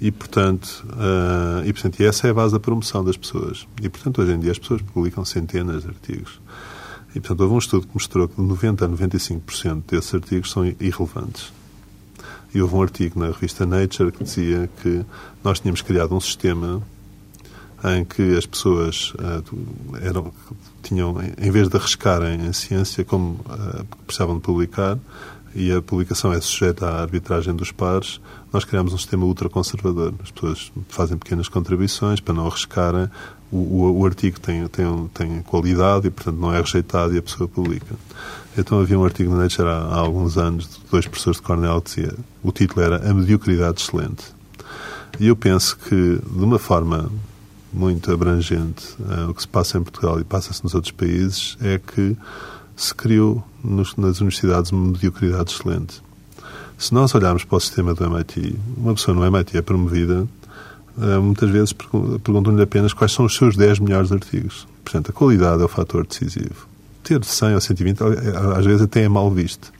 E 0.00 0.10
portanto, 0.10 0.84
uh, 0.94 1.64
e, 1.64 1.72
portanto, 1.72 2.00
essa 2.00 2.26
é 2.26 2.30
a 2.30 2.34
base 2.34 2.54
da 2.54 2.58
promoção 2.58 3.04
das 3.04 3.16
pessoas. 3.16 3.68
E, 3.80 3.88
portanto, 3.88 4.20
hoje 4.20 4.32
em 4.32 4.40
dia 4.40 4.50
as 4.50 4.58
pessoas 4.58 4.82
publicam 4.82 5.24
centenas 5.24 5.84
de 5.84 5.90
artigos. 5.90 6.40
E, 7.10 7.20
portanto, 7.20 7.40
houve 7.42 7.54
um 7.54 7.58
estudo 7.58 7.86
que 7.86 7.94
mostrou 7.94 8.26
que 8.26 8.34
de 8.34 8.42
90% 8.42 8.82
a 8.82 8.88
95% 8.88 9.82
desses 9.86 10.12
artigos 10.12 10.50
são 10.50 10.66
irrelevantes. 10.66 11.61
E 12.54 12.60
houve 12.60 12.74
um 12.74 12.82
artigo 12.82 13.18
na 13.18 13.26
revista 13.26 13.64
Nature 13.64 14.12
que 14.12 14.24
dizia 14.24 14.68
que 14.82 15.04
nós 15.42 15.60
tínhamos 15.60 15.80
criado 15.82 16.14
um 16.14 16.20
sistema 16.20 16.82
em 17.84 18.04
que 18.04 18.36
as 18.36 18.46
pessoas 18.46 19.12
uh, 19.14 19.96
eram, 20.00 20.32
tinham, 20.82 21.16
em 21.36 21.50
vez 21.50 21.68
de 21.68 21.76
arriscarem 21.76 22.46
a 22.46 22.52
ciência 22.52 23.04
como 23.04 23.40
uh, 23.40 23.84
precisavam 24.06 24.36
de 24.36 24.42
publicar, 24.42 24.98
e 25.54 25.70
a 25.70 25.82
publicação 25.82 26.32
é 26.32 26.40
sujeita 26.40 26.86
à 26.86 27.02
arbitragem 27.02 27.54
dos 27.54 27.72
pares, 27.72 28.20
nós 28.52 28.64
criamos 28.64 28.92
um 28.94 28.98
sistema 28.98 29.24
ultraconservador. 29.24 30.14
As 30.22 30.30
pessoas 30.30 30.72
fazem 30.88 31.18
pequenas 31.18 31.48
contribuições 31.48 32.20
para 32.20 32.32
não 32.32 32.46
arriscarem. 32.46 33.08
O, 33.52 34.00
o, 34.00 34.06
artigo 34.06 34.40
tem, 34.40 34.66
tem, 34.68 35.10
tem 35.12 35.42
qualidade 35.42 36.06
e, 36.06 36.10
portanto, 36.10 36.38
não 36.38 36.54
é 36.54 36.58
rejeitado 36.58 37.14
e 37.14 37.18
a 37.18 37.22
pessoa 37.22 37.46
publica. 37.46 37.94
Então 38.56 38.80
havia 38.80 38.98
um 38.98 39.04
artigo 39.04 39.30
na 39.30 39.42
Nature 39.42 39.68
há, 39.68 39.76
há 39.76 39.98
alguns 39.98 40.38
anos 40.38 40.66
de 40.66 40.78
dois 40.90 41.06
professores 41.06 41.38
de 41.38 41.42
Cornell 41.42 41.80
que 41.82 41.94
dizia, 41.94 42.14
o 42.42 42.50
título 42.50 42.82
era 42.82 43.10
A 43.10 43.12
Mediocridade 43.12 43.82
Excelente. 43.82 44.24
E 45.20 45.28
eu 45.28 45.36
penso 45.36 45.76
que, 45.76 46.18
de 46.18 46.44
uma 46.44 46.58
forma 46.58 47.10
muito 47.72 48.12
abrangente, 48.12 48.94
uh, 49.00 49.30
o 49.30 49.34
que 49.34 49.42
se 49.42 49.48
passa 49.48 49.78
em 49.78 49.82
Portugal 49.82 50.20
e 50.20 50.24
passa-se 50.24 50.62
nos 50.62 50.74
outros 50.74 50.92
países 50.92 51.56
é 51.60 51.78
que 51.78 52.16
se 52.76 52.94
criou 52.94 53.44
nos, 53.62 53.96
nas 53.96 54.20
universidades 54.20 54.72
uma 54.72 54.92
mediocridade 54.92 55.52
excelente. 55.52 56.02
Se 56.76 56.92
nós 56.92 57.14
olharmos 57.14 57.44
para 57.44 57.56
o 57.56 57.60
sistema 57.60 57.94
do 57.94 58.04
MIT, 58.04 58.56
uma 58.76 58.94
pessoa 58.94 59.14
no 59.14 59.24
MIT 59.24 59.56
é 59.56 59.62
promovida, 59.62 60.26
muitas 60.96 61.48
vezes 61.50 61.72
perguntam-lhe 61.72 62.62
apenas 62.62 62.92
quais 62.92 63.12
são 63.12 63.24
os 63.24 63.34
seus 63.34 63.56
10 63.56 63.78
melhores 63.78 64.12
artigos. 64.12 64.66
Portanto, 64.84 65.10
a 65.10 65.12
qualidade 65.12 65.62
é 65.62 65.64
o 65.64 65.68
fator 65.68 66.06
decisivo. 66.06 66.66
Ter 67.02 67.24
100 67.24 67.54
ou 67.54 67.60
120, 67.60 68.00
eh, 68.00 68.06
às 68.56 68.64
vezes 68.64 68.82
até 68.82 69.02
é 69.02 69.08
mal 69.08 69.30
visto. 69.30 69.72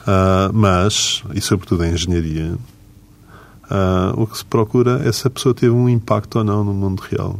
Uh, 0.00 0.52
mas, 0.52 1.22
e 1.34 1.40
sobretudo 1.40 1.84
em 1.84 1.92
engenharia, 1.92 2.54
uh, 3.70 4.20
o 4.20 4.26
que 4.26 4.36
se 4.36 4.44
procura 4.44 5.00
é 5.06 5.12
se 5.12 5.26
a 5.26 5.30
pessoa 5.30 5.54
teve 5.54 5.72
um 5.72 5.88
impacto 5.88 6.38
ou 6.38 6.44
não 6.44 6.64
no 6.64 6.74
mundo 6.74 7.00
real. 7.00 7.38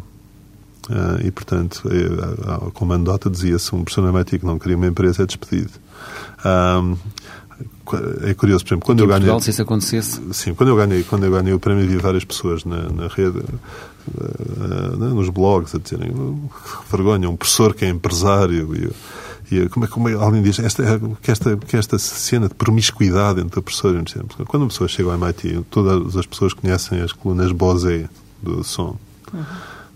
Uh, 0.88 1.24
e, 1.24 1.30
portanto, 1.30 1.88
é, 1.88 2.70
como 2.72 2.92
anedota 2.92 3.30
dizia-se, 3.30 3.74
um 3.74 3.84
MIT 4.08 4.38
que 4.38 4.46
não 4.46 4.58
queria 4.58 4.76
uma 4.76 4.86
empresa 4.86 5.22
é 5.22 5.26
despedido. 5.26 5.72
É 8.22 8.34
curioso, 8.34 8.64
por 8.64 8.70
exemplo, 8.70 8.86
quando 8.86 9.00
eu 9.00 9.06
ganhei... 9.06 9.20
Portugal, 9.20 9.40
se 9.40 9.50
isso 9.50 9.62
acontecesse... 9.62 10.20
Sim, 10.32 10.54
quando 10.54 10.68
eu 10.68 10.76
ganhei, 10.76 11.02
quando 11.04 11.24
eu 11.24 11.30
ganhei 11.30 11.52
o 11.52 11.58
prémio, 11.58 11.84
havia 11.84 11.98
várias 11.98 12.24
pessoas 12.24 12.64
na, 12.64 12.88
na 12.90 13.08
rede, 13.08 13.38
uh, 13.38 14.96
nos 14.96 15.28
blogs, 15.28 15.74
a 15.74 15.78
dizerem 15.78 16.12
vergonha, 16.90 17.28
um 17.28 17.36
professor 17.36 17.74
que 17.74 17.84
é 17.84 17.88
empresário 17.88 18.74
e, 18.74 18.90
e 19.54 19.68
como 19.68 19.84
é 19.84 19.88
como 19.88 20.08
é, 20.08 20.14
alguém 20.14 20.42
diz 20.42 20.58
esta, 20.58 21.00
que, 21.20 21.30
esta, 21.30 21.56
que 21.56 21.76
esta 21.76 21.98
cena 21.98 22.48
de 22.48 22.54
promiscuidade 22.54 23.40
entre 23.40 23.58
o 23.58 23.62
professor 23.62 23.94
e 23.94 23.98
o 23.98 24.44
Quando 24.46 24.62
uma 24.62 24.68
pessoa 24.68 24.88
chega 24.88 25.10
ao 25.10 25.14
MIT, 25.16 25.66
todas 25.70 26.16
as 26.16 26.26
pessoas 26.26 26.54
conhecem 26.54 27.00
as 27.00 27.12
colunas 27.12 27.50
Bose 27.50 28.08
do 28.42 28.62
som. 28.62 28.96
Uhum. 29.32 29.44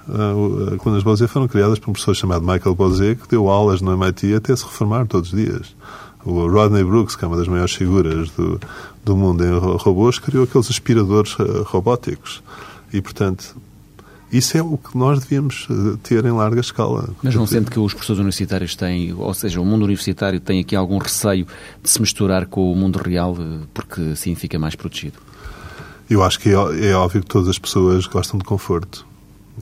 Uh, 0.07 0.77
colunas 0.79 1.03
Bose 1.03 1.27
foram 1.29 1.49
criadas 1.49 1.79
por 1.79 1.91
um 1.91 1.93
professor 1.93 2.15
chamado 2.15 2.45
Michael 2.45 2.75
Bose, 2.75 3.17
que 3.17 3.29
deu 3.29 3.49
aulas 3.49 3.81
no 3.81 3.93
MIT 3.93 4.35
até 4.35 4.55
se 4.55 4.65
reformar 4.65 5.07
todos 5.07 5.33
os 5.33 5.39
dias. 5.39 5.75
O 6.25 6.49
Rodney 6.49 6.83
Brooks, 6.83 7.17
que 7.17 7.25
é 7.25 7.29
uma 7.29 7.37
das 7.37 7.49
maiores 7.49 7.75
figuras 7.75 8.31
do, 8.31 8.59
do 9.05 9.17
mundo 9.17 9.45
em 9.45 9.59
robôs, 9.77 10.19
criou 10.19 10.45
aqueles 10.45 10.71
aspiradores 10.71 11.35
uh, 11.39 11.63
robóticos. 11.65 12.43
E, 12.93 13.03
portanto, 13.03 13.55
isso 14.33 14.57
é 14.57 14.63
o 14.63 14.79
que 14.79 14.97
nós 14.97 15.21
devíamos 15.21 15.69
uh, 15.69 15.99
ter 15.99 16.25
em 16.25 16.33
larga 16.33 16.61
escala. 16.61 17.11
Mas 17.23 17.35
não 17.35 17.47
sente 17.47 17.71
que 17.71 17.79
os 17.79 17.93
professores 17.93 18.21
universitários 18.21 18.75
têm, 18.75 19.13
ou 19.13 19.35
seja, 19.35 19.61
o 19.61 19.65
mundo 19.65 19.85
universitário 19.85 20.41
tem 20.41 20.61
aqui 20.61 20.75
algum 20.75 20.99
receio 20.99 21.47
de 21.83 21.91
se 21.91 22.01
misturar 22.01 22.47
com 22.47 22.73
o 22.73 22.75
mundo 22.75 22.97
real, 22.97 23.37
porque 23.75 24.01
assim 24.13 24.35
fica 24.35 24.59
mais 24.59 24.75
protegido? 24.75 25.19
Eu 26.09 26.23
acho 26.23 26.39
que 26.41 26.51
é, 26.51 26.89
é 26.91 26.95
óbvio 26.95 27.21
que 27.21 27.29
todas 27.29 27.49
as 27.49 27.59
pessoas 27.59 28.07
gostam 28.07 28.39
de 28.39 28.45
conforto. 28.45 29.07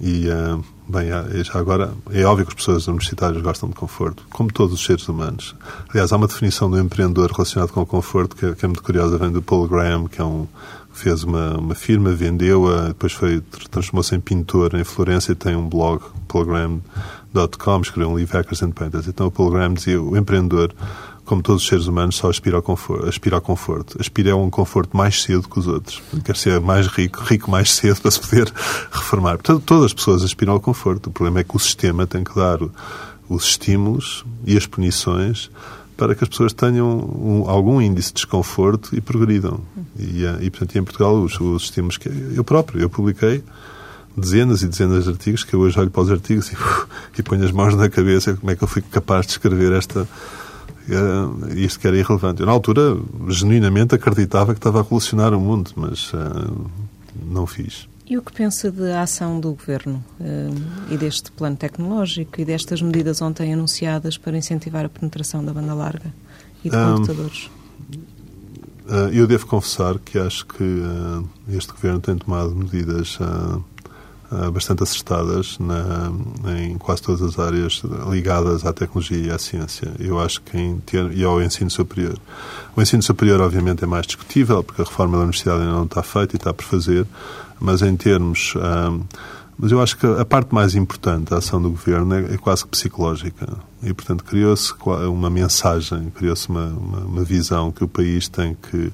E, 0.00 0.28
uh, 0.28 0.64
bem, 0.89 1.09
já 1.45 1.59
agora, 1.59 1.93
é 2.11 2.24
óbvio 2.24 2.47
que 2.47 2.53
as 2.53 2.57
pessoas 2.57 2.89
universitárias 2.89 3.43
gostam 3.43 3.68
de 3.68 3.74
conforto, 3.74 4.24
como 4.30 4.53
todos 4.53 4.74
os 4.74 4.85
seres 4.85 5.09
humanos. 5.09 5.55
Aliás, 5.91 6.12
há 6.12 6.16
uma 6.16 6.26
definição 6.26 6.70
do 6.70 6.78
empreendedor 6.78 7.30
relacionado 7.30 7.70
com 7.70 7.80
o 7.80 7.87
conforto 7.87 8.37
que 8.37 8.47
é, 8.47 8.55
que 8.55 8.64
é 8.64 8.68
muito 8.68 8.83
curiosa, 8.83 9.18
vem 9.18 9.30
do 9.30 9.43
Paul 9.43 9.68
Graham, 9.68 10.07
que 10.09 10.20
é 10.20 10.24
um, 10.24 10.47
fez 10.93 11.24
uma, 11.24 11.59
uma 11.59 11.74
firma, 11.74 12.11
vendeu-a, 12.12 12.89
depois 12.89 13.12
foi, 13.12 13.43
transformou-se 13.70 14.14
em 14.14 14.20
pintor 14.20 14.74
em 14.74 14.85
Florença 14.85 15.33
e 15.33 15.35
tem 15.35 15.57
um 15.57 15.68
blog, 15.68 16.03
paulgraham.com, 16.28 17.80
escreveu 17.80 18.11
um 18.11 18.18
livro, 18.18 18.37
Hackers 18.37 18.62
and 18.62 18.72
Painters. 18.72 19.09
Então 19.09 19.26
o 19.26 19.30
Paul 19.30 19.51
Graham 19.51 19.74
dizia, 19.74 20.01
o 20.01 20.16
empreendedor 20.16 20.72
como 21.33 21.41
todos 21.41 21.62
os 21.62 21.68
seres 21.68 21.87
humanos, 21.87 22.16
só 22.16 22.28
aspira 22.28 22.57
ao 22.57 22.62
conforto. 22.62 23.09
Aspira 23.09 23.37
ao 23.37 23.41
conforto. 23.41 23.97
Aspira 23.99 24.33
a 24.33 24.37
um 24.37 24.51
conforto 24.51 24.95
mais 24.95 25.22
cedo 25.22 25.49
que 25.49 25.59
os 25.59 25.66
outros. 25.66 26.03
Quer 26.22 26.37
ser 26.37 26.61
mais 26.61 26.87
rico, 26.89 27.22
rico 27.24 27.51
mais 27.51 27.72
cedo 27.72 28.03
para 28.03 28.11
se 28.11 28.20
poder 28.20 28.53
reformar. 28.93 29.39
Portanto, 29.39 29.62
todas 29.64 29.87
as 29.87 29.95
pessoas 29.95 30.22
aspiram 30.22 30.53
ao 30.53 30.61
conforto. 30.61 31.07
O 31.07 31.11
problema 31.11 31.41
é 31.41 31.45
que 31.45 31.57
o 31.57 31.59
sistema 31.59 32.07
tem 32.07 32.22
que 32.22 32.35
dar 32.35 32.59
os 33.30 33.45
estímulos 33.45 34.26
e 34.45 34.59
as 34.59 34.66
punições 34.66 35.51
para 35.97 36.14
que 36.14 36.22
as 36.22 36.28
pessoas 36.28 36.53
tenham 36.53 36.99
um, 36.99 37.49
algum 37.49 37.80
índice 37.80 38.09
de 38.09 38.16
desconforto 38.16 38.95
e 38.95 39.01
progridam. 39.01 39.62
E, 39.99 40.24
e 40.39 40.51
portanto, 40.51 40.76
em 40.76 40.85
Portugal, 40.85 41.14
os, 41.14 41.41
os 41.41 41.62
estímulos 41.62 41.97
que 41.97 42.11
eu 42.11 42.45
próprio, 42.45 42.78
eu 42.78 42.91
publiquei 42.91 43.43
dezenas 44.14 44.61
e 44.61 44.68
dezenas 44.68 45.05
de 45.05 45.11
artigos 45.11 45.45
que 45.45 45.55
eu 45.55 45.61
hoje 45.61 45.80
olho 45.80 45.91
para 45.91 46.03
os 46.03 46.11
artigos 46.11 46.53
e, 46.53 46.57
e 47.18 47.22
ponho 47.22 47.43
as 47.43 47.53
mãos 47.53 47.74
na 47.74 47.89
cabeça 47.89 48.35
como 48.35 48.51
é 48.51 48.55
que 48.55 48.62
eu 48.62 48.68
fui 48.68 48.83
capaz 48.83 49.24
de 49.24 49.33
escrever 49.33 49.72
esta 49.72 50.07
uh, 50.89 51.49
isto 51.57 51.78
que 51.80 51.87
era 51.87 51.97
irrelevante. 51.97 52.41
Eu, 52.41 52.47
na 52.47 52.53
altura, 52.53 52.97
genuinamente 53.28 53.95
acreditava 53.95 54.53
que 54.53 54.59
estava 54.59 54.80
a 54.80 54.83
revolucionar 54.83 55.35
o 55.35 55.41
mundo, 55.41 55.70
mas 55.76 56.12
uh, 56.12 56.70
não 57.30 57.47
fiz. 57.47 57.89
E 58.07 58.18
o 58.18 58.22
que 58.22 58.33
pensa 58.33 58.70
da 58.70 59.03
ação 59.03 59.41
do 59.41 59.53
Governo 59.53 60.05
uh, 60.20 60.93
e 60.93 60.97
deste 60.97 61.30
plano 61.33 61.57
tecnológico 61.57 62.41
e 62.41 62.45
destas 62.45 62.83
medidas 62.83 63.22
ontem 63.22 63.53
anunciadas 63.53 64.18
para 64.18 64.37
incentivar 64.37 64.85
a 64.85 64.89
penetração 64.89 65.45
da 65.45 65.53
banda 65.53 65.74
larga 65.74 66.12
e 66.64 66.70
de 66.70 66.76
um, 66.76 66.95
computadores? 66.95 67.51
Eu 69.12 69.26
devo 69.26 69.47
confessar 69.47 69.99
que 69.99 70.18
acho 70.18 70.45
que 70.45 70.83
este 71.49 71.72
Governo 71.72 72.01
tem 72.01 72.16
tomado 72.16 72.55
medidas 72.55 73.16
bastante 74.53 74.83
acertadas 74.83 75.59
na, 75.59 76.11
em 76.59 76.78
quase 76.78 77.03
todas 77.03 77.22
as 77.22 77.39
áreas 77.39 77.83
ligadas 78.11 78.64
à 78.64 78.72
tecnologia 78.72 79.18
e 79.18 79.30
à 79.30 79.39
ciência. 79.39 79.93
Eu 79.99 80.18
acho 80.18 80.41
que 80.43 80.57
em 80.57 80.78
ter, 80.80 81.12
e 81.12 81.24
ao 81.24 81.43
ensino 81.43 81.70
superior. 81.70 82.18
O 82.74 82.80
ensino 82.80 83.03
superior, 83.03 83.41
obviamente, 83.41 83.85
é 83.85 83.87
mais 83.87 84.07
discutível, 84.07 84.62
porque 84.62 84.83
a 84.83 84.85
reforma 84.85 85.16
da 85.16 85.22
universidade 85.24 85.61
ainda 85.61 85.72
não 85.72 85.85
está 85.85 86.03
feita 86.03 86.35
e 86.35 86.39
está 86.39 86.53
por 86.53 86.64
fazer, 86.64 87.07
mas 87.61 87.83
em 87.83 87.97
termos. 87.97 88.55
Um, 88.57 88.61
eh, 88.61 89.33
mas 89.59 89.70
eu 89.70 89.80
acho 89.80 89.97
que 89.97 90.07
a 90.07 90.24
parte 90.24 90.53
mais 90.53 90.74
importante 90.74 91.30
da 91.30 91.37
ação 91.37 91.62
do 91.62 91.70
governo 91.70 92.14
é, 92.14 92.35
é 92.35 92.37
quase 92.37 92.64
que 92.64 92.70
psicológica. 92.70 93.47
E, 93.83 93.93
portanto, 93.93 94.24
criou-se 94.24 94.72
uma 95.09 95.30
mensagem, 95.30 96.11
criou-se 96.11 96.49
uma, 96.49 96.66
uma, 96.66 96.99
uma 97.01 97.22
visão 97.22 97.70
que 97.70 97.85
o 97.85 97.89
país 97.89 98.28
tem 98.28 98.57
que 98.70 98.91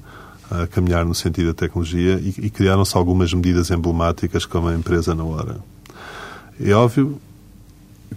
a 0.51 0.67
caminhar 0.67 1.05
no 1.05 1.13
sentido 1.13 1.47
da 1.47 1.53
tecnologia 1.53 2.19
e, 2.19 2.33
e 2.37 2.49
criaram-se 2.49 2.95
algumas 2.97 3.33
medidas 3.33 3.69
emblemáticas 3.69 4.45
como 4.45 4.67
a 4.67 4.75
empresa 4.75 5.13
na 5.13 5.23
hora. 5.23 5.57
É 6.59 6.73
óbvio 6.73 7.19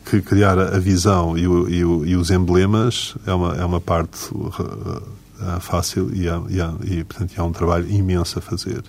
que 0.06 0.20
criar 0.20 0.58
a 0.58 0.78
visão 0.78 1.36
e, 1.36 1.46
o, 1.46 1.68
e, 1.68 1.84
o, 1.84 2.06
e 2.06 2.16
os 2.16 2.30
emblemas 2.30 3.14
é 3.26 3.32
uma, 3.32 3.54
é 3.54 3.64
uma 3.64 3.80
parte 3.80 4.32
uh, 4.32 5.60
fácil 5.60 6.10
e, 6.14 6.28
há, 6.28 6.42
e, 6.48 6.60
há, 6.60 6.74
e, 6.82 7.04
portanto, 7.04 7.34
há 7.36 7.44
um 7.44 7.52
trabalho 7.52 7.88
imenso 7.90 8.38
a 8.38 8.42
fazer. 8.42 8.82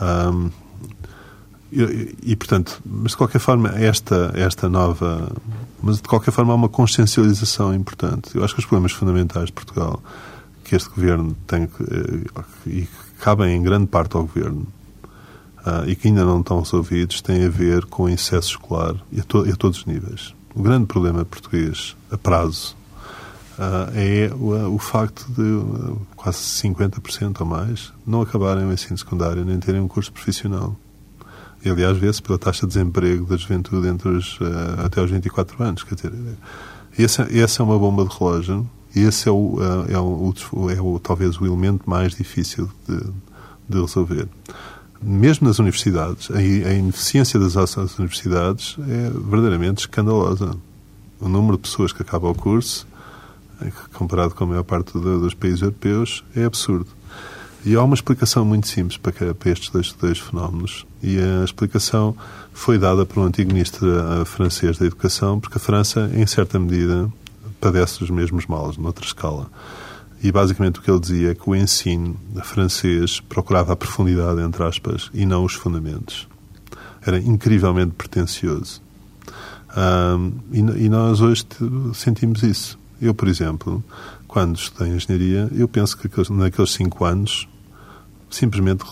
Um, 0.00 0.50
e, 1.72 2.16
e, 2.22 2.36
portanto, 2.36 2.80
mas 2.84 3.12
de 3.12 3.16
qualquer 3.16 3.38
forma, 3.38 3.68
esta, 3.76 4.32
esta 4.34 4.68
nova. 4.68 5.32
Mas 5.82 5.96
de 5.96 6.08
qualquer 6.08 6.30
forma, 6.30 6.52
há 6.52 6.56
uma 6.56 6.68
consciencialização 6.68 7.74
importante. 7.74 8.34
Eu 8.34 8.44
acho 8.44 8.54
que 8.54 8.60
os 8.60 8.66
problemas 8.66 8.92
fundamentais 8.92 9.46
de 9.46 9.52
Portugal 9.52 10.02
que 10.66 10.74
este 10.74 10.88
governo 10.90 11.36
tem 11.46 11.68
que, 11.68 11.82
eh, 11.84 12.50
e 12.66 12.82
que 12.82 12.88
cabem 13.20 13.54
em 13.54 13.62
grande 13.62 13.86
parte 13.86 14.16
ao 14.16 14.22
governo 14.24 14.66
uh, 15.64 15.88
e 15.88 15.94
que 15.94 16.08
ainda 16.08 16.24
não 16.24 16.40
estão 16.40 16.58
resolvidos 16.58 17.20
têm 17.20 17.46
a 17.46 17.48
ver 17.48 17.84
com 17.84 18.02
o 18.02 18.08
excesso 18.08 18.50
escolar 18.50 18.96
e 19.12 19.20
a, 19.20 19.22
to, 19.22 19.48
a 19.48 19.54
todos 19.54 19.78
os 19.78 19.86
níveis. 19.86 20.34
O 20.56 20.62
grande 20.62 20.86
problema 20.86 21.24
português 21.24 21.96
a 22.10 22.18
prazo 22.18 22.76
uh, 23.56 23.92
é 23.94 24.28
o, 24.34 24.74
o, 24.74 24.78
facto 24.78 25.24
de 25.32 25.40
uh, 25.40 26.00
quase 26.16 26.38
50% 26.38 27.40
ou 27.40 27.46
mais 27.46 27.92
não 28.04 28.20
acabarem 28.22 28.66
o 28.66 28.72
ensino 28.72 28.98
secundário 28.98 29.44
nem 29.44 29.60
terem 29.60 29.80
um 29.80 29.86
curso 29.86 30.12
profissional. 30.12 30.74
E, 31.64 31.70
aliás, 31.70 31.96
vê-se 31.96 32.20
pela 32.20 32.38
taxa 32.38 32.66
de 32.66 32.74
desemprego 32.74 33.24
da 33.24 33.36
juventude 33.36 33.86
entre 33.86 34.08
os, 34.08 34.38
até 34.84 35.00
aos 35.00 35.10
24 35.10 35.62
anos. 35.64 35.82
Quer 35.82 35.94
dizer, 35.94 36.12
essa, 36.98 37.22
essa 37.32 37.62
é 37.62 37.64
uma 37.64 37.78
bomba 37.78 38.04
de 38.04 38.16
relógio 38.16 38.68
esse 39.00 39.28
é, 39.28 39.32
o, 39.32 39.58
é, 39.88 39.92
é, 39.92 39.98
o, 39.98 40.34
é 40.70 40.80
o, 40.80 40.98
talvez 40.98 41.40
o 41.40 41.46
elemento 41.46 41.88
mais 41.88 42.14
difícil 42.14 42.70
de, 42.88 42.98
de 43.68 43.80
resolver. 43.80 44.28
Mesmo 45.02 45.46
nas 45.46 45.58
universidades, 45.58 46.30
a, 46.30 46.38
a 46.38 46.72
ineficiência 46.72 47.38
das 47.38 47.56
ações 47.56 47.90
das 47.90 47.98
universidades 47.98 48.76
é 48.88 49.10
verdadeiramente 49.10 49.80
escandalosa. 49.80 50.56
O 51.20 51.28
número 51.28 51.56
de 51.56 51.62
pessoas 51.62 51.92
que 51.92 52.02
acabam 52.02 52.30
o 52.30 52.34
curso, 52.34 52.86
comparado 53.92 54.34
com 54.34 54.44
a 54.44 54.46
maior 54.46 54.64
parte 54.64 54.92
dos 54.92 55.34
países 55.34 55.62
europeus, 55.62 56.24
é 56.34 56.44
absurdo. 56.44 56.88
E 57.64 57.74
há 57.74 57.82
uma 57.82 57.94
explicação 57.94 58.44
muito 58.44 58.68
simples 58.68 58.96
para, 58.96 59.34
para 59.34 59.50
estes 59.50 59.70
dois, 59.70 59.92
dois, 59.92 60.18
fenómenos. 60.20 60.86
E 61.02 61.18
a 61.18 61.44
explicação 61.44 62.16
foi 62.52 62.78
dada 62.78 63.04
por 63.04 63.20
um 63.20 63.24
antigo 63.24 63.52
ministro 63.52 63.88
eh, 63.88 64.24
francês 64.24 64.78
da 64.78 64.86
Educação, 64.86 65.40
porque 65.40 65.58
a 65.58 65.60
França, 65.60 66.08
em 66.14 66.24
certa 66.28 66.60
medida, 66.60 67.10
padece 67.60 68.00
dos 68.00 68.10
mesmos 68.10 68.46
males, 68.46 68.76
noutra 68.76 69.04
escala. 69.04 69.50
E 70.22 70.32
basicamente 70.32 70.78
o 70.78 70.82
que 70.82 70.90
ele 70.90 71.00
dizia 71.00 71.30
é 71.32 71.34
que 71.34 71.48
o 71.48 71.54
ensino 71.54 72.16
francês 72.42 73.20
procurava 73.20 73.72
a 73.72 73.76
profundidade, 73.76 74.40
entre 74.40 74.62
aspas, 74.64 75.10
e 75.12 75.26
não 75.26 75.44
os 75.44 75.54
fundamentos. 75.54 76.26
Era 77.04 77.18
incrivelmente 77.18 77.92
pretencioso. 77.92 78.80
Um, 79.76 80.32
e, 80.50 80.58
e, 80.84 80.88
nós 80.88 81.20
hoje 81.20 81.44
sentimos 81.94 82.42
isso. 82.42 82.78
Eu, 83.00 83.14
por 83.14 83.28
exemplo, 83.28 83.84
quando 84.26 84.56
estudei 84.56 84.94
engenharia, 84.94 85.50
eu 85.54 85.68
penso 85.68 85.98
que 85.98 86.08
naqueles 86.32 86.72
cinco 86.72 87.04
anos, 87.04 87.46
simplesmente, 88.30 88.84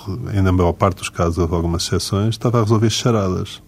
na 0.43 0.53
maior 0.53 0.75
parte 0.75 0.99
dos 0.99 1.09
casos, 1.09 1.39
houve 1.39 1.55
algumas 1.55 1.85
exceções, 1.85 2.35
estava 2.35 2.59
a 2.59 2.63
resolver 2.63 2.91
charadas. 2.91 3.63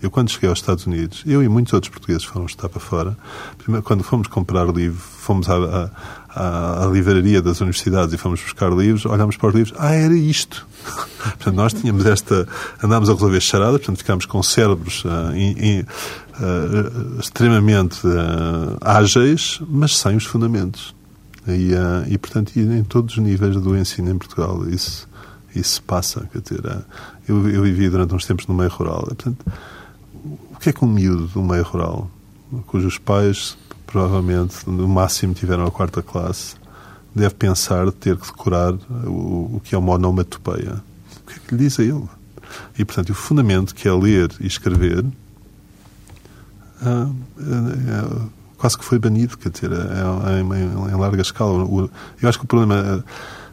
Eu, 0.00 0.10
quando 0.10 0.30
cheguei 0.30 0.48
aos 0.48 0.60
Estados 0.60 0.86
Unidos, 0.86 1.24
eu 1.26 1.42
e 1.42 1.48
muitos 1.48 1.72
outros 1.72 1.90
portugueses 1.90 2.22
foram 2.22 2.46
estar 2.46 2.68
para 2.68 2.80
fora. 2.80 3.16
Primeiro, 3.58 3.84
quando 3.84 4.04
fomos 4.04 4.28
comprar 4.28 4.64
livro, 4.68 4.96
fomos 4.96 5.48
à, 5.48 5.90
à, 6.30 6.84
à, 6.84 6.86
livraria 6.86 7.42
das 7.42 7.60
universidades 7.60 8.14
e 8.14 8.16
fomos 8.16 8.40
buscar 8.40 8.70
livros, 8.72 9.04
olhámos 9.06 9.36
para 9.36 9.48
os 9.48 9.54
livros, 9.56 9.74
ah, 9.76 9.92
era 9.92 10.14
isto. 10.16 10.64
portanto, 11.18 11.54
nós 11.54 11.72
tínhamos 11.72 12.06
esta. 12.06 12.46
Andámos 12.82 13.10
a 13.10 13.12
resolver 13.12 13.40
charadas, 13.40 13.78
portanto, 13.78 13.98
ficámos 13.98 14.24
com 14.24 14.40
cérebros 14.40 15.04
uh, 15.04 15.34
in, 15.34 15.56
in, 15.58 15.80
uh, 15.80 17.18
extremamente 17.18 18.06
uh, 18.06 18.78
ágeis, 18.80 19.60
mas 19.68 19.98
sem 19.98 20.14
os 20.14 20.24
fundamentos. 20.24 20.94
E, 21.48 21.72
e 22.12 22.18
portanto, 22.18 22.52
em 22.54 22.84
todos 22.84 23.16
os 23.16 23.22
níveis 23.22 23.56
do 23.56 23.74
ensino 23.74 24.10
em 24.10 24.18
Portugal, 24.18 24.68
isso, 24.68 25.08
isso 25.56 25.82
passa. 25.82 26.28
Quer 26.30 26.42
dizer, 26.42 26.60
eu, 27.26 27.48
eu 27.48 27.62
vivi 27.62 27.88
durante 27.88 28.14
uns 28.14 28.26
tempos 28.26 28.46
no 28.46 28.54
meio 28.54 28.68
rural. 28.68 29.04
Portanto, 29.06 29.46
o 30.58 30.60
que 30.60 30.70
é 30.70 30.72
que 30.72 30.84
um 30.84 30.88
miúdo 30.88 31.28
do 31.28 31.40
meio 31.40 31.62
rural, 31.62 32.10
cujos 32.66 32.98
pais 32.98 33.56
provavelmente 33.86 34.68
no 34.68 34.88
máximo 34.88 35.32
tiveram 35.32 35.64
a 35.64 35.70
quarta 35.70 36.02
classe, 36.02 36.56
deve 37.14 37.32
pensar 37.36 37.86
de 37.86 37.92
ter 37.92 38.16
que 38.16 38.26
decorar 38.26 38.74
o, 39.06 39.54
o 39.54 39.62
que 39.62 39.76
é 39.76 39.78
uma 39.78 39.92
onomatopeia? 39.92 40.82
O 41.22 41.30
que 41.30 41.34
é 41.34 41.38
que 41.38 41.54
lhe 41.54 41.58
diz 41.58 41.78
a 41.78 41.84
ele? 41.84 42.02
E, 42.76 42.84
portanto, 42.84 43.10
o 43.10 43.14
fundamento 43.14 43.72
que 43.72 43.86
é 43.86 43.92
ler 43.92 44.32
e 44.40 44.48
escrever 44.48 45.04
ah, 46.82 47.08
é, 47.38 47.42
é, 47.42 48.28
quase 48.56 48.76
que 48.76 48.84
foi 48.84 48.98
banido, 48.98 49.38
quer 49.38 49.50
dizer, 49.50 49.70
é, 49.70 49.76
é, 49.76 50.40
em, 50.40 50.92
em 50.92 50.96
larga 50.96 51.22
escala. 51.22 51.68
eu 52.20 52.28
acho 52.28 52.36
que 52.36 52.44
o 52.44 52.48
problema 52.48 53.04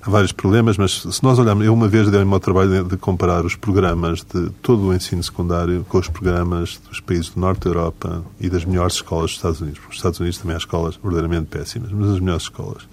há 0.06 0.10
vários 0.10 0.32
problemas, 0.32 0.78
mas 0.78 1.02
se 1.02 1.24
nós 1.24 1.40
olharmos, 1.40 1.66
eu 1.66 1.74
uma 1.74 1.88
vez 1.88 2.10
dei-me 2.12 2.32
ao 2.32 2.40
trabalho 2.40 2.84
de, 2.84 2.96
comparar 2.96 3.44
os 3.44 3.56
programas 3.56 4.20
de 4.20 4.50
todo 4.62 4.84
o 4.84 4.94
ensino 4.94 5.24
secundário 5.24 5.84
com 5.90 5.98
os 5.98 6.08
programas 6.08 6.80
dos 6.88 7.00
países 7.00 7.30
do 7.30 7.40
Norte 7.40 7.62
da 7.62 7.72
Europa 7.72 8.24
e 8.40 8.48
das 8.48 8.64
melhores 8.64 8.96
escolas 8.96 9.32
dos 9.32 9.38
Estados 9.38 9.62
Unidos. 9.62 9.82
Os 9.90 9.96
Estados 9.96 10.20
Unidos 10.20 10.38
também 10.38 10.54
há 10.54 10.58
escolas 10.58 10.96
verdadeiramente 10.96 11.48
péssimas, 11.48 11.92
mas 11.92 12.12
as 12.12 12.20
melhores 12.20 12.44
escolas. 12.44 12.88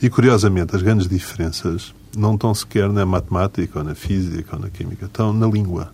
E, 0.00 0.10
curiosamente, 0.10 0.76
as 0.76 0.82
grandes 0.82 1.08
diferenças 1.08 1.94
não 2.14 2.34
estão 2.34 2.54
sequer 2.54 2.90
na 2.90 3.06
matemática, 3.06 3.78
ou 3.78 3.84
na 3.84 3.94
física, 3.94 4.56
ou 4.56 4.62
na 4.62 4.68
química, 4.68 5.06
estão 5.06 5.32
na 5.32 5.46
língua. 5.46 5.90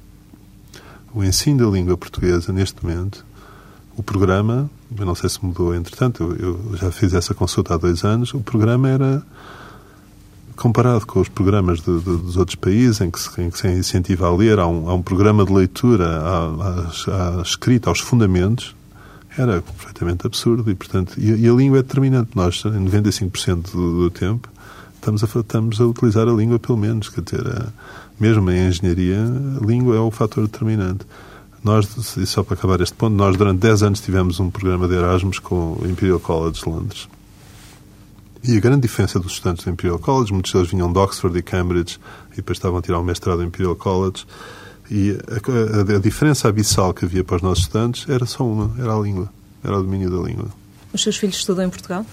O 1.14 1.22
ensino 1.22 1.64
da 1.64 1.70
língua 1.70 1.96
portuguesa, 1.96 2.52
neste 2.52 2.84
momento, 2.84 3.24
o 3.96 4.02
programa, 4.02 4.68
eu 4.98 5.06
não 5.06 5.14
sei 5.14 5.28
se 5.30 5.44
mudou 5.44 5.72
entretanto, 5.72 6.36
eu, 6.36 6.58
eu 6.72 6.76
já 6.76 6.90
fiz 6.90 7.14
essa 7.14 7.32
consulta 7.32 7.74
há 7.74 7.76
dois 7.76 8.02
anos, 8.02 8.34
o 8.34 8.40
programa 8.40 8.88
era 8.88 9.22
comparado 10.56 11.06
com 11.06 11.20
os 11.20 11.28
programas 11.28 11.80
de, 11.80 11.98
de, 11.98 12.16
dos 12.16 12.36
outros 12.36 12.54
países 12.54 13.00
em 13.00 13.10
que, 13.10 13.20
se, 13.20 13.40
em 13.40 13.50
que 13.50 13.58
se 13.58 13.68
incentiva 13.68 14.26
a 14.26 14.34
ler, 14.34 14.58
há 14.58 14.66
um, 14.66 14.88
há 14.88 14.94
um 14.94 15.02
programa 15.02 15.44
de 15.44 15.52
leitura, 15.52 16.06
à, 16.06 17.42
escrita, 17.42 17.90
aos 17.90 18.00
fundamentos, 18.00 18.74
era 19.36 19.60
completamente 19.60 20.26
absurdo 20.26 20.70
e, 20.70 20.74
portanto, 20.74 21.14
e, 21.18 21.30
e 21.30 21.48
a 21.48 21.52
língua 21.52 21.78
é 21.78 21.82
determinante. 21.82 22.30
Nós, 22.34 22.62
em 22.64 22.84
95% 22.84 23.72
do, 23.72 24.02
do 24.02 24.10
tempo, 24.10 24.48
estamos 24.94 25.24
a, 25.24 25.26
estamos 25.40 25.80
a 25.80 25.86
utilizar 25.86 26.28
a 26.28 26.32
língua, 26.32 26.58
pelo 26.58 26.78
menos, 26.78 27.08
quer 27.08 27.22
dizer, 27.22 27.46
a, 27.46 27.66
mesmo 28.18 28.48
em 28.50 28.68
engenharia, 28.68 29.18
a 29.60 29.64
língua 29.64 29.96
é 29.96 30.00
o 30.00 30.10
fator 30.10 30.44
determinante. 30.44 31.04
Nós, 31.64 32.16
e 32.16 32.26
só 32.26 32.42
para 32.42 32.54
acabar 32.54 32.80
este 32.80 32.94
ponto, 32.94 33.16
nós 33.16 33.36
durante 33.36 33.60
10 33.60 33.82
anos 33.82 34.00
tivemos 34.00 34.38
um 34.38 34.50
programa 34.50 34.86
de 34.86 34.94
Erasmus 34.94 35.38
com 35.38 35.78
o 35.80 35.86
Imperial 35.88 36.20
College 36.20 36.62
de 36.62 36.68
Londres 36.68 37.08
e 38.46 38.56
a 38.56 38.60
grande 38.60 38.82
diferença 38.82 39.18
dos 39.18 39.32
estudantes 39.32 39.64
do 39.64 39.70
Imperial 39.70 39.98
College, 39.98 40.32
muitos 40.32 40.52
deles 40.52 40.68
vinham 40.68 40.92
de 40.92 40.98
Oxford 40.98 41.38
e 41.38 41.42
Cambridge 41.42 41.98
e 42.32 42.36
depois 42.36 42.58
estavam 42.58 42.78
a 42.78 42.82
tirar 42.82 43.00
um 43.00 43.02
mestrado 43.02 43.38
no 43.38 43.44
Imperial 43.44 43.74
College. 43.74 44.26
E 44.90 45.16
a, 45.28 45.92
a, 45.94 45.96
a, 45.96 45.98
diferença 45.98 46.46
abissal 46.46 46.92
que 46.92 47.06
havia 47.06 47.24
para 47.24 47.36
os 47.36 47.42
nossos 47.42 47.64
estudantes 47.64 48.06
era 48.08 48.26
só 48.26 48.44
uma, 48.44 48.70
era 48.78 48.94
a 48.94 49.00
língua, 49.00 49.30
era 49.62 49.78
o 49.78 49.82
domínio 49.82 50.10
da 50.10 50.28
língua. 50.28 50.48
Os 50.92 51.02
seus 51.02 51.16
filhos 51.16 51.36
estudam 51.36 51.64
em 51.64 51.70
Portugal? 51.70 52.04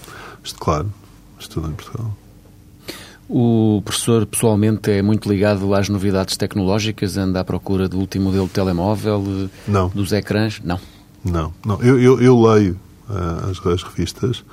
Claro, 0.58 0.90
estudam 1.38 1.70
em 1.70 1.74
Portugal. 1.74 2.16
O 3.28 3.82
professor, 3.84 4.26
pessoalmente, 4.26 4.90
é 4.90 5.02
muito 5.02 5.28
ligado 5.28 5.74
às 5.74 5.88
novidades 5.88 6.36
tecnológicas? 6.36 7.16
Anda 7.16 7.40
à 7.40 7.44
procura 7.44 7.88
do 7.88 7.98
último 7.98 8.26
modelo 8.26 8.46
de 8.46 8.52
telemóvel? 8.52 9.50
Não. 9.68 9.88
Dos 9.88 10.12
ecrãs? 10.12 10.60
Não. 10.64 10.80
Não. 11.24 11.52
não. 11.64 11.80
Eu, 11.82 12.00
eu, 12.00 12.20
eu 12.20 12.40
leio 12.40 12.78
uh, 13.08 13.50
as, 13.50 13.66
as 13.66 13.82
revistas, 13.82 14.44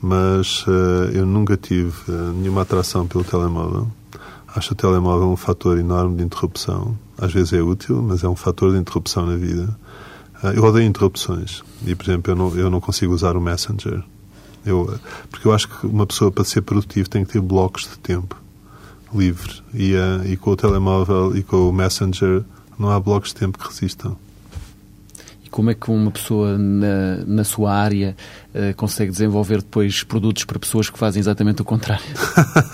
mas 0.00 0.64
uh, 0.66 1.10
eu 1.12 1.26
nunca 1.26 1.56
tive 1.56 1.92
uh, 2.08 2.32
nenhuma 2.32 2.62
atração 2.62 3.06
pelo 3.06 3.24
telemóvel. 3.24 3.88
Acho 4.54 4.72
o 4.72 4.76
telemóvel 4.76 5.28
um 5.28 5.36
fator 5.36 5.78
enorme 5.78 6.16
de 6.16 6.24
interrupção. 6.24 6.96
Às 7.16 7.32
vezes 7.32 7.52
é 7.52 7.62
útil, 7.62 8.02
mas 8.02 8.22
é 8.22 8.28
um 8.28 8.36
fator 8.36 8.72
de 8.72 8.78
interrupção 8.78 9.26
na 9.26 9.36
vida. 9.36 9.76
Uh, 10.42 10.48
eu 10.48 10.64
odeio 10.64 10.86
interrupções. 10.86 11.62
E, 11.86 11.94
por 11.94 12.04
exemplo, 12.04 12.32
eu 12.32 12.36
não, 12.36 12.56
eu 12.56 12.70
não 12.70 12.80
consigo 12.80 13.12
usar 13.12 13.36
o 13.36 13.40
Messenger. 13.40 14.02
Eu, 14.64 14.98
porque 15.30 15.48
eu 15.48 15.52
acho 15.52 15.68
que 15.68 15.86
uma 15.86 16.06
pessoa, 16.06 16.30
para 16.30 16.44
ser 16.44 16.62
produtiva, 16.62 17.08
tem 17.08 17.24
que 17.24 17.32
ter 17.32 17.40
blocos 17.40 17.82
de 17.82 17.98
tempo 17.98 18.36
livre. 19.14 19.62
E, 19.72 19.94
e 20.26 20.36
com 20.36 20.50
o 20.50 20.56
telemóvel 20.56 21.36
e 21.36 21.42
com 21.42 21.68
o 21.68 21.72
Messenger 21.72 22.44
não 22.78 22.90
há 22.90 23.00
blocos 23.00 23.30
de 23.30 23.36
tempo 23.36 23.58
que 23.58 23.66
resistam. 23.66 24.16
Como 25.58 25.70
é 25.70 25.74
que 25.74 25.90
uma 25.90 26.12
pessoa 26.12 26.56
na, 26.56 27.16
na 27.26 27.42
sua 27.42 27.74
área 27.74 28.14
uh, 28.54 28.72
consegue 28.76 29.10
desenvolver 29.10 29.56
depois 29.56 30.04
produtos 30.04 30.44
para 30.44 30.56
pessoas 30.56 30.88
que 30.88 30.96
fazem 30.96 31.18
exatamente 31.18 31.60
o 31.60 31.64
contrário? 31.64 32.04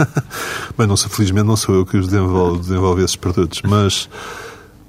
Bem, 0.77 0.87
não 0.87 0.95
sou, 0.95 1.09
felizmente 1.09 1.47
não 1.47 1.57
sou 1.57 1.77
eu 1.77 1.87
que 1.87 1.97
os 1.97 2.09
desenvolvo, 2.09 2.59
desenvolvo 2.59 3.01
esses 3.01 3.17
produtos, 3.17 3.63
mas... 3.65 4.07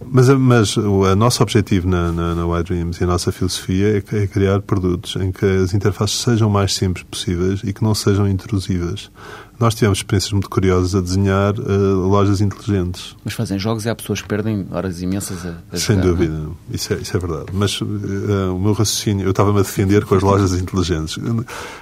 Mas, 0.10 0.30
mas 0.30 0.78
o 0.78 1.16
nosso 1.16 1.42
objetivo 1.42 1.88
na, 1.88 2.12
na, 2.12 2.36
na 2.36 2.62
Dreams 2.62 3.00
e 3.00 3.04
a 3.04 3.08
nossa 3.08 3.32
filosofia 3.32 3.98
é, 3.98 4.18
é, 4.18 4.28
criar 4.28 4.62
produtos 4.62 5.16
em 5.16 5.32
que 5.32 5.46
as 5.46 5.74
interfaces 5.74 6.20
sejam 6.20 6.50
mais 6.50 6.74
simples 6.74 7.06
possíveis 7.10 7.62
e 7.64 7.74
que 7.74 7.84
não 7.84 7.96
sejam 7.96 8.28
intrusivas. 8.28 9.10
Nós 9.58 9.74
tivemos 9.74 10.00
experiências 10.00 10.34
muito 10.34 10.50
curiosas 10.50 10.96
a 10.96 11.02
desenhar 11.02 11.58
uh, 11.58 12.08
lojas 12.08 12.42
inteligentes. 12.42 13.16
Mas 13.24 13.34
fazem 13.34 13.58
jogos 13.58 13.86
e 13.86 13.90
há 13.90 13.96
pessoas 13.96 14.22
que 14.22 14.28
perdem 14.28 14.68
horas 14.70 15.02
imensas 15.02 15.46
a, 15.46 15.56
a 15.72 15.78
Sem 15.78 15.96
jogar, 15.96 16.10
dúvida, 16.10 16.34
não? 16.34 16.58
Isso, 16.70 16.94
é, 16.94 16.98
isso 16.98 17.16
é 17.16 17.20
verdade. 17.20 17.46
Mas 17.54 17.80
uh, 17.80 17.86
o 18.54 18.60
meu 18.60 18.74
raciocínio, 18.74 19.26
eu 19.26 19.32
estava-me 19.32 19.60
a 19.60 19.62
defender 19.62 20.04
com 20.04 20.16
as 20.16 20.24
lojas 20.24 20.54
inteligentes. 20.60 21.18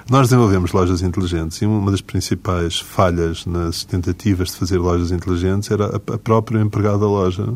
Nós 0.08 0.30
desenvolvemos 0.30 0.72
lojas 0.72 1.02
inteligentes 1.02 1.64
e 1.64 1.66
uma 1.66 1.90
das 1.90 2.02
principais 2.02 2.80
falhas 2.80 3.46
nas 3.48 3.84
tentativas 3.84 4.50
de 4.50 4.58
fazer 4.58 4.78
lojas 4.78 5.10
inteligentes 5.10 5.72
era 5.72 5.88
a, 5.88 6.14
a 6.14 6.18
própria 6.20 6.60
empregada 6.60 7.00
da 7.00 7.08
loja 7.08 7.54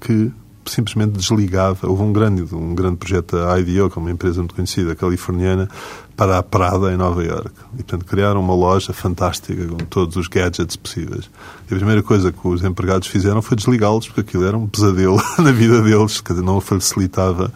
que 0.00 0.32
simplesmente 0.70 1.12
desligava. 1.12 1.88
Houve 1.88 2.02
um 2.02 2.12
grande, 2.12 2.54
um 2.54 2.74
grande 2.74 2.96
projeto 2.96 3.36
da 3.36 3.58
IDEO, 3.58 3.90
que 3.90 3.98
é 3.98 4.02
uma 4.02 4.10
empresa 4.10 4.40
muito 4.40 4.54
conhecida, 4.54 4.94
californiana, 4.94 5.68
para 6.16 6.38
a 6.38 6.42
Prada, 6.42 6.92
em 6.92 6.96
Nova 6.96 7.22
Iorque. 7.22 7.60
E, 7.74 7.82
portanto, 7.82 8.04
criaram 8.04 8.40
uma 8.40 8.54
loja 8.54 8.92
fantástica 8.92 9.66
com 9.66 9.76
todos 9.76 10.16
os 10.16 10.28
gadgets 10.28 10.76
possíveis. 10.76 11.30
E 11.70 11.74
a 11.74 11.76
primeira 11.76 12.02
coisa 12.02 12.32
que 12.32 12.48
os 12.48 12.64
empregados 12.64 13.08
fizeram 13.08 13.42
foi 13.42 13.56
desligá-los, 13.56 14.06
porque 14.06 14.22
aquilo 14.22 14.44
era 14.44 14.56
um 14.56 14.66
pesadelo 14.66 15.20
na 15.38 15.52
vida 15.52 15.82
deles, 15.82 16.20
que 16.20 16.32
não 16.32 16.60
facilitava. 16.60 17.52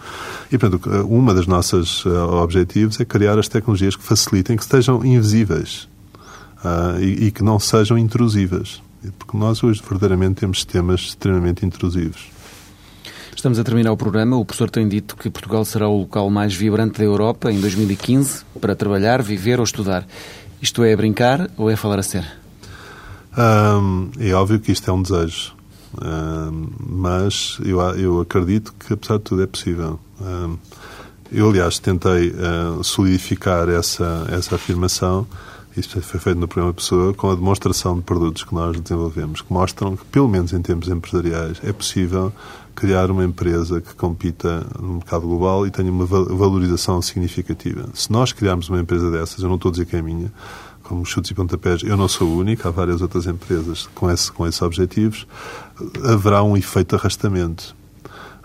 E, 0.53 0.59
portanto, 0.59 0.89
uma 1.09 1.33
das 1.33 1.47
nossas 1.47 2.05
uh, 2.05 2.35
objetivos 2.43 3.01
é 3.01 3.05
criar 3.05 3.39
as 3.39 3.49
tecnologias 3.49 3.97
que 3.97 4.03
facilitem, 4.03 4.57
que 4.57 4.63
estejam 4.63 5.05
invisíveis 5.05 5.89
uh, 6.65 7.01
e, 7.01 7.27
e 7.27 7.31
que 7.31 7.43
não 7.43 7.59
sejam 7.59 7.97
intrusivas. 7.97 8.83
Porque 9.19 9.37
nós 9.37 9.63
hoje 9.63 9.81
verdadeiramente 9.81 10.41
temos 10.41 10.59
sistemas 10.59 11.01
extremamente 11.01 11.65
intrusivos. 11.65 12.29
Estamos 13.35 13.59
a 13.59 13.65
terminar 13.65 13.93
o 13.93 13.97
programa. 13.97 14.37
O 14.37 14.45
professor 14.45 14.69
tem 14.69 14.87
dito 14.87 15.17
que 15.17 15.31
Portugal 15.31 15.65
será 15.65 15.89
o 15.89 16.01
local 16.01 16.29
mais 16.29 16.55
vibrante 16.55 16.99
da 16.99 17.05
Europa 17.05 17.51
em 17.51 17.59
2015 17.61 18.45
para 18.61 18.77
trabalhar, 18.77 19.23
viver 19.23 19.59
ou 19.59 19.65
estudar. 19.65 20.07
Isto 20.61 20.85
é 20.85 20.95
brincar 20.95 21.49
ou 21.57 21.71
é 21.71 21.77
falar 21.77 21.99
a 21.99 22.03
sério? 22.03 22.29
é 24.19 24.33
óbvio 24.35 24.59
que 24.61 24.73
isto 24.73 24.91
é 24.91 24.93
um 24.93 25.03
desejo, 25.03 25.55
mas 26.79 27.59
eu, 27.65 27.81
eu 27.97 28.21
acredito 28.21 28.75
que, 28.79 28.93
apesar 28.93 29.19
de 29.19 29.23
tudo, 29.23 29.43
é 29.43 29.47
possível. 29.47 29.99
eu, 31.31 31.49
aliás, 31.49 31.79
tentei 31.79 32.31
uh, 32.31 32.83
solidificar 32.83 33.69
essa, 33.69 34.27
essa 34.31 34.57
afirmação 34.57 35.27
isto 35.77 36.01
foi 36.01 36.21
feito 36.21 36.39
no 36.39 36.49
programa 36.49 36.75
Pessoa, 36.75 37.15
com 37.15 37.31
a 37.31 37.35
demonstração 37.35 37.97
de 37.97 38.03
produtos 38.03 38.43
que 38.43 38.55
nós 38.55 38.79
desenvolvemos, 38.81 39.41
que 39.41 39.53
mostram 39.53 39.97
que, 39.97 40.05
pelo 40.07 40.29
menos 40.29 40.53
em 40.53 40.61
termos 40.61 40.89
empresariais, 40.89 41.59
é 41.63 41.73
possível 41.73 42.33
criar 42.75 43.11
uma 43.11 43.25
empresa 43.25 43.81
que 43.81 43.95
compita 43.95 44.67
no 44.81 44.95
mercado 44.95 45.27
global 45.27 45.67
e 45.67 45.71
tenha 45.71 45.91
uma 45.91 46.07
valorização 46.07 47.01
significativa. 47.01 47.89
Se 47.95 48.11
nós 48.11 48.33
criarmos 48.33 48.69
uma 48.69 48.81
empresa 48.81 49.11
dessas, 49.11 49.43
eu 49.43 49.49
não 49.49 49.57
estou 49.57 49.69
a 49.69 49.73
dizer 49.73 49.87
que 49.87 49.97
é 49.97 50.01
a 50.01 50.03
minha, 50.03 50.33
como 50.83 51.05
chutes 51.05 51.31
e 51.31 51.35
pontapés, 51.35 51.83
eu 51.85 51.97
não 51.97 52.09
sou 52.09 52.29
o 52.29 52.39
único, 52.39 52.67
há 52.67 52.71
várias 52.71 53.01
outras 53.01 53.27
empresas 53.27 53.89
com, 53.95 54.11
esse, 54.11 54.33
com 54.33 54.47
esses 54.47 54.61
objetivos, 54.63 55.27
haverá 56.05 56.43
um 56.43 56.57
efeito 56.57 56.97
de 56.97 57.01
arrastamento. 57.01 57.77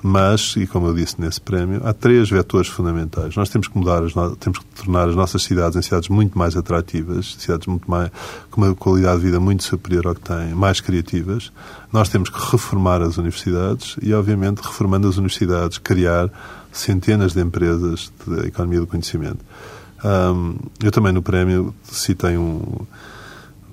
Mas, 0.07 0.53
e 0.55 0.67
como 0.67 0.85
eu 0.85 0.93
disse 0.93 1.19
nesse 1.19 1.41
prémio, 1.41 1.81
há 1.83 1.91
três 1.91 2.29
vetores 2.29 2.67
fundamentais. 2.67 3.35
Nós 3.35 3.49
temos 3.49 3.67
que 3.67 3.75
mudar, 3.75 4.03
as 4.03 4.13
temos 4.37 4.59
que 4.59 4.65
tornar 4.75 5.09
as 5.09 5.15
nossas 5.15 5.41
cidades 5.41 5.75
em 5.75 5.81
cidades 5.81 6.09
muito 6.09 6.37
mais 6.37 6.55
atrativas, 6.55 7.35
cidades 7.39 7.65
muito 7.65 7.89
mais, 7.89 8.11
com 8.51 8.61
uma 8.61 8.75
qualidade 8.75 9.17
de 9.17 9.25
vida 9.25 9.39
muito 9.39 9.63
superior 9.63 10.05
ao 10.05 10.13
que 10.13 10.21
têm, 10.21 10.53
mais 10.53 10.79
criativas. 10.79 11.51
Nós 11.91 12.07
temos 12.07 12.29
que 12.29 12.37
reformar 12.51 13.01
as 13.01 13.17
universidades 13.17 13.95
e, 13.99 14.13
obviamente, 14.13 14.59
reformando 14.59 15.07
as 15.07 15.17
universidades, 15.17 15.79
criar 15.79 16.29
centenas 16.71 17.33
de 17.33 17.41
empresas 17.41 18.13
de 18.27 18.47
economia 18.47 18.81
do 18.81 18.85
conhecimento. 18.85 19.39
Um, 20.03 20.55
eu 20.83 20.91
também 20.91 21.13
no 21.13 21.23
prémio 21.23 21.73
citei 21.83 22.37
um, 22.37 22.61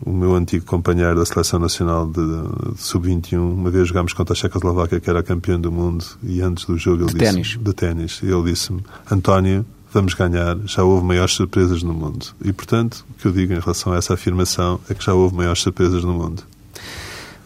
o 0.05 0.13
meu 0.13 0.35
antigo 0.35 0.65
companheiro 0.65 1.17
da 1.17 1.25
Seleção 1.25 1.59
Nacional 1.59 2.07
de, 2.07 2.21
de 2.21 2.81
Sub-21. 2.81 3.39
Uma 3.39 3.71
vez 3.71 3.89
jogámos 3.89 4.13
contra 4.13 4.33
a 4.33 4.37
Checoslováquia, 4.37 5.01
que 5.01 5.09
era 5.09 5.23
campeão 5.23 5.61
do 5.61 5.71
mundo, 5.71 6.05
e 6.23 6.41
antes 6.41 6.65
do 6.65 6.77
jogo 6.77 7.05
ele 7.05 7.13
de 7.13 7.19
disse... 7.19 7.33
Ténis. 7.33 7.59
De 7.61 7.73
ténis. 7.73 8.21
Ele 8.23 8.43
disse-me, 8.51 8.83
António, 9.11 9.65
vamos 9.93 10.15
ganhar, 10.15 10.57
já 10.65 10.83
houve 10.83 11.05
maiores 11.05 11.33
surpresas 11.33 11.83
no 11.83 11.95
mundo. 11.95 12.27
E, 12.45 12.53
portanto, 12.53 13.05
o 13.11 13.15
que 13.21 13.27
eu 13.27 13.33
digo 13.33 13.53
em 13.53 13.61
relação 13.61 13.93
a 13.93 13.97
essa 13.97 14.15
afirmação 14.15 14.81
é 14.89 14.95
que 14.95 15.05
já 15.05 15.15
houve 15.15 15.37
maiores 15.37 15.61
surpresas 15.61 16.03
no 16.03 16.13
mundo. 16.13 16.43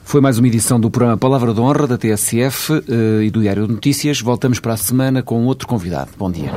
Foi 0.04 0.20
mais 0.20 0.38
uma 0.38 0.46
edição 0.46 0.78
do 0.78 0.88
programa 0.88 1.18
Palavra 1.18 1.52
de 1.52 1.60
Honra 1.60 1.88
da 1.88 1.98
TSF 1.98 2.72
uh, 2.72 3.22
e 3.22 3.28
do 3.28 3.40
Diário 3.40 3.66
de 3.66 3.72
Notícias. 3.72 4.20
Voltamos 4.20 4.60
para 4.60 4.74
a 4.74 4.76
semana 4.76 5.20
com 5.20 5.44
outro 5.46 5.66
convidado. 5.66 6.10
Bom 6.16 6.30
dia. 6.30 6.52